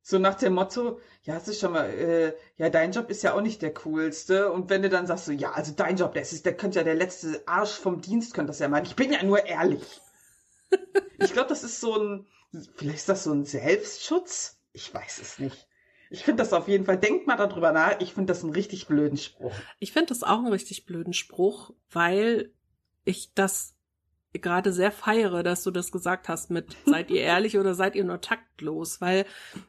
so 0.09 0.21
nach 0.21 0.37
dem 0.37 0.55
Motto, 0.55 1.01
ja, 1.25 1.37
es 1.37 1.49
ist 1.49 1.59
schon 1.59 1.73
mal, 1.73 1.91
äh, 1.91 2.33
ja, 2.59 2.71
dein 2.71 2.93
Job 2.93 3.11
ist 3.11 3.25
ja 3.25 3.35
auch 3.35 3.41
nicht 3.41 3.61
der 3.61 3.75
coolste. 3.75 4.53
Und 4.53 4.71
wenn 4.71 4.83
du 4.83 4.89
dann 4.89 5.09
sagst 5.09 5.25
so, 5.25 5.33
ja, 5.33 5.51
also 5.51 5.73
dein 5.75 5.97
Job, 5.97 6.15
das 6.15 6.33
ist, 6.33 6.47
der 6.47 6.57
könnte 6.57 6.79
ja 6.79 6.85
der 6.85 6.95
letzte 6.95 7.43
Arsch 7.49 7.73
vom 7.73 8.01
Dienst, 8.01 8.33
könnte 8.33 8.51
das 8.51 8.61
ja 8.61 8.69
meinen. 8.69 8.87
Ich 8.87 8.95
bin 8.95 9.13
ja 9.13 9.25
nur 9.25 9.45
ehrlich. 9.47 10.01
ich 11.19 11.33
glaube, 11.33 11.49
das 11.49 11.65
ist 11.65 11.81
so 11.81 11.99
ein, 11.99 12.27
vielleicht 12.77 12.99
ist 12.99 13.09
das 13.09 13.25
so 13.25 13.33
ein 13.33 13.45
Selbstschutz? 13.45 14.61
Ich 14.73 14.95
weiß 14.95 15.19
es 15.21 15.41
nicht. 15.41 15.67
Ich 16.11 16.23
finde 16.23 16.45
das 16.45 16.53
auf 16.53 16.69
jeden 16.69 16.85
Fall, 16.85 16.99
denkt 16.99 17.27
mal 17.27 17.35
darüber 17.35 17.73
nach, 17.73 17.99
ich 17.99 18.15
finde 18.15 18.33
das 18.33 18.45
einen 18.45 18.53
richtig 18.53 18.87
blöden 18.87 19.19
Spruch. 19.19 19.55
Ich 19.81 19.93
finde 19.93 20.11
das 20.11 20.23
auch 20.23 20.39
einen 20.39 20.53
richtig 20.53 20.87
blöden 20.87 21.15
Spruch, 21.15 21.73
weil 21.91 22.53
ich 23.05 23.35
das 23.35 23.75
gerade 24.33 24.72
sehr 24.72 24.93
feiere, 24.93 25.43
dass 25.43 25.62
du 25.62 25.70
das 25.70 25.93
gesagt 25.93 26.29
hast 26.29 26.51
mit 26.51 26.77
seid 26.87 27.11
ihr 27.11 27.20
ehrlich 27.20 27.59
oder 27.59 27.74
seid 27.74 27.97
ihr 27.97 28.05
nur 28.05 28.20
taktlos, 28.20 29.01
weil 29.01 29.24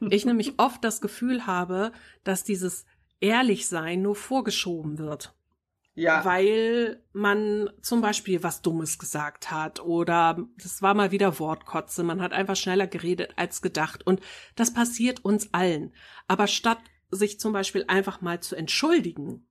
ich 0.10 0.26
nämlich 0.26 0.60
oft 0.60 0.84
das 0.84 1.02
Gefühl 1.02 1.48
habe, 1.48 1.92
dass 2.24 2.44
dieses 2.44 2.86
ehrlich 3.20 3.68
sein 3.68 4.02
nur 4.02 4.16
vorgeschoben 4.16 4.98
wird. 4.98 5.34
Ja. 5.96 6.24
Weil 6.24 7.02
man 7.12 7.72
zum 7.82 8.02
Beispiel 8.02 8.44
was 8.44 8.62
Dummes 8.62 9.00
gesagt 9.00 9.50
hat 9.50 9.80
oder 9.80 10.38
das 10.62 10.84
war 10.84 10.94
mal 10.94 11.12
wieder 11.12 11.40
Wortkotze. 11.40 12.04
Man 12.04 12.22
hat 12.22 12.34
einfach 12.34 12.56
schneller 12.56 12.86
geredet 12.86 13.34
als 13.36 13.64
gedacht. 13.64 14.06
Und 14.06 14.22
das 14.56 14.72
passiert 14.72 15.26
uns 15.26 15.56
allen. 15.56 15.96
Aber 16.28 16.46
statt 16.46 16.78
sich 17.10 17.40
zum 17.40 17.52
Beispiel 17.52 17.84
einfach 17.88 18.22
mal 18.22 18.40
zu 18.42 18.56
entschuldigen, 18.56 19.48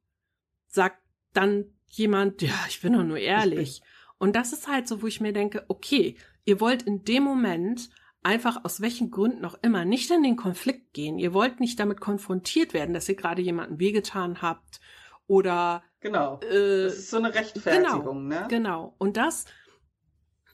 sagt 0.68 1.02
dann 1.32 1.64
jemand, 1.88 2.42
ja, 2.42 2.54
ich 2.68 2.80
bin 2.80 2.92
doch 2.92 3.02
nur 3.02 3.18
ehrlich. 3.18 3.82
Und 4.18 4.36
das 4.36 4.52
ist 4.52 4.68
halt 4.68 4.88
so, 4.88 5.02
wo 5.02 5.06
ich 5.06 5.20
mir 5.20 5.32
denke, 5.32 5.64
okay, 5.68 6.16
ihr 6.44 6.60
wollt 6.60 6.82
in 6.82 7.04
dem 7.04 7.22
Moment 7.22 7.90
einfach 8.22 8.64
aus 8.64 8.80
welchen 8.80 9.10
Gründen 9.10 9.44
auch 9.44 9.56
immer 9.62 9.84
nicht 9.84 10.10
in 10.10 10.22
den 10.22 10.36
Konflikt 10.36 10.92
gehen. 10.94 11.18
Ihr 11.18 11.32
wollt 11.32 11.60
nicht 11.60 11.78
damit 11.78 12.00
konfrontiert 12.00 12.74
werden, 12.74 12.92
dass 12.92 13.08
ihr 13.08 13.14
gerade 13.14 13.40
jemanden 13.40 13.78
wehgetan 13.78 14.42
habt 14.42 14.80
oder 15.26 15.82
genau. 16.00 16.40
Äh, 16.40 16.84
das 16.84 16.94
ist 16.94 17.10
so 17.10 17.18
eine 17.18 17.34
Rechtfertigung, 17.34 18.28
genau, 18.28 18.40
ne? 18.40 18.46
Genau. 18.48 18.94
Und 18.98 19.16
das, 19.16 19.44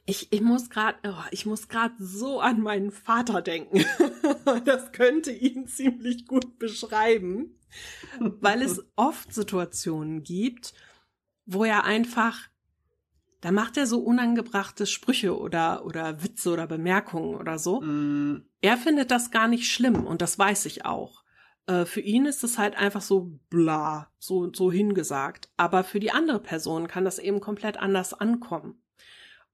ich, 0.05 0.33
ich 0.33 0.41
muss 0.43 0.69
gerade, 0.69 0.99
oh, 1.07 1.25
ich 1.31 1.47
muss 1.47 1.69
gerade 1.69 1.95
so 1.99 2.41
an 2.41 2.61
meinen 2.61 2.91
Vater 2.91 3.41
denken. 3.41 3.85
das 4.65 4.93
könnte 4.93 5.33
ihn 5.33 5.67
ziemlich 5.67 6.27
gut 6.27 6.59
beschreiben, 6.59 7.59
weil 8.19 8.63
es 8.63 8.85
oft 8.97 9.33
Situationen 9.33 10.23
gibt, 10.23 10.75
wo 11.47 11.65
er 11.65 11.85
einfach 11.85 12.49
da 13.43 13.51
macht 13.51 13.77
er 13.77 13.87
so 13.87 13.99
unangebrachte 13.99 14.87
Sprüche 14.87 15.37
oder, 15.37 15.85
oder 15.85 16.23
Witze 16.23 16.53
oder 16.53 16.69
Bemerkungen 16.69 17.35
oder 17.35 17.59
so. 17.59 17.81
Mm, 17.81 18.47
Er 18.61 18.77
findet 18.77 19.11
das 19.11 19.33
gar 19.33 19.49
nicht 19.49 19.71
schlimm 19.71 20.07
und 20.07 20.23
das 20.23 20.39
weiß 20.39 20.65
ich 20.67 20.87
auch. 20.87 21.25
Äh, 21.67 21.85
für 21.85 22.01
ihn 22.01 22.25
ist 22.25 22.45
es 22.45 22.57
halt 22.57 22.77
einfach 22.77 23.03
so 23.03 23.39
bla, 23.51 24.13
so, 24.21 24.53
so 24.55 24.71
hingesagt. 24.71 25.51
Aber 25.57 25.83
für 25.83 25.99
die 25.99 26.13
andere 26.13 26.39
Person 26.39 26.87
kann 26.87 27.05
das 27.05 27.19
eben 27.19 27.41
komplett 27.41 27.77
anders 27.79 28.15
ankommen. 28.15 28.81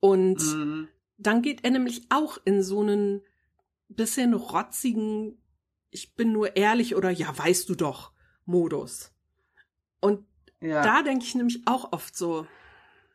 Und 0.00 0.40
mm. 0.42 0.88
dann 1.16 1.40
geht 1.40 1.64
er 1.64 1.70
nämlich 1.70 2.02
auch 2.10 2.38
in 2.44 2.62
so 2.62 2.82
einen 2.82 3.22
bisschen 3.88 4.34
rotzigen, 4.34 5.38
ich 5.90 6.14
bin 6.14 6.32
nur 6.32 6.56
ehrlich 6.56 6.94
oder 6.94 7.08
ja, 7.10 7.36
weißt 7.36 7.66
du 7.70 7.74
doch, 7.74 8.12
Modus. 8.44 9.14
Und 10.00 10.26
Ja. 10.60 10.82
da 10.82 11.02
denke 11.02 11.24
ich 11.24 11.34
nämlich 11.34 11.62
auch 11.66 11.92
oft 11.92 12.14
so, 12.14 12.46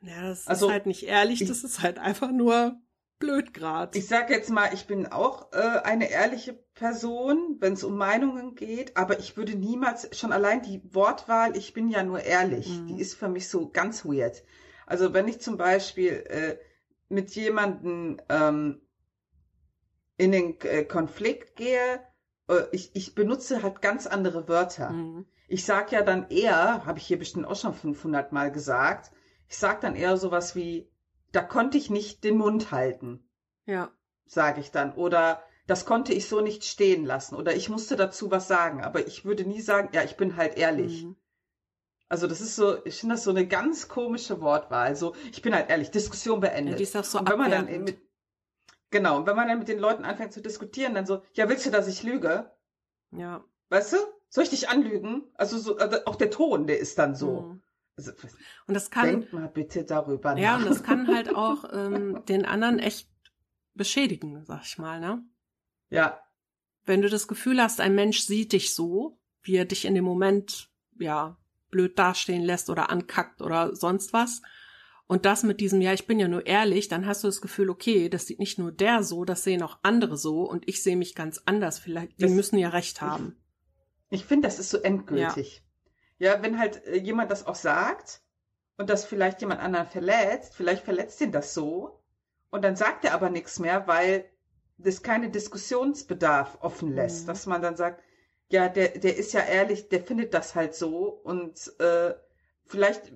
ja, 0.03 0.29
das 0.29 0.47
Also, 0.47 0.67
ist 0.67 0.71
halt 0.71 0.85
nicht 0.85 1.03
ehrlich, 1.03 1.41
ich- 1.41 1.47
das 1.47 1.63
ist 1.63 1.81
halt 1.81 1.99
einfach 1.99 2.31
nur 2.31 2.79
blöd 3.19 3.53
grad. 3.53 3.95
Ich 3.95 4.07
sag 4.07 4.29
jetzt 4.29 4.49
mal, 4.49 4.73
ich 4.73 4.85
bin 4.87 5.07
auch 5.07 5.51
äh, 5.53 5.57
eine 5.83 6.09
ehrliche 6.09 6.53
Person, 6.73 7.57
wenn 7.59 7.73
es 7.73 7.83
um 7.83 7.97
Meinungen 7.97 8.55
geht, 8.55 8.97
aber 8.97 9.19
ich 9.19 9.37
würde 9.37 9.55
niemals, 9.55 10.09
schon 10.17 10.33
allein 10.33 10.61
die 10.61 10.81
Wortwahl, 10.93 11.55
ich 11.55 11.73
bin 11.73 11.89
ja 11.89 12.03
nur 12.03 12.21
ehrlich, 12.21 12.67
Mhm. 12.67 12.87
die 12.87 13.01
ist 13.01 13.13
für 13.15 13.29
mich 13.29 13.47
so 13.47 13.69
ganz 13.69 14.03
weird. 14.05 14.43
Also 14.85 15.13
wenn 15.13 15.27
ich 15.27 15.39
zum 15.39 15.57
Beispiel 15.57 16.11
äh, 16.27 16.57
mit 17.07 17.31
jemandem 17.35 18.19
ähm, 18.29 18.81
in 20.17 20.31
den 20.31 20.59
äh, 20.61 20.83
Konflikt 20.83 21.55
gehe, 21.55 21.99
äh, 22.49 22.63
ich, 22.71 22.95
ich 22.95 23.15
benutze 23.15 23.63
halt 23.63 23.81
ganz 23.81 24.07
andere 24.07 24.47
Wörter. 24.47 24.89
Mhm. 24.91 25.25
Ich 25.47 25.65
sag 25.65 25.91
ja 25.91 26.01
dann 26.01 26.29
eher, 26.29 26.85
habe 26.85 26.97
ich 26.99 27.05
hier 27.05 27.19
bestimmt 27.19 27.45
auch 27.45 27.55
schon 27.55 27.73
500 27.73 28.31
Mal 28.31 28.51
gesagt, 28.51 29.11
ich 29.49 29.57
sag 29.57 29.81
dann 29.81 29.95
eher 29.95 30.17
sowas 30.17 30.55
wie, 30.55 30.89
da 31.31 31.41
konnte 31.41 31.77
ich 31.77 31.89
nicht 31.89 32.23
den 32.23 32.37
Mund 32.37 32.71
halten 32.71 33.27
Ja. 33.65 33.91
sage 34.25 34.61
ich 34.61 34.71
dann. 34.71 34.93
Oder 34.93 35.43
das 35.67 35.85
konnte 35.85 36.13
ich 36.13 36.27
so 36.27 36.41
nicht 36.41 36.63
stehen 36.65 37.05
lassen. 37.05 37.35
Oder 37.35 37.55
ich 37.55 37.69
musste 37.69 37.95
dazu 37.95 38.31
was 38.31 38.47
sagen. 38.47 38.83
Aber 38.83 39.05
ich 39.07 39.25
würde 39.25 39.45
nie 39.45 39.61
sagen, 39.61 39.89
ja, 39.93 40.03
ich 40.03 40.17
bin 40.17 40.35
halt 40.35 40.57
ehrlich. 40.57 41.03
Mhm. 41.03 41.15
Also 42.09 42.27
das 42.27 42.41
ist 42.41 42.55
so, 42.55 42.83
ich 42.85 42.99
finde 42.99 43.15
das 43.15 43.23
so 43.23 43.31
eine 43.31 43.47
ganz 43.47 43.87
komische 43.87 44.39
Wortwahl. 44.41 44.95
So, 44.95 45.15
ich 45.31 45.41
bin 45.41 45.55
halt 45.55 45.69
ehrlich, 45.69 45.89
Diskussion 45.89 46.41
Ja, 46.41 46.49
beendet. 46.49 46.79
die 46.79 46.83
ist 46.83 46.95
auch 46.95 47.03
so 47.03 47.19
und 47.19 47.29
wenn 47.29 47.39
man 47.39 47.49
dann 47.49 47.83
mit, 47.83 47.97
genau, 48.91 49.17
und 49.17 49.25
wenn 49.25 49.35
man 49.35 49.47
dann 49.47 49.57
mit 49.59 49.67
den 49.67 49.79
Leuten 49.79 50.03
anfängt 50.03 50.31
zu 50.33 50.41
diskutieren, 50.41 50.93
dann 50.93 51.05
so, 51.07 51.23
ja, 51.33 51.49
willst 51.49 51.65
du, 51.65 51.71
dass 51.71 51.87
ich 51.87 52.03
lüge? 52.03 52.51
ja. 53.11 53.43
Weißt 53.69 53.93
du? 53.93 53.97
Soll 54.29 54.43
ich 54.43 54.51
dich 54.51 54.69
anlügen? 54.69 55.23
Also 55.33 55.57
so, 55.57 55.77
also 55.77 55.97
auch 56.05 56.15
der 56.15 56.29
Ton, 56.29 56.67
der 56.67 56.77
ist 56.79 56.99
dann 56.99 57.15
so. 57.15 57.41
Mhm. 57.41 57.63
Und 58.67 58.73
das 58.73 58.89
kann, 58.89 59.05
denkt 59.07 59.33
mal 59.33 59.47
bitte 59.47 59.83
darüber 59.83 60.35
ja, 60.37 60.53
nach. 60.53 60.59
und 60.59 60.69
das 60.69 60.83
kann 60.83 61.07
halt 61.07 61.29
auch 61.35 61.65
ähm, 61.71 62.23
den 62.27 62.45
anderen 62.45 62.79
echt 62.79 63.07
beschädigen, 63.75 64.43
sag 64.45 64.63
ich 64.65 64.77
mal, 64.77 64.99
ne? 64.99 65.23
ja, 65.89 66.19
Wenn 66.85 67.01
du 67.01 67.09
das 67.09 67.27
Gefühl 67.27 67.61
hast, 67.61 67.79
ein 67.81 67.95
Mensch 67.95 68.21
sieht 68.21 68.51
dich 68.53 68.73
so, 68.73 69.19
wie 69.43 69.55
er 69.55 69.65
dich 69.65 69.85
in 69.85 69.93
dem 69.95 70.05
Moment, 70.05 70.69
ja, 70.99 71.37
blöd 71.69 71.97
dastehen 71.97 72.43
lässt 72.43 72.69
oder 72.69 72.89
ankackt 72.89 73.41
oder 73.41 73.75
sonst 73.75 74.13
was. 74.13 74.41
Und 75.05 75.25
das 75.25 75.43
mit 75.43 75.59
diesem, 75.59 75.81
ja, 75.81 75.91
ich 75.93 76.07
bin 76.07 76.19
ja 76.19 76.27
nur 76.27 76.45
ehrlich, 76.47 76.87
dann 76.87 77.05
hast 77.05 77.23
du 77.23 77.27
das 77.27 77.41
Gefühl, 77.41 77.69
okay, 77.69 78.09
das 78.09 78.25
sieht 78.25 78.39
nicht 78.39 78.57
nur 78.57 78.71
der 78.71 79.03
so, 79.03 79.25
das 79.25 79.43
sehen 79.43 79.61
auch 79.61 79.79
andere 79.83 80.17
so 80.17 80.41
und 80.49 80.67
ich 80.67 80.81
sehe 80.81 80.95
mich 80.95 81.13
ganz 81.13 81.41
anders. 81.45 81.77
Vielleicht, 81.79 82.17
die 82.17 82.23
Das- 82.23 82.31
müssen 82.31 82.57
ja 82.57 82.69
recht 82.69 83.01
haben. 83.01 83.35
Ich 84.09 84.25
finde, 84.25 84.47
das 84.47 84.59
ist 84.59 84.69
so 84.69 84.77
endgültig. 84.77 85.55
Ja, 85.57 85.61
wenn 86.19 86.59
halt 86.59 86.85
äh, 86.85 86.97
jemand 86.97 87.31
das 87.31 87.45
auch 87.45 87.55
sagt 87.55 88.21
und 88.77 88.89
das 88.89 89.05
vielleicht 89.05 89.41
jemand 89.41 89.61
anderen 89.61 89.87
verletzt, 89.87 90.55
vielleicht 90.55 90.83
verletzt 90.83 91.21
ihn 91.21 91.31
das 91.31 91.53
so 91.53 91.99
und 92.49 92.63
dann 92.63 92.75
sagt 92.75 93.05
er 93.05 93.13
aber 93.13 93.29
nichts 93.29 93.59
mehr, 93.59 93.87
weil 93.87 94.25
das 94.77 95.03
keine 95.03 95.29
Diskussionsbedarf 95.29 96.57
offen 96.61 96.93
lässt, 96.93 97.23
Mhm. 97.23 97.27
dass 97.27 97.45
man 97.45 97.61
dann 97.61 97.75
sagt, 97.75 98.01
ja, 98.49 98.69
der, 98.69 98.89
der 98.89 99.15
ist 99.17 99.33
ja 99.33 99.41
ehrlich, 99.41 99.89
der 99.89 100.01
findet 100.01 100.33
das 100.33 100.55
halt 100.55 100.75
so 100.75 101.07
und 101.07 101.71
äh, 101.79 102.13
vielleicht 102.65 103.11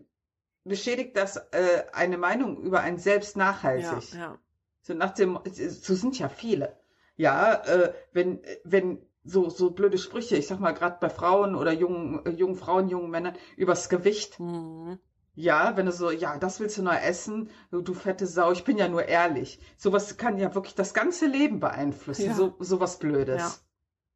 beschädigt 0.64 1.16
das 1.16 1.38
äh, 1.52 1.84
eine 1.94 2.18
Meinung 2.18 2.58
über 2.62 2.82
einen 2.82 2.98
selbst 2.98 3.36
Ja, 3.36 3.46
nachhaltig. 3.46 4.14
ja. 4.14 4.38
So 4.82 4.94
nach 4.94 5.14
dem, 5.14 5.40
so 5.46 5.96
sind 5.96 6.18
ja 6.18 6.30
viele. 6.30 6.78
Ja, 7.16 7.54
äh, 7.66 7.94
wenn, 8.14 8.42
wenn 8.64 9.02
so, 9.28 9.50
so 9.50 9.72
blöde 9.72 9.98
Sprüche, 9.98 10.38
ich 10.38 10.48
sag 10.48 10.60
mal, 10.60 10.72
gerade 10.74 10.98
bei 11.00 11.10
Frauen 11.10 11.56
oder 11.56 11.72
jungen, 11.72 12.26
äh, 12.26 12.32
jungen 12.32 12.56
Frauen, 12.56 12.90
jungen 12.90 13.10
Männern, 13.10 13.36
übers 13.56 13.90
Gewicht. 13.90 14.40
Mhm. 14.40 15.00
Ja, 15.36 15.78
wenn 15.78 15.86
du 15.86 15.92
so, 15.92 16.10
ja, 16.10 16.38
das 16.40 16.60
willst 16.60 16.80
du 16.80 16.84
nur 16.84 17.00
essen, 17.00 17.50
du, 17.70 17.82
du 17.82 17.94
fette 17.94 18.26
Sau, 18.26 18.52
ich 18.52 18.64
bin 18.64 18.78
ja 18.78 18.88
nur 18.88 19.06
ehrlich. 19.06 19.60
Sowas 19.78 20.18
kann 20.18 20.40
ja 20.40 20.56
wirklich 20.56 20.74
das 20.74 20.96
ganze 20.96 21.28
Leben 21.28 21.60
beeinflussen, 21.60 22.28
Ja. 22.28 22.34
so, 22.34 22.56
sowas 22.60 22.98
Blödes. 22.98 23.42
Ja. 23.42 23.54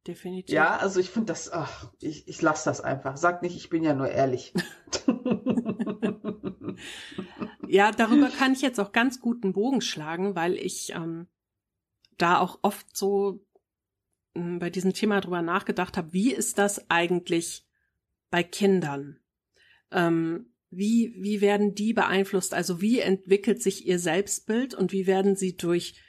Definitiv. 0.04 0.52
Ja, 0.52 0.78
also 0.78 0.98
ich 0.98 1.10
finde 1.10 1.26
das, 1.26 1.52
ach, 1.52 1.92
ich, 2.00 2.26
ich 2.26 2.42
lasse 2.42 2.68
das 2.68 2.80
einfach. 2.80 3.16
Sag 3.16 3.40
nicht, 3.42 3.54
ich 3.54 3.70
bin 3.70 3.84
ja 3.84 3.94
nur 3.94 4.08
ehrlich. 4.08 4.52
Ja, 7.68 7.90
darüber 7.90 8.28
kann 8.28 8.52
ich 8.52 8.60
jetzt 8.60 8.78
auch 8.78 8.92
ganz 8.92 9.20
gut 9.20 9.44
einen 9.44 9.54
Bogen 9.54 9.80
schlagen, 9.80 10.34
weil 10.34 10.54
ich 10.54 10.92
ähm, 10.94 11.26
da 12.18 12.38
auch 12.38 12.58
oft 12.60 12.94
so 12.94 13.40
bei 14.34 14.70
diesem 14.70 14.92
Thema 14.92 15.20
drüber 15.20 15.42
nachgedacht 15.42 15.96
habe, 15.96 16.12
wie 16.12 16.32
ist 16.32 16.58
das 16.58 16.90
eigentlich 16.90 17.66
bei 18.30 18.42
Kindern? 18.42 19.18
Ähm, 19.90 20.52
wie, 20.70 21.14
wie 21.18 21.40
werden 21.40 21.74
die 21.74 21.92
beeinflusst? 21.92 22.54
Also 22.54 22.80
wie 22.80 23.00
entwickelt 23.00 23.62
sich 23.62 23.86
ihr 23.86 23.98
Selbstbild 23.98 24.74
und 24.74 24.92
wie 24.92 25.06
werden 25.06 25.36
sie 25.36 25.56
durch 25.56 26.00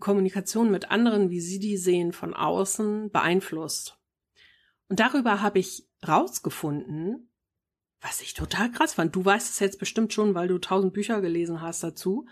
Kommunikation 0.00 0.70
mit 0.70 0.90
anderen, 0.90 1.30
wie 1.30 1.40
sie 1.40 1.60
die 1.60 1.76
sehen 1.76 2.12
von 2.12 2.34
außen, 2.34 3.10
beeinflusst? 3.10 3.96
Und 4.88 4.98
darüber 4.98 5.40
habe 5.40 5.60
ich 5.60 5.88
rausgefunden, 6.06 7.30
was 8.06 8.20
ich 8.20 8.34
total 8.34 8.70
krass 8.70 8.94
fand. 8.94 9.16
Du 9.16 9.24
weißt 9.24 9.48
es 9.48 9.60
jetzt 9.60 9.78
bestimmt 9.78 10.12
schon, 10.12 10.34
weil 10.34 10.46
du 10.46 10.58
tausend 10.58 10.92
Bücher 10.92 11.22
gelesen 11.22 11.62
hast 11.62 11.82
dazu. 11.82 12.26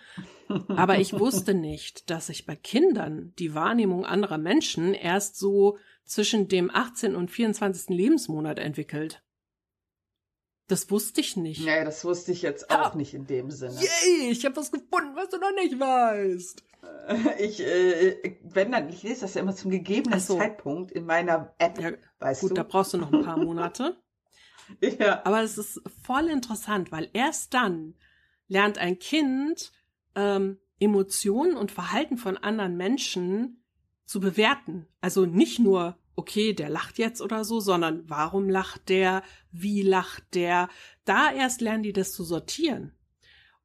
Aber 0.69 0.99
ich 0.99 1.19
wusste 1.19 1.55
nicht, 1.55 2.11
dass 2.11 2.27
sich 2.27 2.45
bei 2.45 2.57
Kindern 2.57 3.33
die 3.39 3.55
Wahrnehmung 3.55 4.05
anderer 4.05 4.37
Menschen 4.37 4.93
erst 4.93 5.37
so 5.37 5.79
zwischen 6.05 6.47
dem 6.49 6.71
18. 6.71 7.17
und 7.17 7.31
24. 7.31 7.89
Lebensmonat 7.89 8.59
entwickelt. 8.59 9.23
Das 10.69 10.91
wusste 10.91 11.23
ich 11.23 11.37
nicht. 11.37 11.65
Nee, 11.65 11.85
das 11.85 12.05
wusste 12.05 12.33
ich 12.33 12.43
jetzt 12.43 12.71
auch 12.71 12.95
nicht 12.95 13.15
in 13.15 13.27
dem 13.27 13.51
Sinne. 13.51 13.75
Yay, 13.81 14.31
ich 14.31 14.45
habe 14.45 14.57
was 14.57 14.71
gefunden, 14.71 15.15
was 15.17 15.31
du 15.31 15.39
noch 15.39 15.55
nicht 15.55 15.79
weißt. 15.79 16.63
Ich, 17.39 17.61
äh, 17.61 18.39
wenn 18.43 18.73
dann, 18.73 18.89
ich 18.89 19.03
lese 19.03 19.23
das 19.23 19.35
ja 19.35 19.41
immer 19.41 19.55
zum 19.55 19.71
gegebenen 19.71 20.21
so. 20.21 20.37
Zeitpunkt 20.37 20.93
in 20.93 21.07
meiner 21.07 21.55
App, 21.59 21.81
Ja, 21.81 21.93
weißt 22.19 22.43
gut, 22.43 22.59
da 22.59 22.63
du? 22.63 22.69
brauchst 22.69 22.93
du 22.93 22.99
noch 22.99 23.13
ein 23.13 23.23
paar 23.23 23.39
Monate. 23.39 23.97
ja. 24.99 25.25
Aber 25.25 25.43
es 25.43 25.59
ist 25.59 25.81
voll 26.03 26.29
interessant, 26.29 26.93
weil 26.93 27.09
erst 27.13 27.55
dann 27.55 27.95
lernt 28.49 28.79
ein 28.79 28.99
Kind 28.99 29.73
ähm, 30.15 30.59
Emotionen 30.79 31.57
und 31.57 31.71
Verhalten 31.73 32.17
von 32.17 32.37
anderen 32.37 32.77
Menschen 32.77 33.63
zu 34.05 34.21
bewerten. 34.21 34.87
Also 35.01 35.27
nicht 35.27 35.59
nur, 35.59 35.97
okay, 36.17 36.53
der 36.53 36.69
lacht 36.69 36.99
jetzt 36.99 37.21
oder 37.21 37.45
so, 37.45 37.61
sondern 37.61 38.09
warum 38.09 38.49
lacht 38.49 38.89
der, 38.89 39.23
wie 39.51 39.83
lacht 39.83 40.35
der. 40.35 40.69
Da 41.05 41.33
erst 41.33 41.61
lernen 41.61 41.83
die 41.83 41.93
das 41.93 42.13
zu 42.13 42.25
sortieren. 42.25 42.93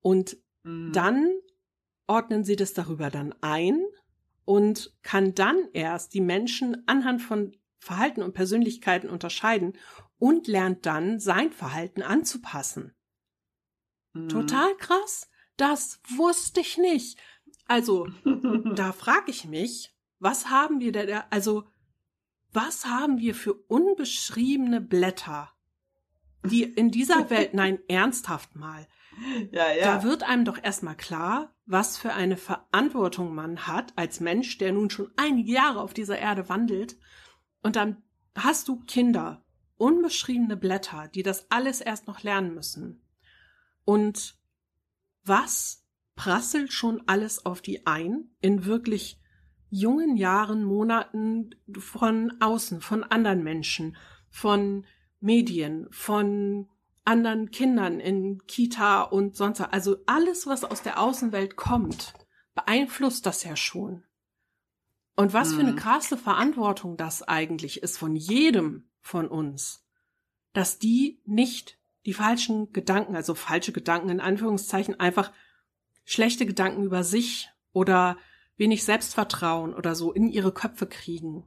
Und 0.02 0.38
Mhm. 0.68 0.92
dann 0.92 1.32
ordnen 2.08 2.44
sie 2.44 2.56
das 2.56 2.74
darüber 2.74 3.10
dann 3.10 3.34
ein 3.42 3.82
und 4.46 4.94
kann 5.02 5.34
dann 5.34 5.58
erst 5.74 6.14
die 6.14 6.22
Menschen 6.22 6.84
anhand 6.88 7.22
von 7.22 7.56
Verhalten 7.80 8.22
und 8.22 8.34
Persönlichkeiten 8.34 9.10
unterscheiden 9.10 9.74
und 10.20 10.48
lernt 10.48 10.86
dann 10.86 11.20
sein 11.20 11.52
Verhalten 11.52 12.02
anzupassen. 12.02 12.96
Mhm. 14.14 14.30
Total 14.30 14.76
krass. 14.78 15.30
Das 15.58 16.00
wusste 16.16 16.62
ich 16.62 16.78
nicht. 16.78 17.20
Also, 17.66 18.08
da 18.76 18.94
frage 18.94 19.32
ich 19.32 19.46
mich, 19.46 19.94
was 20.20 20.50
haben 20.50 20.80
wir 20.80 20.92
da, 20.92 21.26
also, 21.30 21.66
was 22.52 22.86
haben 22.86 23.20
wir 23.20 23.36
für 23.36 23.54
unbeschriebene 23.54 24.82
Blätter, 24.82 25.52
die 26.44 26.64
in 26.64 26.92
dieser 26.92 27.30
Welt, 27.30 27.54
nein, 27.54 27.80
ernsthaft 27.88 28.56
mal, 28.56 28.88
ja, 29.52 29.72
ja. 29.74 29.84
da 29.84 30.04
wird 30.04 30.24
einem 30.24 30.46
doch 30.46 30.64
erstmal 30.64 30.96
klar, 30.96 31.56
was 31.66 31.98
für 31.98 32.14
eine 32.14 32.38
Verantwortung 32.38 33.34
man 33.34 33.68
hat 33.68 33.94
als 33.96 34.20
Mensch, 34.20 34.58
der 34.58 34.72
nun 34.72 34.90
schon 34.90 35.12
einige 35.18 35.52
Jahre 35.52 35.82
auf 35.82 35.94
dieser 35.94 36.20
Erde 36.20 36.50
wandelt. 36.50 36.98
Und 37.64 37.76
dann 37.76 38.04
hast 38.36 38.68
du 38.68 38.80
Kinder, 38.86 39.44
unbeschriebene 39.78 40.58
Blätter, 40.58 41.08
die 41.14 41.24
das 41.24 41.50
alles 41.52 41.82
erst 41.82 42.08
noch 42.08 42.24
lernen 42.24 42.54
müssen. 42.54 43.02
Und 43.86 44.36
was 45.24 45.86
prasselt 46.16 46.74
schon 46.74 47.04
alles 47.08 47.46
auf 47.46 47.62
die 47.62 47.86
ein 47.86 48.32
in 48.42 48.66
wirklich 48.66 49.20
jungen 49.70 50.16
Jahren, 50.16 50.64
Monaten 50.64 51.52
von 51.78 52.34
außen, 52.40 52.82
von 52.82 53.04
anderen 53.04 53.44
Menschen, 53.44 53.96
von 54.30 54.86
Medien, 55.20 55.88
von 55.92 56.70
anderen 57.06 57.52
Kindern 57.52 58.00
in 58.00 58.46
Kita 58.48 59.04
und 59.04 59.36
sonst, 59.36 59.62
also 59.62 59.98
alles, 60.06 60.48
was 60.48 60.64
aus 60.64 60.84
der 60.84 61.00
Außenwelt 61.00 61.56
kommt, 61.56 62.14
beeinflusst 62.56 63.26
das 63.26 63.44
ja 63.44 63.56
schon. 63.56 64.04
Und 65.16 65.34
was 65.34 65.54
für 65.54 65.62
eine 65.62 65.72
Mhm. 65.72 65.78
krasse 65.78 66.18
Verantwortung 66.18 66.96
das 66.98 67.24
eigentlich 67.24 67.82
ist 67.82 67.98
von 67.98 68.16
jedem 68.16 68.87
von 69.02 69.28
uns, 69.28 69.86
dass 70.54 70.80
die 70.80 71.22
nicht 71.26 71.80
die 72.06 72.14
falschen 72.14 72.72
Gedanken, 72.72 73.16
also 73.16 73.36
falsche 73.36 73.72
Gedanken 73.72 74.10
in 74.10 74.22
Anführungszeichen, 74.22 75.00
einfach 75.00 75.32
schlechte 76.06 76.46
Gedanken 76.46 76.84
über 76.84 77.04
sich 77.04 77.50
oder 77.74 78.18
wenig 78.56 78.84
Selbstvertrauen 78.84 79.74
oder 79.74 79.94
so 79.94 80.14
in 80.14 80.30
ihre 80.30 80.52
Köpfe 80.52 80.88
kriegen. 80.88 81.46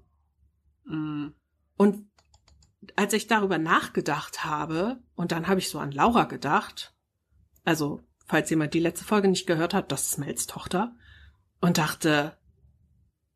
Mhm. 0.84 1.34
Und 1.76 2.06
als 2.96 3.12
ich 3.12 3.26
darüber 3.26 3.58
nachgedacht 3.58 4.44
habe, 4.44 5.02
und 5.14 5.32
dann 5.32 5.48
habe 5.48 5.60
ich 5.60 5.68
so 5.68 5.78
an 5.78 5.92
Laura 5.92 6.24
gedacht, 6.24 6.94
also 7.64 8.02
falls 8.26 8.50
jemand 8.50 8.74
die 8.74 8.80
letzte 8.80 9.04
Folge 9.04 9.28
nicht 9.28 9.46
gehört 9.46 9.74
hat, 9.74 9.90
das 9.92 10.08
ist 10.08 10.18
Mels 10.18 10.46
Tochter, 10.46 10.94
und 11.60 11.78
dachte, 11.78 12.38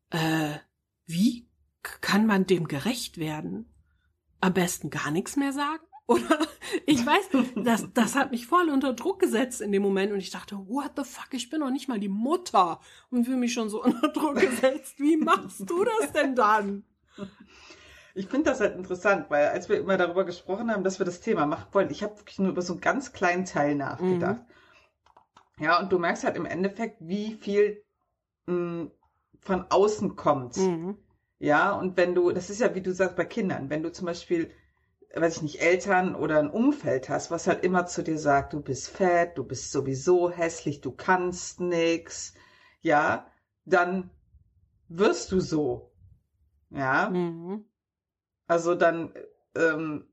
äh, 0.09 0.57
wie 1.05 1.49
kann 2.01 2.25
man 2.25 2.47
dem 2.47 2.67
gerecht 2.67 3.17
werden? 3.17 3.71
Am 4.45 4.53
besten 4.53 4.91
gar 4.91 5.09
nichts 5.09 5.37
mehr 5.37 5.51
sagen? 5.53 5.83
Oder 6.07 6.37
ich 6.85 7.03
weiß, 7.03 7.29
das, 7.63 7.91
das 7.95 8.13
hat 8.13 8.29
mich 8.29 8.45
voll 8.45 8.69
unter 8.69 8.93
Druck 8.93 9.19
gesetzt 9.19 9.59
in 9.59 9.71
dem 9.71 9.81
Moment 9.81 10.13
und 10.13 10.19
ich 10.19 10.29
dachte, 10.29 10.55
what 10.67 10.91
the 10.95 11.03
fuck, 11.03 11.29
ich 11.31 11.49
bin 11.49 11.61
noch 11.61 11.71
nicht 11.71 11.87
mal 11.87 11.99
die 11.99 12.09
Mutter 12.09 12.79
und 13.09 13.25
fühle 13.25 13.37
mich 13.37 13.53
schon 13.53 13.69
so 13.69 13.83
unter 13.83 14.09
Druck 14.09 14.35
gesetzt. 14.35 14.99
Wie 14.99 15.17
machst 15.17 15.67
du 15.67 15.83
das 15.83 16.11
denn 16.11 16.35
dann? 16.35 16.83
Ich 18.13 18.27
finde 18.27 18.51
das 18.51 18.59
halt 18.59 18.75
interessant, 18.75 19.31
weil 19.31 19.47
als 19.47 19.67
wir 19.67 19.79
immer 19.79 19.97
darüber 19.97 20.25
gesprochen 20.25 20.69
haben, 20.69 20.83
dass 20.83 20.99
wir 20.99 21.07
das 21.07 21.21
Thema 21.21 21.47
machen 21.47 21.69
wollen, 21.71 21.89
ich 21.89 22.03
habe 22.03 22.15
wirklich 22.19 22.37
nur 22.37 22.49
über 22.49 22.61
so 22.61 22.73
einen 22.73 22.81
ganz 22.81 23.13
kleinen 23.13 23.45
Teil 23.45 23.73
nachgedacht. 23.73 24.43
Ja, 25.57 25.79
und 25.79 25.91
du 25.91 25.97
merkst 25.97 26.23
halt 26.23 26.35
im 26.35 26.45
Endeffekt, 26.45 26.97
wie 26.99 27.33
viel 27.33 27.83
mh, 28.45 28.91
von 29.41 29.65
außen 29.71 30.15
kommt. 30.15 30.57
Mhm. 30.57 30.99
Ja, 31.39 31.71
und 31.73 31.97
wenn 31.97 32.15
du, 32.15 32.31
das 32.31 32.49
ist 32.49 32.59
ja 32.61 32.75
wie 32.75 32.81
du 32.81 32.93
sagst 32.93 33.15
bei 33.15 33.25
Kindern, 33.25 33.69
wenn 33.69 33.83
du 33.83 33.91
zum 33.91 34.05
Beispiel, 34.05 34.51
weiß 35.13 35.37
ich 35.37 35.41
nicht, 35.43 35.61
Eltern 35.61 36.15
oder 36.15 36.39
ein 36.39 36.49
Umfeld 36.49 37.09
hast, 37.09 37.31
was 37.31 37.47
halt 37.47 37.63
immer 37.63 37.85
zu 37.87 38.03
dir 38.03 38.17
sagt, 38.19 38.53
du 38.53 38.61
bist 38.61 38.89
fett, 38.89 39.37
du 39.37 39.43
bist 39.43 39.71
sowieso 39.71 40.29
hässlich, 40.31 40.81
du 40.81 40.91
kannst 40.91 41.59
nix, 41.59 42.33
ja, 42.81 43.29
dann 43.65 44.09
wirst 44.89 45.31
du 45.31 45.39
so. 45.39 45.91
Ja, 46.69 47.09
Mhm. 47.09 47.65
also 48.47 48.75
dann 48.75 49.13
ähm, 49.55 50.07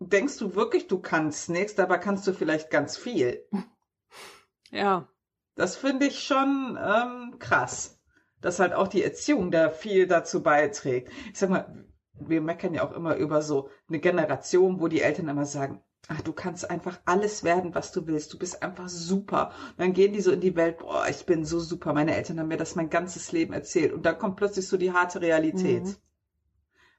denkst 0.00 0.38
du 0.38 0.54
wirklich, 0.54 0.88
du 0.88 1.00
kannst 1.00 1.50
nichts, 1.50 1.74
dabei 1.76 1.98
kannst 1.98 2.26
du 2.26 2.32
vielleicht 2.32 2.70
ganz 2.70 2.96
viel. 2.96 3.44
Ja. 4.70 5.08
Das 5.56 5.76
finde 5.76 6.06
ich 6.06 6.20
schon 6.24 6.78
ähm, 6.80 7.38
krass, 7.38 7.97
dass 8.40 8.60
halt 8.60 8.72
auch 8.72 8.88
die 8.88 9.02
Erziehung 9.02 9.50
da 9.50 9.70
viel 9.70 10.06
dazu 10.06 10.42
beiträgt. 10.42 11.10
Ich 11.32 11.38
sag 11.38 11.50
mal, 11.50 11.84
wir 12.20 12.40
meckern 12.40 12.74
ja 12.74 12.86
auch 12.86 12.92
immer 12.92 13.16
über 13.16 13.42
so 13.42 13.68
eine 13.88 14.00
Generation, 14.00 14.80
wo 14.80 14.88
die 14.88 15.02
Eltern 15.02 15.28
immer 15.28 15.46
sagen, 15.46 15.80
ach, 16.08 16.20
du 16.22 16.32
kannst 16.32 16.68
einfach 16.70 16.98
alles 17.04 17.44
werden, 17.44 17.74
was 17.74 17.92
du 17.92 18.06
willst. 18.06 18.32
Du 18.32 18.38
bist 18.38 18.62
einfach 18.62 18.88
super. 18.88 19.52
Und 19.70 19.80
dann 19.80 19.92
gehen 19.92 20.12
die 20.12 20.20
so 20.20 20.32
in 20.32 20.40
die 20.40 20.56
Welt, 20.56 20.78
boah, 20.78 21.06
ich 21.08 21.26
bin 21.26 21.44
so 21.44 21.60
super. 21.60 21.92
Meine 21.92 22.14
Eltern 22.14 22.40
haben 22.40 22.48
mir 22.48 22.56
das 22.56 22.74
mein 22.74 22.90
ganzes 22.90 23.30
Leben 23.32 23.52
erzählt. 23.52 23.92
Und 23.92 24.06
dann 24.06 24.18
kommt 24.18 24.36
plötzlich 24.36 24.66
so 24.66 24.76
die 24.76 24.92
harte 24.92 25.20
Realität. 25.20 25.84
Mhm. 25.84 25.96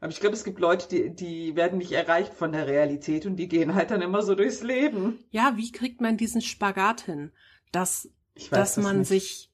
Aber 0.01 0.11
ich 0.11 0.19
glaube, 0.21 0.35
es 0.35 0.45
gibt 0.45 0.59
Leute, 0.59 0.87
die, 0.87 1.13
die 1.13 1.55
werden 1.55 1.79
nicht 1.79 1.91
erreicht 1.91 2.33
von 2.33 2.53
der 2.53 2.67
Realität 2.67 3.25
und 3.25 3.35
die 3.35 3.49
gehen 3.49 3.75
halt 3.75 3.91
dann 3.91 4.01
immer 4.01 4.21
so 4.21 4.33
durchs 4.33 4.61
Leben. 4.61 5.19
Ja, 5.29 5.57
wie 5.57 5.71
kriegt 5.71 5.99
man 5.99 6.15
diesen 6.15 6.41
Spagat 6.41 7.01
hin? 7.01 7.31
Dass, 7.73 8.09
dass 8.49 8.75
das 8.75 8.77
man 8.77 8.99
nicht. 8.99 9.09
sich, 9.09 9.48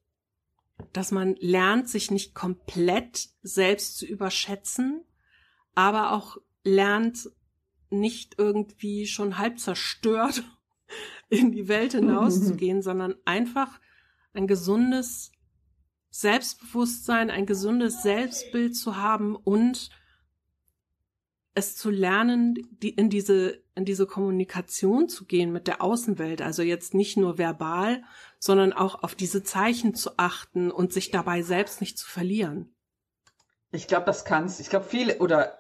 dass 0.94 1.12
man 1.12 1.36
lernt, 1.40 1.90
sich 1.90 2.12
nicht 2.12 2.34
komplett 2.34 3.30
selbst 3.42 3.98
zu 3.98 4.06
überschätzen, 4.06 5.04
aber 5.74 6.12
auch 6.12 6.38
lernt, 6.64 7.30
nicht 7.90 8.36
irgendwie 8.38 9.06
schon 9.06 9.38
halb 9.38 9.60
zerstört 9.60 10.44
in 11.30 11.52
die 11.52 11.68
Welt 11.68 11.94
hinauszugehen, 11.94 12.82
sondern 12.84 13.16
einfach 13.26 13.80
ein 14.34 14.48
gesundes 14.48 15.32
Selbstbewusstsein, 16.10 17.30
ein 17.30 17.46
gesundes 17.46 18.02
Selbstbild 18.02 18.76
zu 18.76 18.96
haben 18.96 19.36
und 19.36 19.90
es 21.54 21.76
zu 21.76 21.90
lernen, 21.90 22.56
die, 22.82 22.90
in 22.90 23.10
diese, 23.10 23.64
in 23.76 23.86
diese 23.86 24.08
Kommunikation 24.08 25.10
zu 25.10 25.26
gehen 25.26 25.52
mit 25.52 25.68
der 25.68 25.82
Außenwelt. 25.82 26.42
Also 26.42 26.62
jetzt 26.64 26.94
nicht 26.94 27.18
nur 27.18 27.38
verbal, 27.38 28.04
sondern 28.40 28.74
auch 28.74 29.04
auf 29.04 29.16
diese 29.16 29.44
Zeichen 29.44 29.94
zu 29.96 30.18
achten 30.18 30.72
und 30.72 30.94
sich 30.94 31.12
dabei 31.12 31.42
selbst 31.42 31.82
nicht 31.82 31.98
zu 31.98 32.08
verlieren. 32.10 32.74
Ich 33.72 33.88
glaube, 33.88 34.06
das 34.06 34.24
kannst. 34.26 34.60
Ich 34.60 34.70
glaube, 34.70 34.86
viele 34.86 35.20
oder 35.20 35.58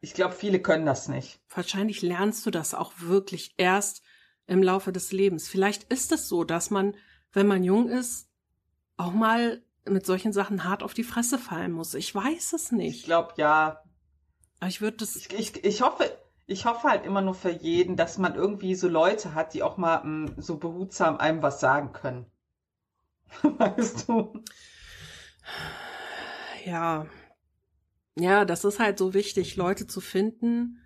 ich 0.00 0.14
glaube, 0.14 0.34
viele 0.34 0.60
können 0.60 0.84
das 0.84 1.08
nicht. 1.08 1.40
Wahrscheinlich 1.48 2.02
lernst 2.02 2.44
du 2.44 2.50
das 2.50 2.74
auch 2.74 2.92
wirklich 2.98 3.54
erst 3.56 4.02
im 4.46 4.62
Laufe 4.62 4.92
des 4.92 5.12
Lebens. 5.12 5.48
Vielleicht 5.48 5.84
ist 5.84 6.10
es 6.10 6.28
so, 6.28 6.42
dass 6.42 6.70
man, 6.70 6.96
wenn 7.32 7.46
man 7.46 7.62
jung 7.62 7.88
ist, 7.88 8.28
auch 8.96 9.12
mal 9.12 9.62
mit 9.84 10.04
solchen 10.04 10.32
Sachen 10.32 10.64
hart 10.64 10.82
auf 10.82 10.94
die 10.94 11.04
Fresse 11.04 11.38
fallen 11.38 11.72
muss. 11.72 11.94
Ich 11.94 12.12
weiß 12.14 12.52
es 12.52 12.64
Ich 12.66 12.70
nicht. 12.72 13.04
glaube, 13.04 13.34
ja. 13.36 13.82
Aber 14.58 14.68
ich 14.68 14.80
würde 14.80 14.98
das, 14.98 15.16
Ich, 15.16 15.32
ich, 15.32 15.64
ich 15.64 15.82
hoffe, 15.82 16.10
ich 16.52 16.66
hoffe 16.66 16.88
halt 16.88 17.04
immer 17.04 17.22
nur 17.22 17.34
für 17.34 17.50
jeden, 17.50 17.96
dass 17.96 18.18
man 18.18 18.34
irgendwie 18.34 18.74
so 18.74 18.88
Leute 18.88 19.34
hat, 19.34 19.54
die 19.54 19.62
auch 19.62 19.76
mal 19.76 20.04
mh, 20.04 20.32
so 20.36 20.58
behutsam 20.58 21.16
einem 21.16 21.42
was 21.42 21.60
sagen 21.60 21.92
können. 21.92 22.26
Weißt 23.42 24.08
du? 24.08 24.42
ja, 26.64 27.06
ja, 28.14 28.44
das 28.44 28.64
ist 28.64 28.78
halt 28.78 28.98
so 28.98 29.14
wichtig, 29.14 29.56
Leute 29.56 29.86
zu 29.86 30.00
finden, 30.00 30.78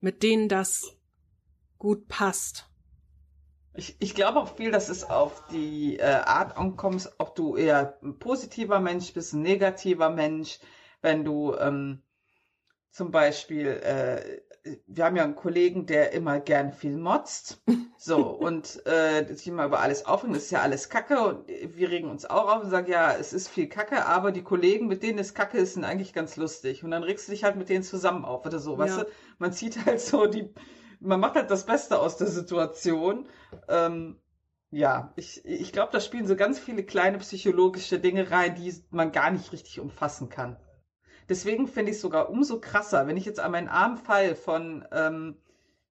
mit 0.00 0.22
denen 0.22 0.48
das 0.48 0.96
gut 1.78 2.06
passt. 2.08 2.68
Ich, 3.74 3.96
ich 4.00 4.14
glaube 4.14 4.40
auch 4.40 4.56
viel, 4.56 4.70
dass 4.70 4.88
es 4.88 5.04
auf 5.04 5.46
die 5.48 5.98
äh, 5.98 6.04
Art 6.04 6.56
ankommt, 6.56 7.10
ob 7.18 7.34
du 7.34 7.56
eher 7.56 7.98
ein 8.02 8.18
positiver 8.18 8.80
Mensch 8.80 9.12
bist, 9.12 9.32
ein 9.32 9.42
negativer 9.42 10.10
Mensch, 10.10 10.58
wenn 11.02 11.24
du 11.24 11.54
ähm, 11.56 12.02
zum 12.90 13.10
Beispiel, 13.10 13.66
äh, 13.68 14.40
wir 14.86 15.04
haben 15.04 15.16
ja 15.16 15.24
einen 15.24 15.36
Kollegen, 15.36 15.86
der 15.86 16.12
immer 16.12 16.38
gern 16.40 16.72
viel 16.72 16.96
motzt, 16.96 17.62
so, 17.96 18.28
und 18.30 18.84
äh, 18.86 19.26
sich 19.34 19.48
immer 19.48 19.64
über 19.64 19.80
alles 19.80 20.04
aufregt, 20.06 20.36
das 20.36 20.44
ist 20.44 20.50
ja 20.50 20.60
alles 20.60 20.88
Kacke, 20.88 21.20
und 21.20 21.48
wir 21.48 21.90
regen 21.90 22.10
uns 22.10 22.26
auch 22.28 22.48
auf 22.54 22.62
und 22.64 22.70
sagen, 22.70 22.90
ja, 22.90 23.14
es 23.14 23.32
ist 23.32 23.48
viel 23.48 23.68
Kacke, 23.68 24.04
aber 24.06 24.32
die 24.32 24.42
Kollegen, 24.42 24.86
mit 24.86 25.02
denen 25.02 25.18
es 25.18 25.34
Kacke 25.34 25.58
ist, 25.58 25.74
sind 25.74 25.84
eigentlich 25.84 26.12
ganz 26.12 26.36
lustig. 26.36 26.84
Und 26.84 26.90
dann 26.90 27.02
regst 27.02 27.26
du 27.28 27.32
dich 27.32 27.44
halt 27.44 27.56
mit 27.56 27.68
denen 27.68 27.82
zusammen 27.82 28.24
auf 28.24 28.44
oder 28.44 28.58
so, 28.58 28.76
weißt 28.78 28.98
Ja. 28.98 29.04
du? 29.04 29.10
Man 29.38 29.52
zieht 29.52 29.84
halt 29.86 30.00
so 30.00 30.26
die, 30.26 30.52
man 31.00 31.20
macht 31.20 31.36
halt 31.36 31.50
das 31.50 31.64
Beste 31.66 31.98
aus 31.98 32.16
der 32.18 32.26
Situation. 32.28 33.28
Ähm, 33.68 34.20
ja, 34.70 35.12
ich, 35.16 35.44
ich 35.44 35.72
glaube, 35.72 35.90
da 35.92 36.00
spielen 36.00 36.26
so 36.26 36.36
ganz 36.36 36.58
viele 36.58 36.84
kleine 36.84 37.18
psychologische 37.18 37.98
Dinge 37.98 38.30
rein, 38.30 38.54
die 38.54 38.72
man 38.90 39.10
gar 39.10 39.30
nicht 39.30 39.52
richtig 39.52 39.80
umfassen 39.80 40.28
kann. 40.28 40.56
Deswegen 41.30 41.68
finde 41.68 41.92
ich 41.92 41.96
es 41.96 42.02
sogar 42.02 42.28
umso 42.28 42.60
krasser, 42.60 43.06
wenn 43.06 43.16
ich 43.16 43.24
jetzt 43.24 43.38
an 43.38 43.52
meinen 43.52 43.68
armen 43.68 43.96
Fall 43.96 44.34
von 44.34 44.84
ähm, 44.90 45.36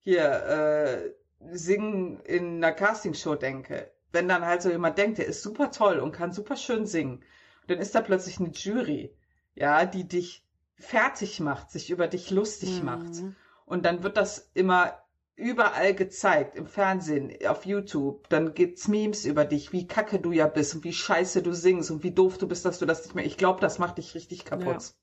hier 0.01 0.21
äh, 0.21 1.55
Singen 1.55 2.19
in 2.25 2.57
einer 2.57 2.73
Castingshow 2.73 3.35
denke. 3.35 3.89
Wenn 4.11 4.27
dann 4.27 4.45
halt 4.45 4.61
so 4.61 4.69
jemand 4.69 4.97
denkt, 4.97 5.17
der 5.17 5.27
ist 5.27 5.41
super 5.41 5.71
toll 5.71 5.99
und 5.99 6.11
kann 6.11 6.33
super 6.33 6.57
schön 6.57 6.85
singen, 6.85 7.23
und 7.61 7.71
dann 7.71 7.79
ist 7.79 7.95
da 7.95 8.01
plötzlich 8.01 8.39
eine 8.39 8.49
Jury, 8.49 9.15
ja, 9.55 9.85
die 9.85 10.07
dich 10.07 10.45
fertig 10.75 11.39
macht, 11.39 11.71
sich 11.71 11.89
über 11.89 12.07
dich 12.07 12.31
lustig 12.31 12.83
macht. 12.83 13.21
Mhm. 13.21 13.35
Und 13.65 13.85
dann 13.85 14.03
wird 14.03 14.17
das 14.17 14.51
immer 14.53 15.01
überall 15.35 15.95
gezeigt, 15.95 16.57
im 16.57 16.67
Fernsehen, 16.67 17.33
auf 17.47 17.65
YouTube. 17.65 18.27
Dann 18.27 18.53
gibt's 18.53 18.89
Memes 18.89 19.23
über 19.23 19.45
dich, 19.45 19.71
wie 19.71 19.87
kacke 19.87 20.19
du 20.19 20.33
ja 20.33 20.47
bist 20.47 20.75
und 20.75 20.83
wie 20.83 20.91
scheiße 20.91 21.41
du 21.41 21.53
singst 21.53 21.91
und 21.91 22.03
wie 22.03 22.11
doof 22.11 22.37
du 22.37 22.47
bist, 22.47 22.65
dass 22.65 22.79
du 22.79 22.85
das 22.85 23.03
nicht 23.03 23.15
mehr. 23.15 23.25
Ich 23.25 23.37
glaube, 23.37 23.61
das 23.61 23.79
macht 23.79 23.99
dich 23.99 24.15
richtig 24.15 24.43
kaputt. 24.43 24.83
Ja. 24.83 24.93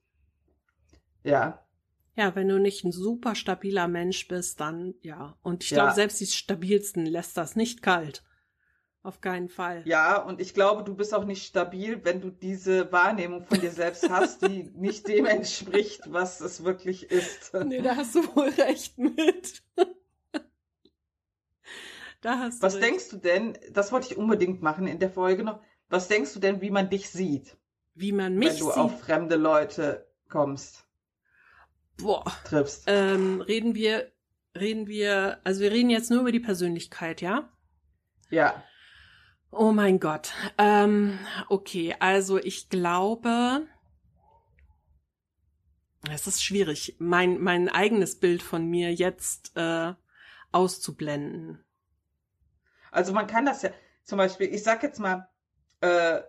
Ja, 2.16 2.34
wenn 2.34 2.48
du 2.48 2.58
nicht 2.58 2.82
ein 2.84 2.92
super 2.92 3.34
stabiler 3.34 3.88
Mensch 3.88 4.26
bist, 4.26 4.60
dann 4.60 4.94
ja. 5.02 5.36
Und 5.42 5.64
ich 5.64 5.70
Ja. 5.70 5.78
glaube, 5.78 5.94
selbst 5.94 6.20
die 6.20 6.26
stabilsten 6.26 7.04
lässt 7.04 7.36
das 7.36 7.56
nicht 7.56 7.82
kalt. 7.82 8.22
Auf 9.02 9.20
keinen 9.20 9.48
Fall. 9.48 9.82
Ja, 9.86 10.20
und 10.20 10.40
ich 10.40 10.52
glaube, 10.52 10.82
du 10.82 10.94
bist 10.94 11.14
auch 11.14 11.24
nicht 11.24 11.46
stabil, 11.46 12.04
wenn 12.04 12.20
du 12.20 12.30
diese 12.30 12.90
Wahrnehmung 12.90 13.44
von 13.44 13.60
dir 13.60 13.70
selbst 13.70 14.08
hast, 14.08 14.42
die 14.42 14.64
nicht 14.74 15.06
dem 15.06 15.26
entspricht, 15.26 16.12
was 16.12 16.40
es 16.40 16.64
wirklich 16.64 17.10
ist. 17.10 17.52
Nee, 17.54 17.82
da 17.82 17.94
hast 17.96 18.14
du 18.16 18.20
wohl 18.34 18.48
recht 18.48 18.98
mit. 18.98 19.62
da 22.22 22.38
hast 22.40 22.62
du 22.62 22.66
Was 22.66 22.78
denkst 22.78 23.08
du 23.10 23.16
denn, 23.18 23.58
das 23.70 23.92
wollte 23.92 24.08
ich 24.12 24.16
unbedingt 24.16 24.62
machen 24.62 24.86
in 24.86 24.98
der 24.98 25.10
Folge 25.10 25.44
noch, 25.44 25.60
was 25.88 26.08
denkst 26.08 26.32
du 26.34 26.40
denn, 26.40 26.60
wie 26.60 26.70
man 26.70 26.90
dich 26.90 27.08
sieht, 27.10 27.56
Wie 27.94 28.12
man 28.12 28.36
mich 28.36 28.48
wenn 28.48 28.58
du 28.58 28.66
sieht. 28.66 28.76
auf 28.76 29.00
fremde 29.00 29.36
Leute 29.36 30.06
kommst, 30.28 30.85
Boah. 31.98 32.24
triffst? 32.44 32.84
Ähm, 32.86 33.40
reden 33.40 33.74
wir, 33.74 34.12
reden 34.56 34.86
wir, 34.86 35.40
also 35.44 35.60
wir 35.60 35.70
reden 35.70 35.90
jetzt 35.90 36.10
nur 36.10 36.20
über 36.20 36.32
die 36.32 36.40
Persönlichkeit, 36.40 37.20
ja? 37.20 37.48
Ja. 38.30 38.62
Oh 39.50 39.72
mein 39.72 40.00
Gott. 40.00 40.32
Ähm, 40.58 41.18
okay, 41.48 41.94
also 41.98 42.38
ich 42.38 42.68
glaube, 42.68 43.66
es 46.10 46.26
ist 46.26 46.42
schwierig, 46.42 46.96
mein, 46.98 47.40
mein 47.40 47.68
eigenes 47.68 48.18
Bild 48.18 48.42
von 48.42 48.66
mir 48.66 48.92
jetzt 48.92 49.56
äh, 49.56 49.94
auszublenden. 50.52 51.64
Also 52.90 53.12
man 53.12 53.26
kann 53.26 53.46
das 53.46 53.62
ja, 53.62 53.70
zum 54.04 54.18
Beispiel, 54.18 54.52
ich 54.52 54.62
sag 54.62 54.82
jetzt 54.82 55.00
mal, 55.00 55.28
äh, 55.80 56.20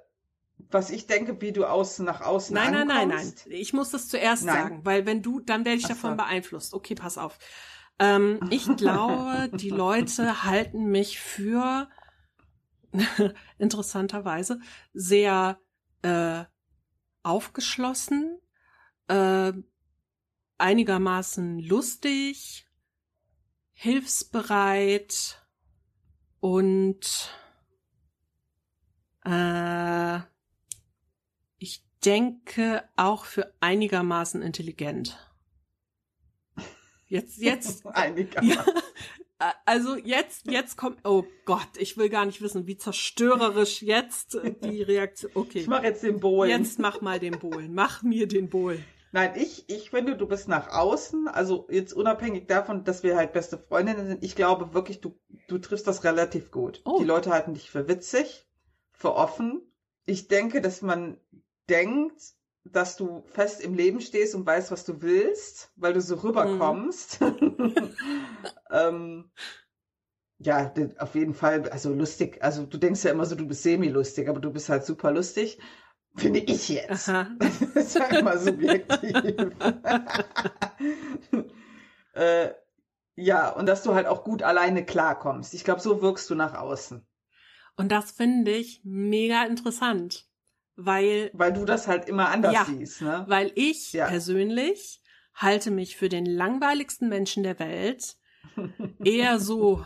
was 0.70 0.89
ich 0.89 1.08
denke, 1.08 1.39
wie 1.41 1.51
du 1.51 1.66
außen 1.66 2.05
nach 2.05 2.22
außen 2.22 2.53
Nein, 2.53 2.72
nein, 2.72 2.88
nein, 2.88 3.08
nein. 3.10 3.34
Ich 3.49 3.74
muss 3.74 3.91
das 3.91 4.10
zuerst 4.10 4.43
Nein. 4.43 4.55
sagen, 4.55 4.86
weil 4.86 5.05
wenn 5.05 5.22
du, 5.22 5.39
dann 5.39 5.66
werde 5.66 5.78
ich 5.78 5.86
Ach 5.86 5.89
davon 5.89 6.12
so. 6.12 6.18
beeinflusst. 6.18 6.74
Okay, 6.74 6.95
pass 6.95 7.18
auf. 7.18 7.38
Ähm, 7.99 8.39
ich 8.49 8.68
glaube, 8.76 9.49
die 9.53 9.70
Leute 9.70 10.43
halten 10.43 10.86
mich 10.86 11.20
für 11.20 11.89
interessanterweise 13.58 14.60
sehr 14.93 15.60
äh, 16.01 16.43
aufgeschlossen, 17.24 18.39
äh, 19.08 19.53
einigermaßen 20.58 21.60
lustig, 21.60 22.68
hilfsbereit 23.74 25.45
und 26.39 27.32
äh, 29.24 30.20
denke 32.06 32.84
auch 32.95 33.26
für 33.26 33.54
einigermaßen 33.60 34.41
intelligent. 34.41 35.18
Jetzt, 37.08 37.38
jetzt, 37.38 37.86
Einigermaßen. 37.93 38.74
ja, 39.41 39.54
also 39.66 39.95
jetzt, 39.95 40.50
jetzt 40.50 40.78
kommt, 40.78 41.00
oh 41.06 41.24
Gott, 41.45 41.78
ich 41.78 41.98
will 41.98 42.10
gar 42.10 42.26
nicht 42.26 42.41
wissen, 42.41 42.68
wie 42.68 42.78
zerstörerisch 42.78 43.82
jetzt 43.82 44.38
die 44.64 44.82
Reaktion, 44.82 45.32
okay. 45.36 45.60
Ich 45.60 45.68
mache 45.68 45.86
jetzt 45.86 46.04
den 46.04 46.20
Bohlen. 46.20 46.50
Jetzt 46.50 46.80
mach 46.80 47.02
mal 47.02 47.20
den 47.20 47.39
Bohlen. 47.39 47.74
Mach 47.74 48.04
mir 48.04 48.28
den 48.28 48.50
Bohlen. 48.50 48.84
Nein, 49.14 49.34
ich, 49.36 49.70
ich 49.70 49.89
finde, 49.91 50.18
du 50.18 50.28
bist 50.28 50.50
nach 50.50 50.70
außen, 50.70 51.28
also 51.30 51.68
jetzt 51.72 51.93
unabhängig 51.93 52.48
davon, 52.48 52.84
dass 52.84 53.04
wir 53.04 53.16
halt 53.16 53.32
beste 53.32 53.58
Freundinnen 53.58 54.06
sind, 54.06 54.24
ich 54.24 54.36
glaube 54.36 54.74
wirklich, 54.74 55.00
du, 55.00 55.18
du 55.48 55.58
triffst 55.60 55.88
das 55.88 56.04
relativ 56.04 56.52
gut. 56.52 56.82
Oh. 56.84 56.98
Die 57.00 57.06
Leute 57.06 57.32
halten 57.32 57.54
dich 57.54 57.72
für 57.72 57.88
witzig, 57.88 58.45
für 58.91 59.16
offen. 59.16 59.62
Ich 60.06 60.28
denke, 60.28 60.62
dass 60.62 60.82
man 60.82 61.18
denkt, 61.70 62.22
dass 62.63 62.97
du 62.97 63.24
fest 63.28 63.61
im 63.61 63.74
Leben 63.74 64.01
stehst 64.01 64.36
und 64.36 64.45
weißt, 64.45 64.72
was 64.72 64.86
du 64.86 65.01
willst, 65.01 65.72
weil 65.76 65.93
du 65.93 66.01
so 66.01 66.15
rüberkommst. 66.15 67.20
ähm, 68.72 69.32
ja, 70.39 70.72
auf 70.99 71.15
jeden 71.15 71.34
Fall, 71.34 71.68
also 71.70 71.93
lustig, 71.93 72.43
also 72.43 72.65
du 72.65 72.78
denkst 72.78 73.03
ja 73.03 73.11
immer 73.11 73.26
so, 73.26 73.36
du 73.36 73.47
bist 73.47 73.63
semi-lustig, 73.63 74.30
aber 74.30 74.39
du 74.39 74.51
bist 74.51 74.70
halt 74.70 74.86
super 74.86 75.11
lustig. 75.11 75.59
Finde 76.15 76.39
ich 76.39 76.70
jetzt. 76.70 77.09
Aha. 77.09 77.28
Sag 77.76 78.24
mal 78.24 78.39
subjektiv. 78.39 79.13
äh, 82.13 82.49
ja, 83.15 83.49
und 83.49 83.68
dass 83.68 83.84
du 83.84 83.93
halt 83.93 84.07
auch 84.07 84.24
gut 84.24 84.41
alleine 84.43 84.84
klarkommst. 84.86 85.53
Ich 85.53 85.63
glaube, 85.63 85.82
so 85.82 86.01
wirkst 86.01 86.30
du 86.30 86.36
nach 86.36 86.55
außen. 86.55 87.05
Und 87.76 87.91
das 87.91 88.11
finde 88.11 88.51
ich 88.51 88.82
mega 88.84 89.43
interessant, 89.45 90.28
weil, 90.78 91.30
Weil 91.34 91.51
du 91.51 91.65
das 91.65 91.88
halt 91.88 92.07
immer 92.07 92.30
anders 92.30 92.53
Ja. 92.53 92.65
siehst, 92.65 93.01
ne? 93.01 93.25
weil 93.28 93.51
ich 93.55 93.91
Ja. 93.93 94.07
persönlich 94.07 95.01
halte 95.34 95.69
mich 95.71 95.97
für 95.97 96.07
den 96.09 96.25
langweiligsten 96.25 97.09
Menschen 97.09 97.43
der 97.43 97.59
Welt. 97.59 98.15
Eher 99.03 99.39
so 99.39 99.86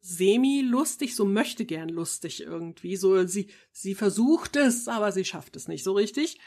semi-lustig, 0.00 1.14
so 1.14 1.24
möchte 1.24 1.64
gern 1.64 1.88
lustig 1.88 2.42
irgendwie. 2.42 2.96
So, 2.96 3.24
sie, 3.26 3.50
sie 3.70 3.94
versucht 3.94 4.56
es, 4.56 4.88
aber 4.88 5.12
sie 5.12 5.24
schafft 5.24 5.54
es 5.56 5.68
nicht 5.68 5.84
so 5.84 5.92
richtig. 5.92 6.40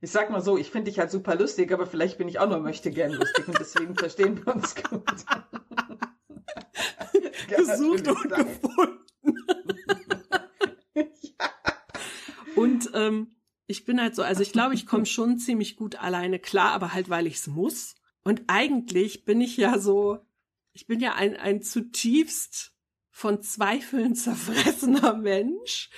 Ich 0.00 0.10
sag 0.12 0.30
mal 0.30 0.40
so, 0.40 0.56
ich 0.56 0.70
finde 0.70 0.90
dich 0.90 0.98
halt 0.98 1.10
super 1.10 1.34
lustig, 1.34 1.72
aber 1.72 1.86
vielleicht 1.86 2.18
bin 2.18 2.28
ich 2.28 2.38
auch 2.38 2.48
nur 2.48 2.60
möchte 2.60 2.90
gern 2.90 3.12
lustig 3.12 3.48
und 3.48 3.58
deswegen 3.58 3.94
verstehen 3.96 4.44
wir 4.44 4.54
uns 4.54 4.74
gut. 4.76 5.02
Gesucht 7.48 8.06
und 8.08 8.28
gefunden. 8.28 9.00
Und 12.60 12.90
ähm, 12.94 13.36
ich 13.66 13.84
bin 13.84 14.00
halt 14.00 14.14
so, 14.14 14.22
also 14.22 14.42
ich 14.42 14.52
glaube, 14.52 14.74
ich 14.74 14.86
komme 14.86 15.06
schon 15.06 15.38
ziemlich 15.38 15.76
gut 15.76 15.96
alleine 15.96 16.38
klar, 16.38 16.72
aber 16.72 16.92
halt, 16.92 17.08
weil 17.08 17.26
ich 17.26 17.36
es 17.36 17.46
muss. 17.46 17.94
Und 18.22 18.42
eigentlich 18.48 19.24
bin 19.24 19.40
ich 19.40 19.56
ja 19.56 19.78
so, 19.78 20.18
ich 20.72 20.86
bin 20.86 21.00
ja 21.00 21.14
ein, 21.14 21.36
ein 21.36 21.62
zutiefst 21.62 22.74
von 23.10 23.42
Zweifeln 23.42 24.14
zerfressener 24.16 25.14
Mensch 25.14 25.90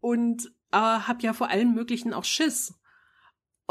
und 0.00 0.46
äh, 0.72 0.76
habe 0.76 1.22
ja 1.22 1.32
vor 1.32 1.50
allem 1.50 1.74
möglichen 1.74 2.12
auch 2.12 2.24
Schiss. 2.24 2.74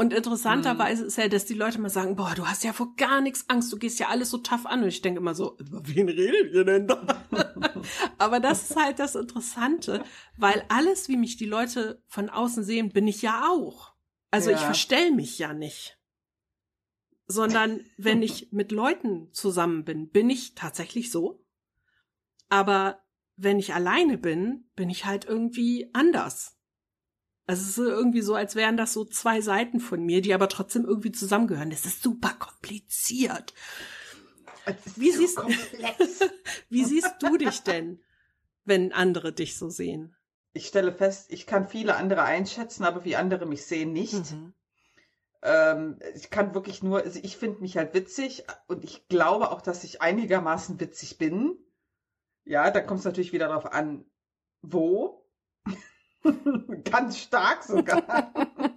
Und 0.01 0.13
interessanterweise 0.13 1.05
ist 1.05 1.19
ja, 1.19 1.27
dass 1.27 1.45
die 1.45 1.53
Leute 1.53 1.79
mal 1.79 1.91
sagen, 1.91 2.15
boah, 2.15 2.33
du 2.35 2.47
hast 2.47 2.63
ja 2.63 2.73
vor 2.73 2.95
gar 2.95 3.21
nichts 3.21 3.45
Angst, 3.49 3.71
du 3.71 3.77
gehst 3.77 3.99
ja 3.99 4.07
alles 4.07 4.31
so 4.31 4.39
tough 4.39 4.65
an. 4.65 4.81
Und 4.81 4.87
ich 4.87 5.03
denke 5.03 5.19
immer 5.19 5.35
so, 5.35 5.55
über 5.59 5.79
wen 5.85 6.09
redet 6.09 6.55
ihr 6.55 6.63
denn 6.65 6.87
da? 6.87 7.23
Aber 8.17 8.39
das 8.39 8.71
ist 8.71 8.75
halt 8.75 8.97
das 8.97 9.13
Interessante, 9.13 10.03
weil 10.37 10.65
alles, 10.69 11.07
wie 11.07 11.17
mich 11.17 11.37
die 11.37 11.45
Leute 11.45 12.01
von 12.07 12.31
außen 12.31 12.63
sehen, 12.63 12.89
bin 12.89 13.07
ich 13.07 13.21
ja 13.21 13.47
auch. 13.47 13.93
Also 14.31 14.49
ich 14.49 14.59
Ja. 14.59 14.65
verstell 14.65 15.11
mich 15.11 15.37
ja 15.37 15.53
nicht. 15.53 15.99
Sondern 17.27 17.81
wenn 17.97 18.23
ich 18.23 18.51
mit 18.51 18.71
Leuten 18.71 19.31
zusammen 19.33 19.85
bin, 19.85 20.09
bin 20.09 20.31
ich 20.31 20.55
tatsächlich 20.55 21.11
so. 21.11 21.45
Aber 22.49 23.03
wenn 23.35 23.59
ich 23.59 23.75
alleine 23.75 24.17
bin, 24.17 24.67
bin 24.75 24.89
ich 24.89 25.05
halt 25.05 25.25
irgendwie 25.25 25.91
anders. 25.93 26.57
Also 27.47 27.63
es 27.63 27.69
ist 27.69 27.77
irgendwie 27.77 28.21
so, 28.21 28.35
als 28.35 28.55
wären 28.55 28.77
das 28.77 28.93
so 28.93 29.03
zwei 29.03 29.41
Seiten 29.41 29.79
von 29.79 30.03
mir, 30.03 30.21
die 30.21 30.33
aber 30.33 30.47
trotzdem 30.47 30.85
irgendwie 30.85 31.11
zusammengehören. 31.11 31.69
Das 31.69 31.85
ist 31.85 32.03
super 32.03 32.33
kompliziert. 32.39 33.53
Ist 34.85 34.99
Wie 34.99 35.11
so 35.11 35.19
siehst-. 35.19 35.75
Wie 36.69 36.85
siehst 36.85 37.15
du 37.19 37.37
dich 37.37 37.61
denn, 37.63 38.01
wenn 38.63 38.93
andere 38.93 39.33
dich 39.33 39.57
so 39.57 39.69
sehen? 39.69 40.15
Ich 40.53 40.67
stelle 40.67 40.91
fest, 40.91 41.31
ich 41.31 41.47
kann 41.47 41.67
viele 41.67 41.95
andere 41.95 42.23
einschätzen, 42.23 42.83
aber 42.83 43.05
wie 43.05 43.15
andere 43.15 43.45
mich 43.45 43.65
sehen 43.65 43.93
nicht. 43.93 44.31
Mhm. 44.31 44.53
Ähm, 45.41 45.99
ich 46.13 46.29
kann 46.29 46.53
wirklich 46.53 46.83
nur, 46.83 47.01
also 47.01 47.19
ich 47.23 47.37
finde 47.37 47.61
mich 47.61 47.77
halt 47.77 47.93
witzig 47.93 48.43
und 48.67 48.83
ich 48.83 49.07
glaube 49.07 49.51
auch, 49.51 49.61
dass 49.61 49.83
ich 49.83 50.01
einigermaßen 50.01 50.79
witzig 50.79 51.17
bin. 51.17 51.57
Ja, 52.43 52.69
da 52.69 52.81
kommt 52.81 52.99
es 52.99 53.05
natürlich 53.05 53.33
wieder 53.33 53.47
darauf 53.47 53.71
an, 53.71 54.05
wo. 54.61 55.20
Ganz 56.83 57.17
stark 57.17 57.63
sogar. 57.63 58.33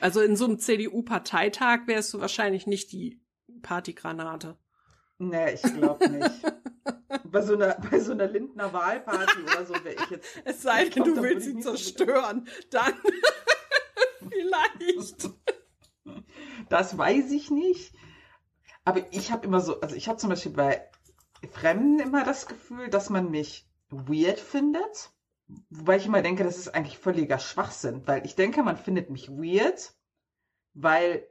Also 0.00 0.20
in 0.20 0.36
so 0.36 0.44
einem 0.44 0.60
CDU-Parteitag 0.60 1.80
wärst 1.86 2.14
du 2.14 2.20
wahrscheinlich 2.20 2.68
nicht 2.68 2.92
die 2.92 3.20
Partygranate. 3.62 4.56
nee, 5.18 5.54
ich 5.54 5.62
glaube 5.62 6.08
nicht. 6.08 6.30
Bei 7.24 7.42
so 7.42 7.54
einer, 7.54 7.74
bei 7.90 7.98
so 7.98 8.12
einer 8.12 8.28
Lindner 8.28 8.72
Wahlparty 8.72 9.42
oder 9.42 9.66
so 9.66 9.74
wäre 9.82 9.96
ich 9.96 10.10
jetzt. 10.10 10.28
Es 10.44 10.62
sei 10.62 10.88
denn, 10.88 11.04
du 11.04 11.22
willst 11.22 11.46
sie 11.46 11.58
zerstören, 11.58 12.46
dann 12.70 12.94
vielleicht. 14.28 15.30
Das 16.68 16.96
weiß 16.96 17.32
ich 17.32 17.50
nicht. 17.50 17.94
Aber 18.84 19.04
ich 19.12 19.32
habe 19.32 19.46
immer 19.46 19.60
so, 19.60 19.80
also 19.80 19.96
ich 19.96 20.08
habe 20.08 20.18
zum 20.18 20.30
Beispiel 20.30 20.52
bei 20.52 20.88
Fremden 21.50 22.00
immer 22.00 22.24
das 22.24 22.46
Gefühl, 22.46 22.88
dass 22.88 23.10
man 23.10 23.30
mich 23.30 23.68
weird 23.90 24.38
findet. 24.38 25.10
Wobei 25.70 25.96
ich 25.96 26.06
immer 26.06 26.22
denke, 26.22 26.44
das 26.44 26.58
ist 26.58 26.74
eigentlich 26.74 26.98
völliger 26.98 27.38
Schwachsinn, 27.38 28.06
weil 28.06 28.24
ich 28.26 28.34
denke, 28.34 28.62
man 28.62 28.76
findet 28.76 29.10
mich 29.10 29.30
weird, 29.30 29.94
weil 30.74 31.26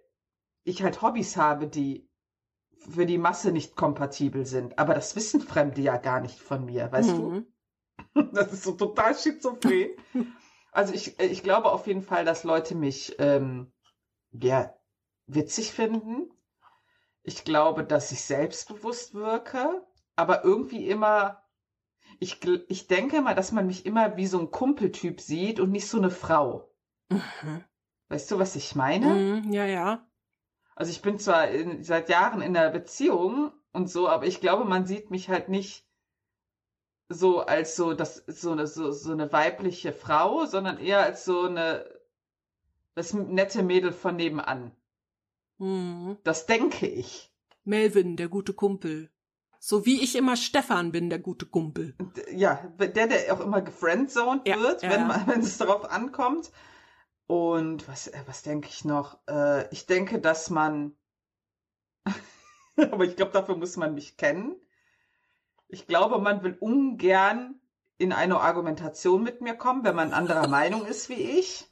ich 0.64 0.84
halt 0.84 1.02
Hobbys 1.02 1.38
habe, 1.38 1.68
die 1.68 2.10
für 2.90 3.06
die 3.06 3.18
Masse 3.18 3.52
nicht 3.52 3.76
kompatibel 3.76 4.46
sind. 4.46 4.80
Aber 4.80 4.94
das 4.94 5.16
wissen 5.16 5.42
Fremde 5.42 5.82
ja 5.82 5.98
gar 5.98 6.20
nicht 6.20 6.40
von 6.40 6.66
mir, 6.66 6.92
weißt 6.92 7.10
du? 7.12 7.30
Mhm. 7.30 7.48
Das 8.34 8.52
ist 8.54 8.64
so 8.64 8.74
total 8.74 9.16
schizophren. 9.16 9.92
Also 10.74 10.94
ich, 10.94 11.20
ich 11.20 11.42
glaube 11.42 11.72
auf 11.72 11.88
jeden 11.88 12.04
Fall, 12.04 12.24
dass 12.24 12.44
Leute 12.44 12.76
mich 12.76 13.16
ähm, 13.18 13.72
ja, 14.32 14.76
witzig 15.26 15.72
finden. 15.72 16.32
Ich 17.24 17.44
glaube, 17.44 17.84
dass 17.84 18.12
ich 18.12 18.22
selbstbewusst 18.22 19.16
wirke, 19.16 19.86
aber 20.16 20.44
irgendwie 20.44 20.88
immer, 20.88 21.42
ich, 22.20 22.40
ich 22.68 22.88
denke 22.88 23.22
mal, 23.22 23.36
dass 23.36 23.52
man 23.52 23.68
mich 23.68 23.86
immer 23.86 24.18
wie 24.18 24.28
so 24.28 24.40
ein 24.40 24.52
Kumpeltyp 24.52 25.22
sieht 25.22 25.60
und 25.60 25.72
nicht 25.72 25.88
so 25.88 25.98
eine 25.98 26.10
Frau. 26.10 26.70
Mhm. 27.10 27.64
Weißt 28.10 28.32
du, 28.32 28.40
was 28.40 28.56
ich 28.56 28.76
meine? 28.76 29.42
Mhm, 29.42 29.52
ja, 29.52 29.66
ja. 29.66 30.08
Also 30.76 30.92
ich 30.92 31.02
bin 31.02 31.20
zwar 31.20 31.50
in, 31.50 31.84
seit 31.84 32.10
Jahren 32.10 32.42
in 32.42 32.56
einer 32.56 32.70
Beziehung 32.70 33.52
und 33.74 33.90
so, 33.90 34.08
aber 34.08 34.26
ich 34.26 34.42
glaube, 34.42 34.66
man 34.66 34.86
sieht 34.86 35.12
mich 35.12 35.30
halt 35.30 35.50
nicht 35.50 35.86
so 37.10 37.40
als 37.40 37.76
so 37.76 37.94
das 37.94 38.24
so 38.28 38.52
eine 38.52 38.68
so, 38.68 38.92
so 38.92 39.12
eine 39.12 39.32
weibliche 39.32 39.94
Frau, 39.94 40.46
sondern 40.46 40.78
eher 40.78 41.02
als 41.02 41.26
so 41.26 41.44
eine 41.44 41.86
das 42.96 43.14
nette 43.14 43.64
Mädel 43.64 43.92
von 43.92 44.16
nebenan. 44.16 44.72
Mhm. 45.58 46.18
Das 46.24 46.46
denke 46.46 46.88
ich. 46.88 47.32
Melvin, 47.64 48.16
der 48.16 48.30
gute 48.30 48.54
Kumpel. 48.54 49.10
So 49.60 49.86
wie 49.86 50.02
ich 50.04 50.16
immer 50.16 50.36
Stefan 50.36 50.92
bin, 50.92 51.10
der 51.10 51.20
gute 51.20 51.46
Kumpel. 51.46 51.96
Ja, 52.32 52.56
der, 52.80 53.08
der 53.08 53.34
auch 53.34 53.40
immer 53.40 53.62
gefriendzoned 53.62 54.48
Ja, 54.48 54.60
wird, 54.60 54.84
ja, 54.84 54.92
wenn, 54.92 55.08
man, 55.08 55.28
wenn 55.28 55.42
es 55.42 55.58
darauf 55.58 55.86
ankommt. 55.86 56.52
Und 57.28 57.88
was, 57.88 58.08
äh, 58.08 58.24
was 58.26 58.42
denke 58.42 58.70
ich 58.70 58.86
noch? 58.86 59.20
Äh, 59.28 59.68
ich 59.74 59.86
denke, 59.86 60.20
dass 60.20 60.50
man, 60.50 60.96
aber 62.78 63.04
ich 63.04 63.16
glaube, 63.16 63.34
dafür 63.34 63.58
muss 63.58 63.76
man 63.76 63.94
mich 63.94 64.18
kennen. 64.18 64.56
Ich 65.68 65.88
glaube, 65.88 66.20
man 66.20 66.44
will 66.44 66.56
ungern 66.60 67.60
in 67.98 68.14
eine 68.14 68.40
Argumentation 68.40 69.24
mit 69.24 69.42
mir 69.42 69.56
kommen, 69.56 69.84
wenn 69.84 69.96
man 69.96 70.14
anderer 70.14 70.48
Meinung 70.50 70.86
ist 70.86 71.10
wie 71.10 71.40
ich. 71.40 71.70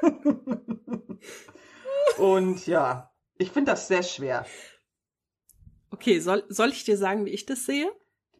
Und 2.18 2.66
ja, 2.66 3.12
ich 3.38 3.50
finde 3.50 3.72
das 3.72 3.88
sehr 3.88 4.02
schwer. 4.02 4.46
Okay, 5.94 6.18
soll, 6.18 6.44
soll 6.48 6.70
ich 6.70 6.82
dir 6.82 6.96
sagen, 6.96 7.24
wie 7.24 7.30
ich 7.30 7.46
das 7.46 7.66
sehe? 7.66 7.88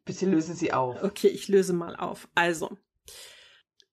Bitte 0.04 0.26
lösen 0.26 0.56
Sie 0.56 0.72
auf. 0.72 1.00
Okay, 1.04 1.28
ich 1.28 1.46
löse 1.46 1.72
mal 1.72 1.94
auf. 1.94 2.28
Also, 2.34 2.76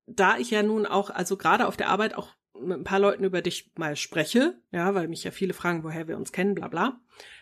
da 0.07 0.39
ich 0.39 0.49
ja 0.49 0.63
nun 0.63 0.87
auch, 0.87 1.11
also 1.11 1.37
gerade 1.37 1.67
auf 1.67 1.77
der 1.77 1.89
Arbeit 1.89 2.15
auch 2.15 2.29
mit 2.59 2.79
ein 2.79 2.83
paar 2.83 2.99
Leuten 2.99 3.23
über 3.23 3.43
dich 3.43 3.71
mal 3.77 3.95
spreche, 3.95 4.59
ja, 4.71 4.95
weil 4.95 5.07
mich 5.07 5.23
ja 5.23 5.29
viele 5.29 5.53
fragen, 5.53 5.83
woher 5.83 6.07
wir 6.07 6.17
uns 6.17 6.31
kennen, 6.31 6.55
bla 6.55 6.69
bla, 6.69 6.99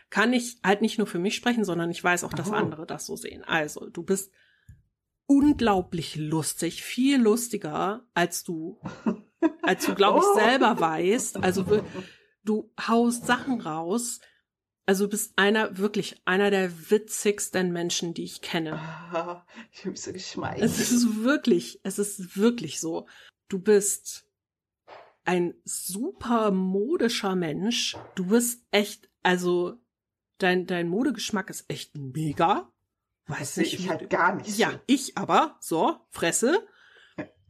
kann 0.10 0.34
ich 0.34 0.60
halt 0.62 0.82
nicht 0.82 0.98
nur 0.98 1.08
für 1.08 1.20
mich 1.20 1.36
sprechen, 1.36 1.64
sondern 1.64 1.90
ich 1.90 2.04
weiß 2.04 2.26
auch, 2.26 2.34
dass 2.34 2.50
Aha. 2.50 2.58
andere 2.58 2.86
das 2.86 3.06
so 3.06 3.16
sehen. 3.16 3.44
Also, 3.46 3.90
du 3.90 4.04
bist 4.04 4.32
unglaublich 5.26 6.18
lustig, 6.18 6.84
viel 6.84 7.22
lustiger, 7.22 8.04
als 8.14 8.44
du, 8.44 8.82
als 9.62 9.86
du, 9.86 9.96
glaube 9.96 10.20
ich, 10.20 10.26
Oh. 10.34 10.36
selber 10.36 10.80
weißt. 10.80 11.38
Also, 11.38 11.66
du 12.44 12.72
haust 12.88 13.26
Sachen 13.26 13.62
raus. 13.62 14.20
Also, 14.90 15.04
du 15.06 15.12
bist 15.12 15.34
einer, 15.36 15.78
wirklich 15.78 16.20
einer 16.26 16.50
der 16.50 16.90
witzigsten 16.90 17.72
Menschen, 17.72 18.16
die 18.16 18.24
ich 18.24 18.42
kenne. 18.42 18.74
Ah, 18.74 19.46
ich 19.72 19.84
bin 19.84 19.96
so 19.96 20.12
geschmeichelt. 20.12 20.64
Es 20.64 20.80
ist 20.80 21.24
wirklich, 21.24 21.80
es 21.84 22.00
ist 22.00 22.36
wirklich 22.38 22.80
so. 22.80 23.08
Du 23.50 23.60
bist 23.60 24.26
ein 25.26 25.54
super 25.64 26.50
modischer 26.50 27.36
Mensch. 27.36 27.96
Du 28.16 28.26
bist 28.30 28.66
echt, 28.72 29.12
also 29.22 29.78
dein, 30.40 30.66
dein 30.66 30.90
Modegeschmack 30.90 31.52
ist 31.52 31.70
echt 31.70 31.96
mega. 31.96 32.74
Weiß 33.28 33.58
nicht. 33.58 33.76
ich 33.76 33.84
wie- 33.86 33.90
halt 33.90 34.10
gar 34.10 34.34
nicht 34.38 34.58
Ja, 34.58 34.72
so. 34.72 34.78
ich 34.88 35.16
aber, 35.20 35.58
so, 35.60 36.00
Fresse. 36.10 36.68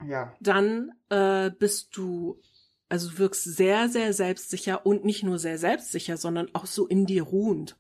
Ja. 0.06 0.36
Dann 0.42 0.92
äh, 1.08 1.52
bist 1.52 1.96
du, 1.96 2.42
also 2.90 3.18
wirkst 3.20 3.44
sehr, 3.44 3.88
sehr 3.88 4.14
selbstsicher 4.14 4.86
und 4.86 5.06
nicht 5.06 5.24
nur 5.24 5.38
sehr 5.38 5.58
selbstsicher, 5.58 6.18
sondern 6.18 6.54
auch 6.56 6.66
so 6.66 6.88
in 6.88 7.06
dir 7.06 7.24
ruhend. 7.24 7.80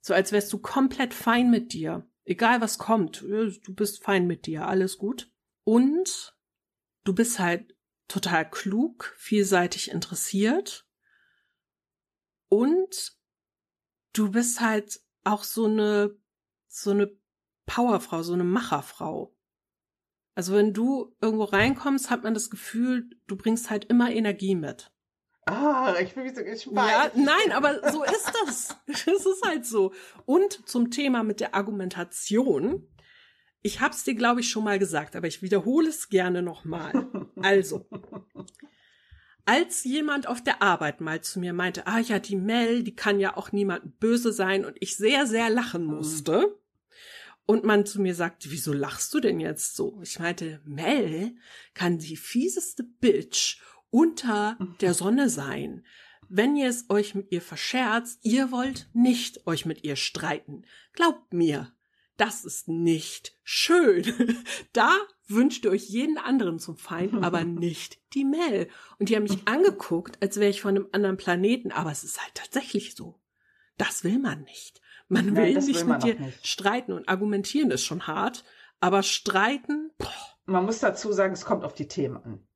So 0.00 0.14
als 0.14 0.32
wärst 0.32 0.52
du 0.52 0.58
komplett 0.58 1.14
fein 1.14 1.50
mit 1.50 1.72
dir. 1.72 2.08
Egal 2.24 2.60
was 2.60 2.78
kommt, 2.78 3.22
du 3.22 3.74
bist 3.74 4.02
fein 4.02 4.26
mit 4.26 4.46
dir, 4.46 4.66
alles 4.66 4.98
gut. 4.98 5.30
Und 5.64 6.36
du 7.04 7.14
bist 7.14 7.38
halt 7.38 7.76
total 8.08 8.48
klug, 8.50 9.14
vielseitig 9.18 9.90
interessiert. 9.90 10.88
Und 12.48 13.16
du 14.12 14.30
bist 14.30 14.60
halt 14.60 15.00
auch 15.24 15.44
so 15.44 15.66
eine, 15.66 16.16
so 16.66 16.92
eine 16.92 17.10
Powerfrau, 17.66 18.22
so 18.22 18.32
eine 18.32 18.44
Macherfrau. 18.44 19.35
Also 20.36 20.54
wenn 20.54 20.72
du 20.72 21.16
irgendwo 21.20 21.44
reinkommst, 21.44 22.10
hat 22.10 22.22
man 22.22 22.34
das 22.34 22.50
Gefühl, 22.50 23.08
du 23.26 23.36
bringst 23.36 23.70
halt 23.70 23.86
immer 23.86 24.12
Energie 24.12 24.54
mit. 24.54 24.92
Ah, 25.46 25.94
ich 26.00 26.14
bin 26.14 26.32
so 26.34 26.40
Ja, 26.42 26.46
geschmeichelt. 26.52 27.16
nein, 27.16 27.52
aber 27.52 27.90
so 27.90 28.04
ist 28.04 28.32
das. 28.44 28.76
Es 28.86 29.06
ist 29.26 29.42
halt 29.44 29.64
so. 29.64 29.92
Und 30.26 30.68
zum 30.68 30.90
Thema 30.90 31.22
mit 31.22 31.40
der 31.40 31.54
Argumentation. 31.54 32.86
Ich 33.62 33.80
hab's 33.80 34.04
dir, 34.04 34.14
glaube 34.14 34.40
ich, 34.40 34.48
schon 34.50 34.62
mal 34.64 34.78
gesagt, 34.78 35.16
aber 35.16 35.26
ich 35.26 35.42
wiederhole 35.42 35.88
es 35.88 36.08
gerne 36.08 36.42
nochmal. 36.42 36.92
Also, 37.42 37.86
als 39.44 39.84
jemand 39.84 40.26
auf 40.26 40.42
der 40.42 40.62
Arbeit 40.62 41.00
mal 41.00 41.20
zu 41.20 41.38
mir 41.38 41.52
meinte, 41.52 41.86
ah 41.86 41.98
ja, 42.00 42.18
die 42.18 42.36
Mel, 42.36 42.82
die 42.82 42.94
kann 42.96 43.20
ja 43.20 43.36
auch 43.36 43.52
niemand 43.52 44.00
böse 44.00 44.32
sein 44.32 44.64
und 44.64 44.76
ich 44.80 44.96
sehr, 44.96 45.26
sehr 45.26 45.48
lachen 45.50 45.84
musste. 45.84 46.58
Und 47.46 47.64
man 47.64 47.86
zu 47.86 48.00
mir 48.00 48.14
sagte, 48.14 48.50
wieso 48.50 48.72
lachst 48.72 49.14
du 49.14 49.20
denn 49.20 49.38
jetzt 49.38 49.76
so? 49.76 50.00
Ich 50.02 50.18
meinte, 50.18 50.60
Mel 50.64 51.36
kann 51.74 51.98
die 51.98 52.16
fieseste 52.16 52.82
Bitch 52.82 53.60
unter 53.90 54.58
der 54.80 54.94
Sonne 54.94 55.30
sein. 55.30 55.84
Wenn 56.28 56.56
ihr 56.56 56.68
es 56.68 56.90
euch 56.90 57.14
mit 57.14 57.30
ihr 57.30 57.40
verscherzt, 57.40 58.18
ihr 58.22 58.50
wollt 58.50 58.88
nicht 58.92 59.46
euch 59.46 59.64
mit 59.64 59.84
ihr 59.84 59.94
streiten. 59.94 60.64
Glaubt 60.92 61.32
mir, 61.32 61.72
das 62.16 62.44
ist 62.44 62.68
nicht 62.68 63.36
schön. 63.44 64.04
Da 64.72 64.96
wünscht 65.28 65.64
ihr 65.64 65.70
euch 65.70 65.88
jeden 65.88 66.18
anderen 66.18 66.58
zum 66.58 66.76
Feind, 66.76 67.22
aber 67.22 67.44
nicht 67.44 67.98
die 68.14 68.24
Mel. 68.24 68.68
Und 68.98 69.08
die 69.08 69.16
haben 69.16 69.22
mich 69.22 69.46
angeguckt, 69.46 70.20
als 70.20 70.38
wäre 70.38 70.50
ich 70.50 70.60
von 70.60 70.76
einem 70.76 70.88
anderen 70.92 71.16
Planeten, 71.16 71.70
aber 71.72 71.92
es 71.92 72.04
ist 72.04 72.20
halt 72.20 72.34
tatsächlich 72.34 72.94
so. 72.94 73.20
Das 73.78 74.04
will 74.04 74.18
man 74.18 74.42
nicht. 74.42 74.80
Man 75.08 75.26
Nein, 75.32 75.36
will 75.36 75.54
nicht 75.54 75.74
will 75.74 75.84
man 75.84 75.98
mit 76.02 76.18
dir 76.18 76.20
nicht. 76.20 76.46
streiten 76.46 76.92
und 76.92 77.08
argumentieren 77.08 77.70
ist 77.70 77.84
schon 77.84 78.06
hart, 78.06 78.44
aber 78.80 79.02
streiten, 79.02 79.90
boah, 79.98 80.08
Man 80.46 80.64
muss 80.64 80.80
dazu 80.80 81.12
sagen, 81.12 81.32
es 81.32 81.44
kommt 81.44 81.64
auf 81.64 81.74
die 81.74 81.88
Themen 81.88 82.16
an. 82.16 82.46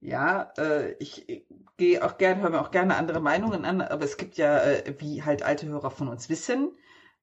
Ja, 0.00 0.52
äh, 0.58 0.92
ich 1.00 1.28
äh, 1.28 1.44
gehe 1.76 2.04
auch 2.04 2.18
gerne, 2.18 2.40
höre 2.42 2.50
mir 2.50 2.60
auch 2.60 2.70
gerne 2.70 2.96
andere 2.96 3.20
Meinungen 3.20 3.64
an, 3.64 3.80
aber 3.82 4.04
es 4.04 4.16
gibt 4.16 4.36
ja, 4.36 4.58
äh, 4.60 4.94
wie 4.98 5.22
halt 5.24 5.42
alte 5.42 5.66
Hörer 5.66 5.90
von 5.90 6.08
uns 6.08 6.28
wissen, 6.28 6.70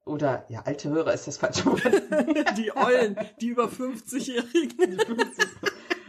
oder 0.06 0.46
ja, 0.50 0.62
alte 0.66 0.90
Hörer 0.90 1.14
ist 1.14 1.26
das 1.28 1.38
falsche 1.38 1.66
Wort. 1.66 1.82
die 2.58 2.76
Ollen, 2.76 3.18
die 3.42 3.48
über 3.48 3.66
50-Jährigen. 3.66 5.00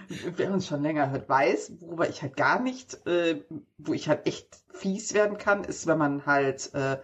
Wer 0.37 0.53
uns 0.53 0.66
schon 0.66 0.83
länger 0.83 1.11
hört, 1.11 1.29
weiß, 1.29 1.81
worüber 1.81 2.09
ich 2.09 2.22
halt 2.22 2.37
gar 2.37 2.61
nicht, 2.61 3.07
äh, 3.07 3.43
wo 3.79 3.93
ich 3.95 4.09
halt 4.09 4.27
echt 4.27 4.59
fies 4.72 5.14
werden 5.14 5.39
kann, 5.39 5.64
ist, 5.64 5.87
wenn 5.87 5.99
man 5.99 6.27
halt 6.27 6.72
äh, 6.74 6.99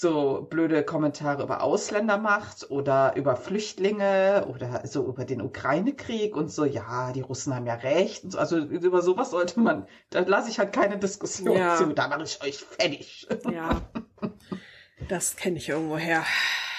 so 0.00 0.46
blöde 0.48 0.84
Kommentare 0.84 1.42
über 1.42 1.60
Ausländer 1.60 2.18
macht 2.18 2.70
oder 2.70 3.16
über 3.16 3.34
Flüchtlinge 3.34 4.46
oder 4.48 4.86
so 4.86 5.04
über 5.04 5.24
den 5.24 5.42
Ukraine-Krieg 5.42 6.36
und 6.36 6.52
so, 6.52 6.64
ja, 6.64 7.10
die 7.10 7.20
Russen 7.20 7.52
haben 7.52 7.66
ja 7.66 7.74
recht. 7.74 8.30
So. 8.30 8.38
Also 8.38 8.58
über 8.58 9.02
sowas 9.02 9.32
sollte 9.32 9.58
man, 9.58 9.88
da 10.10 10.20
lasse 10.20 10.50
ich 10.50 10.60
halt 10.60 10.72
keine 10.72 10.98
Diskussion 10.98 11.56
Ja. 11.56 11.74
zu, 11.78 11.92
da 11.94 12.06
mache 12.06 12.22
ich 12.22 12.40
euch 12.44 12.58
fertig. 12.58 13.26
Ja, 13.50 13.80
das 15.08 15.34
kenne 15.34 15.56
ich 15.58 15.68
irgendwo 15.68 15.98
her. 15.98 16.24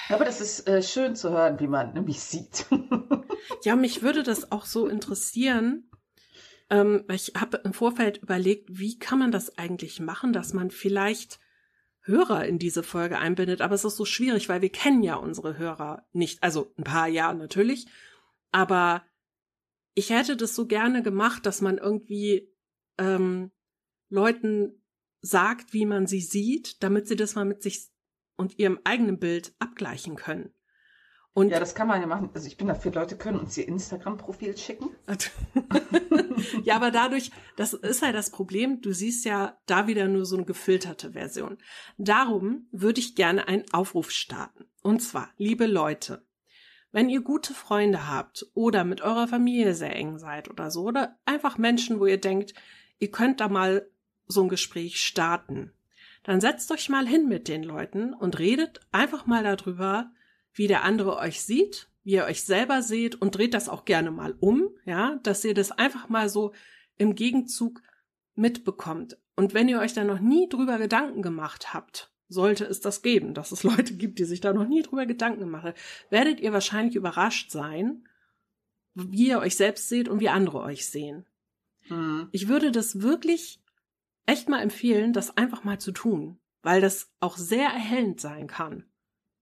Aber 0.08 0.24
das 0.24 0.40
ist 0.40 0.66
äh, 0.66 0.82
schön 0.82 1.14
zu 1.14 1.28
hören, 1.30 1.60
wie 1.60 1.66
man 1.68 1.92
mich 2.04 2.20
sieht. 2.20 2.64
Ja, 3.64 3.76
mich 3.76 4.00
würde 4.00 4.22
das 4.22 4.52
auch 4.52 4.64
so 4.64 4.86
interessieren. 4.86 5.90
Ähm, 6.70 7.04
weil 7.08 7.16
ich 7.16 7.32
habe 7.38 7.58
im 7.64 7.74
Vorfeld 7.74 8.18
überlegt, 8.18 8.68
wie 8.78 8.98
kann 8.98 9.18
man 9.18 9.32
das 9.32 9.58
eigentlich 9.58 10.00
machen, 10.00 10.32
dass 10.32 10.54
man 10.54 10.70
vielleicht 10.70 11.40
Hörer 12.10 12.44
in 12.46 12.58
diese 12.58 12.82
Folge 12.82 13.18
einbindet. 13.18 13.62
Aber 13.62 13.74
es 13.74 13.84
ist 13.84 13.96
so 13.96 14.04
schwierig, 14.04 14.48
weil 14.48 14.62
wir 14.62 14.70
kennen 14.70 15.02
ja 15.02 15.14
unsere 15.16 15.56
Hörer 15.56 16.06
nicht. 16.12 16.42
Also 16.42 16.74
ein 16.76 16.84
paar 16.84 17.08
ja 17.08 17.32
natürlich. 17.32 17.86
Aber 18.52 19.04
ich 19.94 20.10
hätte 20.10 20.36
das 20.36 20.54
so 20.54 20.66
gerne 20.66 21.02
gemacht, 21.02 21.46
dass 21.46 21.60
man 21.60 21.78
irgendwie 21.78 22.52
ähm, 22.98 23.50
Leuten 24.08 24.82
sagt, 25.20 25.72
wie 25.72 25.86
man 25.86 26.06
sie 26.06 26.20
sieht, 26.20 26.82
damit 26.82 27.08
sie 27.08 27.16
das 27.16 27.34
mal 27.34 27.44
mit 27.44 27.62
sich 27.62 27.88
und 28.36 28.58
ihrem 28.58 28.80
eigenen 28.84 29.18
Bild 29.18 29.54
abgleichen 29.58 30.16
können. 30.16 30.52
Und 31.32 31.50
ja, 31.50 31.60
das 31.60 31.74
kann 31.76 31.86
man 31.86 32.00
ja 32.00 32.08
machen. 32.08 32.30
Also 32.34 32.48
ich 32.48 32.56
bin 32.56 32.66
dafür, 32.66 32.92
Leute 32.92 33.16
können 33.16 33.38
uns 33.38 33.56
ihr 33.56 33.68
Instagram-Profil 33.68 34.56
schicken. 34.56 34.90
ja, 36.64 36.74
aber 36.74 36.90
dadurch, 36.90 37.30
das 37.56 37.72
ist 37.72 38.02
halt 38.02 38.16
das 38.16 38.30
Problem, 38.30 38.80
du 38.80 38.92
siehst 38.92 39.24
ja 39.24 39.56
da 39.66 39.86
wieder 39.86 40.08
nur 40.08 40.26
so 40.26 40.36
eine 40.36 40.44
gefilterte 40.44 41.12
Version. 41.12 41.58
Darum 41.98 42.66
würde 42.72 43.00
ich 43.00 43.14
gerne 43.14 43.46
einen 43.46 43.64
Aufruf 43.72 44.10
starten. 44.10 44.64
Und 44.82 45.00
zwar, 45.00 45.30
liebe 45.36 45.66
Leute, 45.66 46.26
wenn 46.90 47.08
ihr 47.08 47.20
gute 47.20 47.54
Freunde 47.54 48.08
habt 48.08 48.46
oder 48.54 48.84
mit 48.84 49.00
eurer 49.00 49.28
Familie 49.28 49.74
sehr 49.74 49.94
eng 49.94 50.18
seid 50.18 50.50
oder 50.50 50.72
so, 50.72 50.82
oder 50.82 51.16
einfach 51.24 51.58
Menschen, 51.58 52.00
wo 52.00 52.06
ihr 52.06 52.20
denkt, 52.20 52.54
ihr 52.98 53.12
könnt 53.12 53.40
da 53.40 53.48
mal 53.48 53.88
so 54.26 54.42
ein 54.42 54.48
Gespräch 54.48 55.00
starten, 55.00 55.72
dann 56.24 56.40
setzt 56.40 56.70
euch 56.72 56.88
mal 56.88 57.06
hin 57.06 57.28
mit 57.28 57.46
den 57.46 57.62
Leuten 57.62 58.12
und 58.12 58.38
redet 58.38 58.80
einfach 58.90 59.26
mal 59.26 59.44
darüber, 59.44 60.10
wie 60.52 60.66
der 60.66 60.84
andere 60.84 61.16
euch 61.16 61.42
sieht, 61.42 61.88
wie 62.02 62.12
ihr 62.12 62.24
euch 62.24 62.42
selber 62.42 62.82
seht 62.82 63.14
und 63.20 63.36
dreht 63.36 63.54
das 63.54 63.68
auch 63.68 63.84
gerne 63.84 64.10
mal 64.10 64.34
um, 64.40 64.70
ja, 64.84 65.18
dass 65.22 65.44
ihr 65.44 65.54
das 65.54 65.72
einfach 65.72 66.08
mal 66.08 66.28
so 66.28 66.52
im 66.96 67.14
Gegenzug 67.14 67.82
mitbekommt. 68.34 69.18
Und 69.36 69.54
wenn 69.54 69.68
ihr 69.68 69.78
euch 69.80 69.92
da 69.92 70.04
noch 70.04 70.20
nie 70.20 70.48
drüber 70.48 70.78
Gedanken 70.78 71.22
gemacht 71.22 71.72
habt, 71.72 72.12
sollte 72.28 72.64
es 72.64 72.80
das 72.80 73.02
geben, 73.02 73.34
dass 73.34 73.52
es 73.52 73.62
Leute 73.64 73.94
gibt, 73.96 74.18
die 74.18 74.24
sich 74.24 74.40
da 74.40 74.52
noch 74.52 74.66
nie 74.66 74.82
drüber 74.82 75.06
Gedanken 75.06 75.50
machen, 75.50 75.72
werdet 76.08 76.40
ihr 76.40 76.52
wahrscheinlich 76.52 76.94
überrascht 76.94 77.50
sein, 77.50 78.06
wie 78.94 79.28
ihr 79.28 79.38
euch 79.38 79.56
selbst 79.56 79.88
seht 79.88 80.08
und 80.08 80.20
wie 80.20 80.28
andere 80.28 80.60
euch 80.60 80.86
sehen. 80.86 81.26
Hm. 81.88 82.28
Ich 82.32 82.48
würde 82.48 82.72
das 82.72 83.00
wirklich 83.00 83.60
echt 84.26 84.48
mal 84.48 84.60
empfehlen, 84.60 85.12
das 85.12 85.36
einfach 85.36 85.64
mal 85.64 85.78
zu 85.78 85.92
tun, 85.92 86.38
weil 86.62 86.80
das 86.80 87.10
auch 87.20 87.36
sehr 87.36 87.68
erhellend 87.68 88.20
sein 88.20 88.46
kann. 88.46 88.84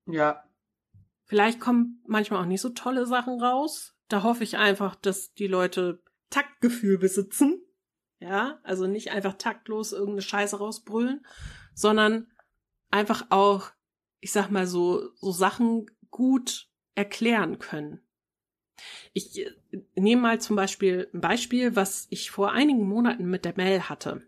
Ja, 0.07 0.48
Vielleicht 1.29 1.61
kommen 1.61 2.03
manchmal 2.07 2.43
auch 2.43 2.47
nicht 2.47 2.63
so 2.63 2.71
tolle 2.71 3.07
Sachen 3.07 3.41
raus. 3.41 3.95
Da 4.09 4.23
hoffe 4.23 4.45
ich 4.45 4.57
einfach, 4.57 4.97
dass 4.97 5.35
die 5.35 5.47
Leute 5.47 6.03
Taktgefühl 6.31 6.99
besitzen. 6.99 7.63
Ja, 8.19 8.59
also 8.65 8.87
nicht 8.87 9.13
einfach 9.13 9.35
taktlos 9.35 9.93
irgendeine 9.93 10.23
Scheiße 10.23 10.57
rausbrüllen, 10.57 11.25
sondern 11.75 12.27
einfach 12.91 13.27
auch, 13.31 13.71
ich 14.21 14.33
sag 14.33 14.51
mal 14.51 14.67
so, 14.67 15.15
so 15.15 15.31
Sachen 15.31 15.87
gut 16.11 16.69
erklären 16.95 17.59
können. 17.59 18.01
Ich 19.13 19.39
äh, 19.39 19.53
nehme 19.95 20.23
mal 20.23 20.41
zum 20.41 20.57
Beispiel 20.57 21.09
ein 21.13 21.21
Beispiel, 21.21 21.77
was 21.77 22.07
ich 22.11 22.31
vor 22.31 22.53
einigen 22.53 22.89
Monaten 22.89 23.27
mit 23.27 23.45
der 23.45 23.55
Mel 23.57 23.83
hatte. 23.83 24.23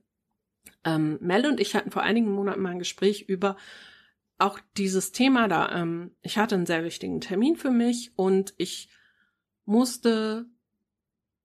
Ähm, 0.85 1.19
Mel 1.21 1.47
und 1.47 1.61
ich 1.61 1.75
hatten 1.75 1.91
vor 1.91 2.03
einigen 2.03 2.31
Monaten 2.31 2.61
mal 2.61 2.71
ein 2.71 2.79
Gespräch 2.79 3.23
über 3.23 3.57
auch 4.41 4.59
dieses 4.77 5.13
Thema 5.13 5.49
da. 5.49 5.71
Ähm, 5.83 6.17
ich 6.23 6.39
hatte 6.39 6.55
einen 6.55 6.67
sehr 6.67 6.85
wichtigen 6.85 7.21
Termin 7.21 7.57
für 7.57 7.71
mich 7.71 8.13
und 8.17 8.55
ich 8.57 8.89
musste 9.65 10.47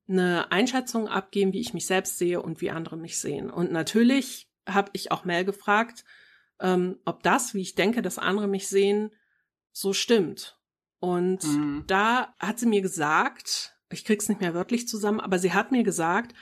eine 0.08 0.52
Einschätzung 0.52 1.08
abgeben, 1.08 1.54
wie 1.54 1.62
ich 1.62 1.74
mich 1.74 1.88
selbst 1.88 2.18
sehe 2.18 2.42
und 2.42 2.62
wie 2.62 2.72
andere 2.72 2.98
mich 2.98 3.18
sehen. 3.20 3.50
Und 3.50 3.72
natürlich 3.72 4.50
habe 4.68 4.92
ich 4.94 5.12
auch 5.12 5.26
Mel 5.26 5.46
gefragt, 5.46 6.06
ähm, 6.60 7.00
ob 7.06 7.24
das, 7.24 7.54
wie 7.54 7.62
ich 7.62 7.76
denke, 7.76 8.02
dass 8.02 8.18
andere 8.18 8.48
mich 8.48 8.68
sehen, 8.68 9.12
so 9.72 9.94
stimmt. 9.94 10.60
Und 11.00 11.44
mhm. 11.44 11.84
da 11.88 12.34
hat 12.40 12.60
sie 12.60 12.66
mir 12.66 12.82
gesagt, 12.82 13.76
ich 13.92 14.06
krieg's 14.06 14.30
nicht 14.30 14.42
mehr 14.42 14.54
wörtlich 14.54 14.88
zusammen, 14.88 15.20
aber 15.20 15.40
sie 15.40 15.54
hat 15.54 15.72
mir 15.72 15.84
gesagt, 15.84 16.34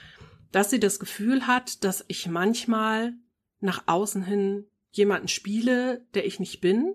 dass 0.52 0.70
sie 0.70 0.80
das 0.80 1.00
Gefühl 1.00 1.46
hat, 1.46 1.84
dass 1.84 2.04
ich 2.08 2.28
manchmal 2.28 3.14
nach 3.60 3.84
außen 3.86 4.22
hin 4.22 4.66
jemanden 4.96 5.28
spiele, 5.28 6.06
der 6.14 6.26
ich 6.26 6.40
nicht 6.40 6.60
bin, 6.60 6.94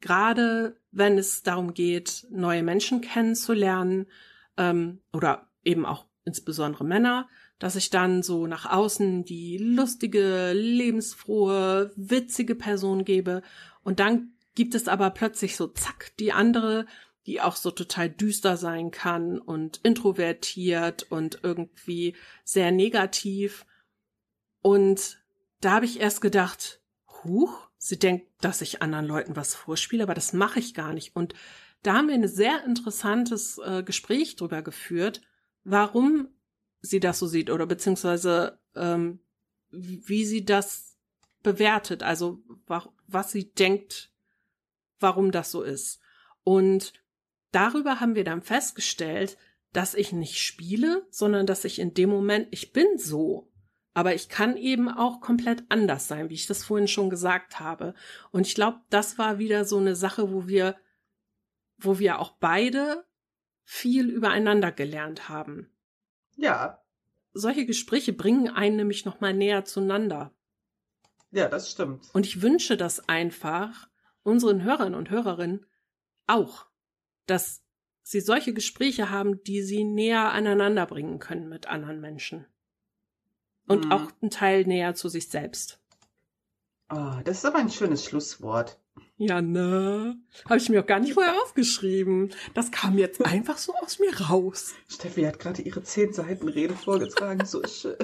gerade 0.00 0.76
wenn 0.92 1.18
es 1.18 1.42
darum 1.42 1.74
geht, 1.74 2.26
neue 2.30 2.62
Menschen 2.62 3.00
kennenzulernen 3.00 4.06
ähm, 4.56 5.00
oder 5.12 5.48
eben 5.64 5.84
auch 5.84 6.06
insbesondere 6.24 6.84
Männer, 6.84 7.28
dass 7.58 7.76
ich 7.76 7.90
dann 7.90 8.22
so 8.22 8.46
nach 8.46 8.70
außen 8.70 9.24
die 9.24 9.58
lustige, 9.58 10.52
lebensfrohe, 10.52 11.92
witzige 11.96 12.54
Person 12.54 13.04
gebe 13.04 13.42
und 13.82 14.00
dann 14.00 14.32
gibt 14.54 14.74
es 14.74 14.88
aber 14.88 15.10
plötzlich 15.10 15.56
so 15.56 15.66
zack 15.68 16.12
die 16.18 16.32
andere, 16.32 16.86
die 17.26 17.40
auch 17.40 17.56
so 17.56 17.70
total 17.70 18.10
düster 18.10 18.56
sein 18.56 18.90
kann 18.90 19.38
und 19.38 19.78
introvertiert 19.82 21.06
und 21.10 21.40
irgendwie 21.42 22.16
sehr 22.44 22.72
negativ. 22.72 23.66
Und 24.62 25.22
da 25.60 25.72
habe 25.72 25.84
ich 25.84 26.00
erst 26.00 26.20
gedacht, 26.20 26.79
huch, 27.24 27.68
sie 27.76 27.98
denkt, 27.98 28.26
dass 28.40 28.60
ich 28.60 28.82
anderen 28.82 29.06
Leuten 29.06 29.36
was 29.36 29.54
vorspiele, 29.54 30.02
aber 30.02 30.14
das 30.14 30.32
mache 30.32 30.58
ich 30.58 30.74
gar 30.74 30.92
nicht. 30.92 31.16
Und 31.16 31.34
da 31.82 31.94
haben 31.94 32.08
wir 32.08 32.14
ein 32.14 32.28
sehr 32.28 32.64
interessantes 32.64 33.58
äh, 33.58 33.82
Gespräch 33.82 34.36
drüber 34.36 34.62
geführt, 34.62 35.20
warum 35.64 36.28
sie 36.80 37.00
das 37.00 37.18
so 37.18 37.26
sieht 37.26 37.50
oder 37.50 37.66
beziehungsweise 37.66 38.58
ähm, 38.74 39.20
wie 39.70 40.24
sie 40.24 40.44
das 40.44 40.96
bewertet, 41.42 42.02
also 42.02 42.42
was 43.06 43.32
sie 43.32 43.52
denkt, 43.52 44.12
warum 44.98 45.30
das 45.30 45.50
so 45.50 45.62
ist. 45.62 46.00
Und 46.44 46.92
darüber 47.52 48.00
haben 48.00 48.14
wir 48.14 48.24
dann 48.24 48.42
festgestellt, 48.42 49.38
dass 49.72 49.94
ich 49.94 50.12
nicht 50.12 50.38
spiele, 50.38 51.06
sondern 51.10 51.46
dass 51.46 51.64
ich 51.64 51.78
in 51.78 51.94
dem 51.94 52.10
Moment, 52.10 52.48
ich 52.50 52.72
bin 52.72 52.98
so. 52.98 53.49
Aber 53.92 54.14
ich 54.14 54.28
kann 54.28 54.56
eben 54.56 54.88
auch 54.88 55.20
komplett 55.20 55.64
anders 55.68 56.06
sein, 56.08 56.30
wie 56.30 56.34
ich 56.34 56.46
das 56.46 56.64
vorhin 56.64 56.88
schon 56.88 57.10
gesagt 57.10 57.58
habe. 57.58 57.94
Und 58.30 58.46
ich 58.46 58.54
glaube, 58.54 58.80
das 58.88 59.18
war 59.18 59.38
wieder 59.38 59.64
so 59.64 59.78
eine 59.78 59.96
Sache, 59.96 60.32
wo 60.32 60.46
wir, 60.46 60.76
wo 61.78 61.98
wir 61.98 62.20
auch 62.20 62.36
beide 62.38 63.04
viel 63.64 64.08
übereinander 64.08 64.72
gelernt 64.72 65.28
haben. 65.28 65.70
Ja. 66.36 66.82
Solche 67.32 67.66
Gespräche 67.66 68.12
bringen 68.12 68.48
einen 68.48 68.76
nämlich 68.76 69.04
nochmal 69.04 69.34
näher 69.34 69.64
zueinander. 69.64 70.32
Ja, 71.32 71.48
das 71.48 71.70
stimmt. 71.70 72.08
Und 72.12 72.26
ich 72.26 72.42
wünsche 72.42 72.76
das 72.76 73.08
einfach 73.08 73.88
unseren 74.22 74.62
Hörern 74.62 74.94
und 74.94 75.10
Hörerinnen 75.10 75.66
auch 76.26 76.70
dass 77.30 77.64
sie 78.02 78.20
solche 78.20 78.52
Gespräche 78.52 79.10
haben, 79.10 79.42
die 79.44 79.62
sie 79.62 79.84
näher 79.84 80.32
aneinander 80.32 80.84
bringen 80.86 81.20
können 81.20 81.48
mit 81.48 81.68
anderen 81.68 82.00
Menschen. 82.00 82.46
Und 83.70 83.86
mhm. 83.86 83.92
auch 83.92 84.08
einen 84.20 84.30
Teil 84.30 84.64
näher 84.64 84.94
zu 84.96 85.08
sich 85.08 85.28
selbst. 85.28 85.80
Oh, 86.92 87.20
das 87.24 87.38
ist 87.38 87.44
aber 87.44 87.58
ein 87.58 87.70
schönes 87.70 88.04
Schlusswort. 88.04 88.80
Ja, 89.16 89.40
ne? 89.40 90.18
Habe 90.46 90.56
ich 90.56 90.68
mir 90.68 90.82
auch 90.82 90.86
gar 90.86 90.98
nicht 90.98 91.14
vorher 91.14 91.40
aufgeschrieben. 91.40 92.30
Das 92.54 92.72
kam 92.72 92.98
jetzt 92.98 93.24
einfach 93.24 93.58
so 93.58 93.72
aus 93.80 94.00
mir 94.00 94.12
raus. 94.28 94.74
Steffi 94.88 95.22
hat 95.22 95.38
gerade 95.38 95.62
ihre 95.62 95.84
zehn 95.84 96.12
Seiten 96.12 96.48
Rede 96.48 96.74
vorgetragen. 96.74 97.44
So 97.46 97.62
schön. 97.64 97.96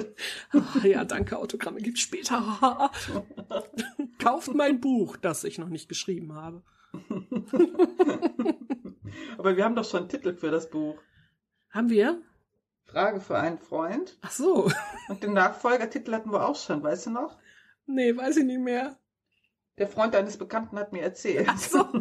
Ach, 0.51 0.83
ja, 0.85 1.03
danke. 1.03 1.37
Autogramme 1.37 1.81
gibt's 1.81 1.99
später. 1.99 2.89
Kauft 4.19 4.53
mein 4.53 4.79
Buch, 4.79 5.17
das 5.17 5.43
ich 5.43 5.57
noch 5.57 5.67
nicht 5.67 5.89
geschrieben 5.89 6.33
habe. 6.33 6.63
Aber 9.37 9.57
wir 9.57 9.65
haben 9.65 9.75
doch 9.75 9.83
schon 9.83 10.01
einen 10.01 10.09
Titel 10.09 10.33
für 10.33 10.49
das 10.49 10.69
Buch. 10.69 10.95
Haben 11.71 11.89
wir? 11.89 12.21
Frage 12.87 13.19
für 13.19 13.37
einen 13.37 13.59
Freund. 13.59 14.17
Ach 14.21 14.31
so. 14.31 14.71
Und 15.09 15.21
den 15.21 15.33
Nachfolgertitel 15.33 16.13
hatten 16.13 16.31
wir 16.31 16.47
auch 16.47 16.55
schon, 16.55 16.81
weißt 16.81 17.07
du 17.07 17.09
noch? 17.11 17.37
Nee, 17.85 18.15
weiß 18.15 18.37
ich 18.37 18.45
nicht 18.45 18.59
mehr. 18.59 18.97
Der 19.77 19.87
Freund 19.87 20.15
eines 20.15 20.37
Bekannten 20.37 20.79
hat 20.79 20.91
mir 20.91 21.03
erzählt. 21.03 21.47
Ach 21.49 21.59
so. 21.59 21.85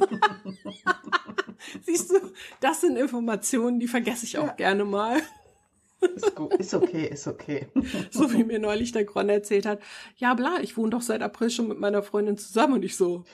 Siehst 1.83 2.11
du, 2.11 2.17
das 2.61 2.81
sind 2.81 2.97
Informationen, 2.97 3.81
die 3.81 3.89
vergesse 3.89 4.25
ich 4.25 4.39
auch 4.39 4.47
ja. 4.47 4.55
gerne 4.55 4.85
mal. 4.85 5.21
Ist, 6.01 6.35
gut, 6.35 6.55
ist 6.55 6.75
okay, 6.75 7.07
ist 7.07 7.27
okay. 7.27 7.69
So 8.11 8.33
wie 8.33 8.45
mir 8.45 8.59
neulich 8.59 8.93
der 8.93 9.05
Gron 9.05 9.29
erzählt 9.29 9.67
hat. 9.67 9.81
Ja, 10.17 10.35
bla, 10.35 10.61
ich 10.61 10.77
wohne 10.77 10.91
doch 10.91 11.03
seit 11.03 11.23
April 11.23 11.51
schon 11.51 11.69
mit 11.69 11.79
meiner 11.79 12.03
Freundin 12.03 12.39
zusammen 12.39 12.75
und 12.75 12.85
ich 12.85 12.97
so. 12.97 13.25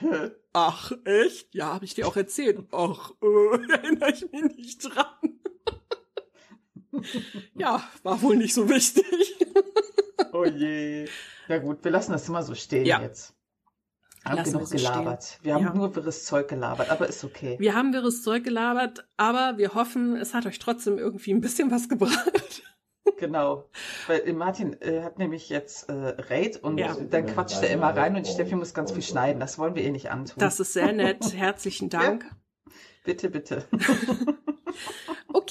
Ach, 0.53 0.93
echt? 1.05 1.55
Ja, 1.55 1.75
habe 1.75 1.85
ich 1.85 1.95
dir 1.95 2.07
auch 2.07 2.17
erzählt. 2.17 2.61
Ach, 2.73 3.13
äh, 3.23 3.73
erinnere 3.73 4.13
ich 4.13 4.31
mich 4.31 4.57
nicht 4.57 4.79
dran. 4.81 5.32
Ja, 7.55 7.83
war 8.03 8.23
wohl 8.23 8.37
nicht 8.37 8.55
so 8.55 8.69
wichtig. 8.69 9.05
oh 10.33 10.45
je. 10.45 11.07
Ja 11.49 11.59
gut, 11.59 11.83
wir 11.85 11.91
lassen 11.91 12.13
das 12.13 12.29
immer 12.29 12.43
so 12.43 12.55
stehen 12.55 12.87
ja. 12.87 13.01
jetzt. 13.01 13.35
Haben 14.25 14.37
Lassen 14.37 14.53
genug 14.53 14.71
wir 14.71 14.79
so 14.79 14.87
gelabert. 14.87 15.25
Stehen. 15.25 15.45
Wir 15.45 15.55
haben 15.55 15.65
ja. 15.65 15.75
nur 15.75 15.97
wirres 15.97 16.25
Zeug 16.25 16.49
gelabert, 16.49 16.91
aber 16.91 17.09
ist 17.09 17.25
okay. 17.25 17.57
Wir 17.59 17.75
haben 17.75 17.93
wirres 17.93 18.23
Zeug 18.23 18.45
gelabert, 18.45 19.05
aber 19.17 19.59
wir 19.59 19.75
hoffen, 19.75 20.17
es 20.17 20.33
hat 20.33 20.47
euch 20.47 20.59
trotzdem 20.61 20.97
irgendwie 20.99 21.33
ein 21.33 21.41
bisschen 21.41 21.71
was 21.71 21.89
gebracht. 21.89 22.63
Genau, 23.19 23.69
weil 24.07 24.33
Martin 24.33 24.81
äh, 24.81 25.03
hat 25.03 25.19
nämlich 25.19 25.49
jetzt 25.49 25.89
äh, 25.89 25.93
Raid 25.93 26.63
und 26.63 26.79
ja. 26.79 26.95
dann 26.95 27.27
quatscht 27.27 27.61
er 27.61 27.71
immer 27.71 27.89
rein 27.97 28.15
und 28.15 28.27
Steffi 28.29 28.55
muss 28.55 28.75
ganz 28.75 28.93
viel 28.93 29.03
schneiden. 29.03 29.41
Das 29.41 29.59
wollen 29.59 29.75
wir 29.75 29.83
eh 29.83 29.91
nicht 29.91 30.11
antun. 30.11 30.39
Das 30.39 30.61
ist 30.61 30.73
sehr 30.73 30.93
nett. 30.93 31.33
Herzlichen 31.35 31.89
Dank. 31.89 32.25
Ja. 32.25 32.73
Bitte, 33.05 33.31
bitte. 33.31 33.67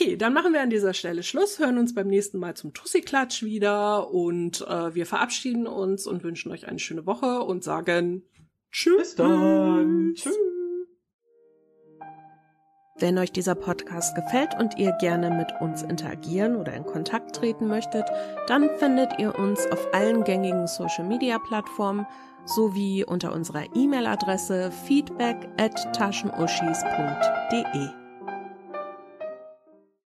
Okay, 0.02 0.18
dann 0.18 0.34
machen 0.34 0.54
wir 0.54 0.62
an 0.62 0.70
dieser 0.70 0.94
Stelle 0.94 1.24
Schluss, 1.24 1.60
hören 1.60 1.78
uns 1.78 1.94
beim 1.94 2.08
nächsten 2.08 2.40
Mal 2.40 2.56
zum 2.56 2.74
Tussi-Klatsch 2.74 3.44
wieder 3.44 4.12
und 4.12 4.66
äh, 4.68 4.96
wir 4.96 5.06
verabschieden 5.06 5.68
uns 5.68 6.08
und 6.08 6.24
wünschen 6.24 6.52
euch 6.52 6.68
eine 6.68 6.80
schöne 6.80 7.06
Woche 7.06 7.42
und 7.42 7.64
sagen 7.64 8.24
Tschüss. 8.72 8.98
Bis 8.98 9.16
dann. 9.16 10.14
Tschüss. 10.16 10.38
Wenn 12.98 13.18
euch 13.18 13.32
dieser 13.32 13.56
Podcast 13.56 14.16
gefällt 14.16 14.54
und 14.60 14.78
ihr 14.78 14.92
gerne 15.00 15.32
mit 15.32 15.52
uns 15.60 15.82
interagieren 15.82 16.56
oder 16.56 16.74
in 16.74 16.86
Kontakt 16.86 17.36
treten 17.36 17.68
möchtet, 17.68 18.06
dann 18.48 18.70
findet 18.78 19.18
ihr 19.18 19.38
uns 19.38 19.66
auf 19.72 19.94
allen 19.94 20.24
gängigen 20.24 20.68
Social 20.68 21.08
Media 21.08 21.40
Plattformen 21.40 22.06
sowie 22.46 23.04
unter 23.04 23.34
unserer 23.34 23.66
E-Mail-Adresse 23.76 24.72
feedback 24.86 25.50
at 25.58 25.76
taschenuschis.de. 25.96 28.01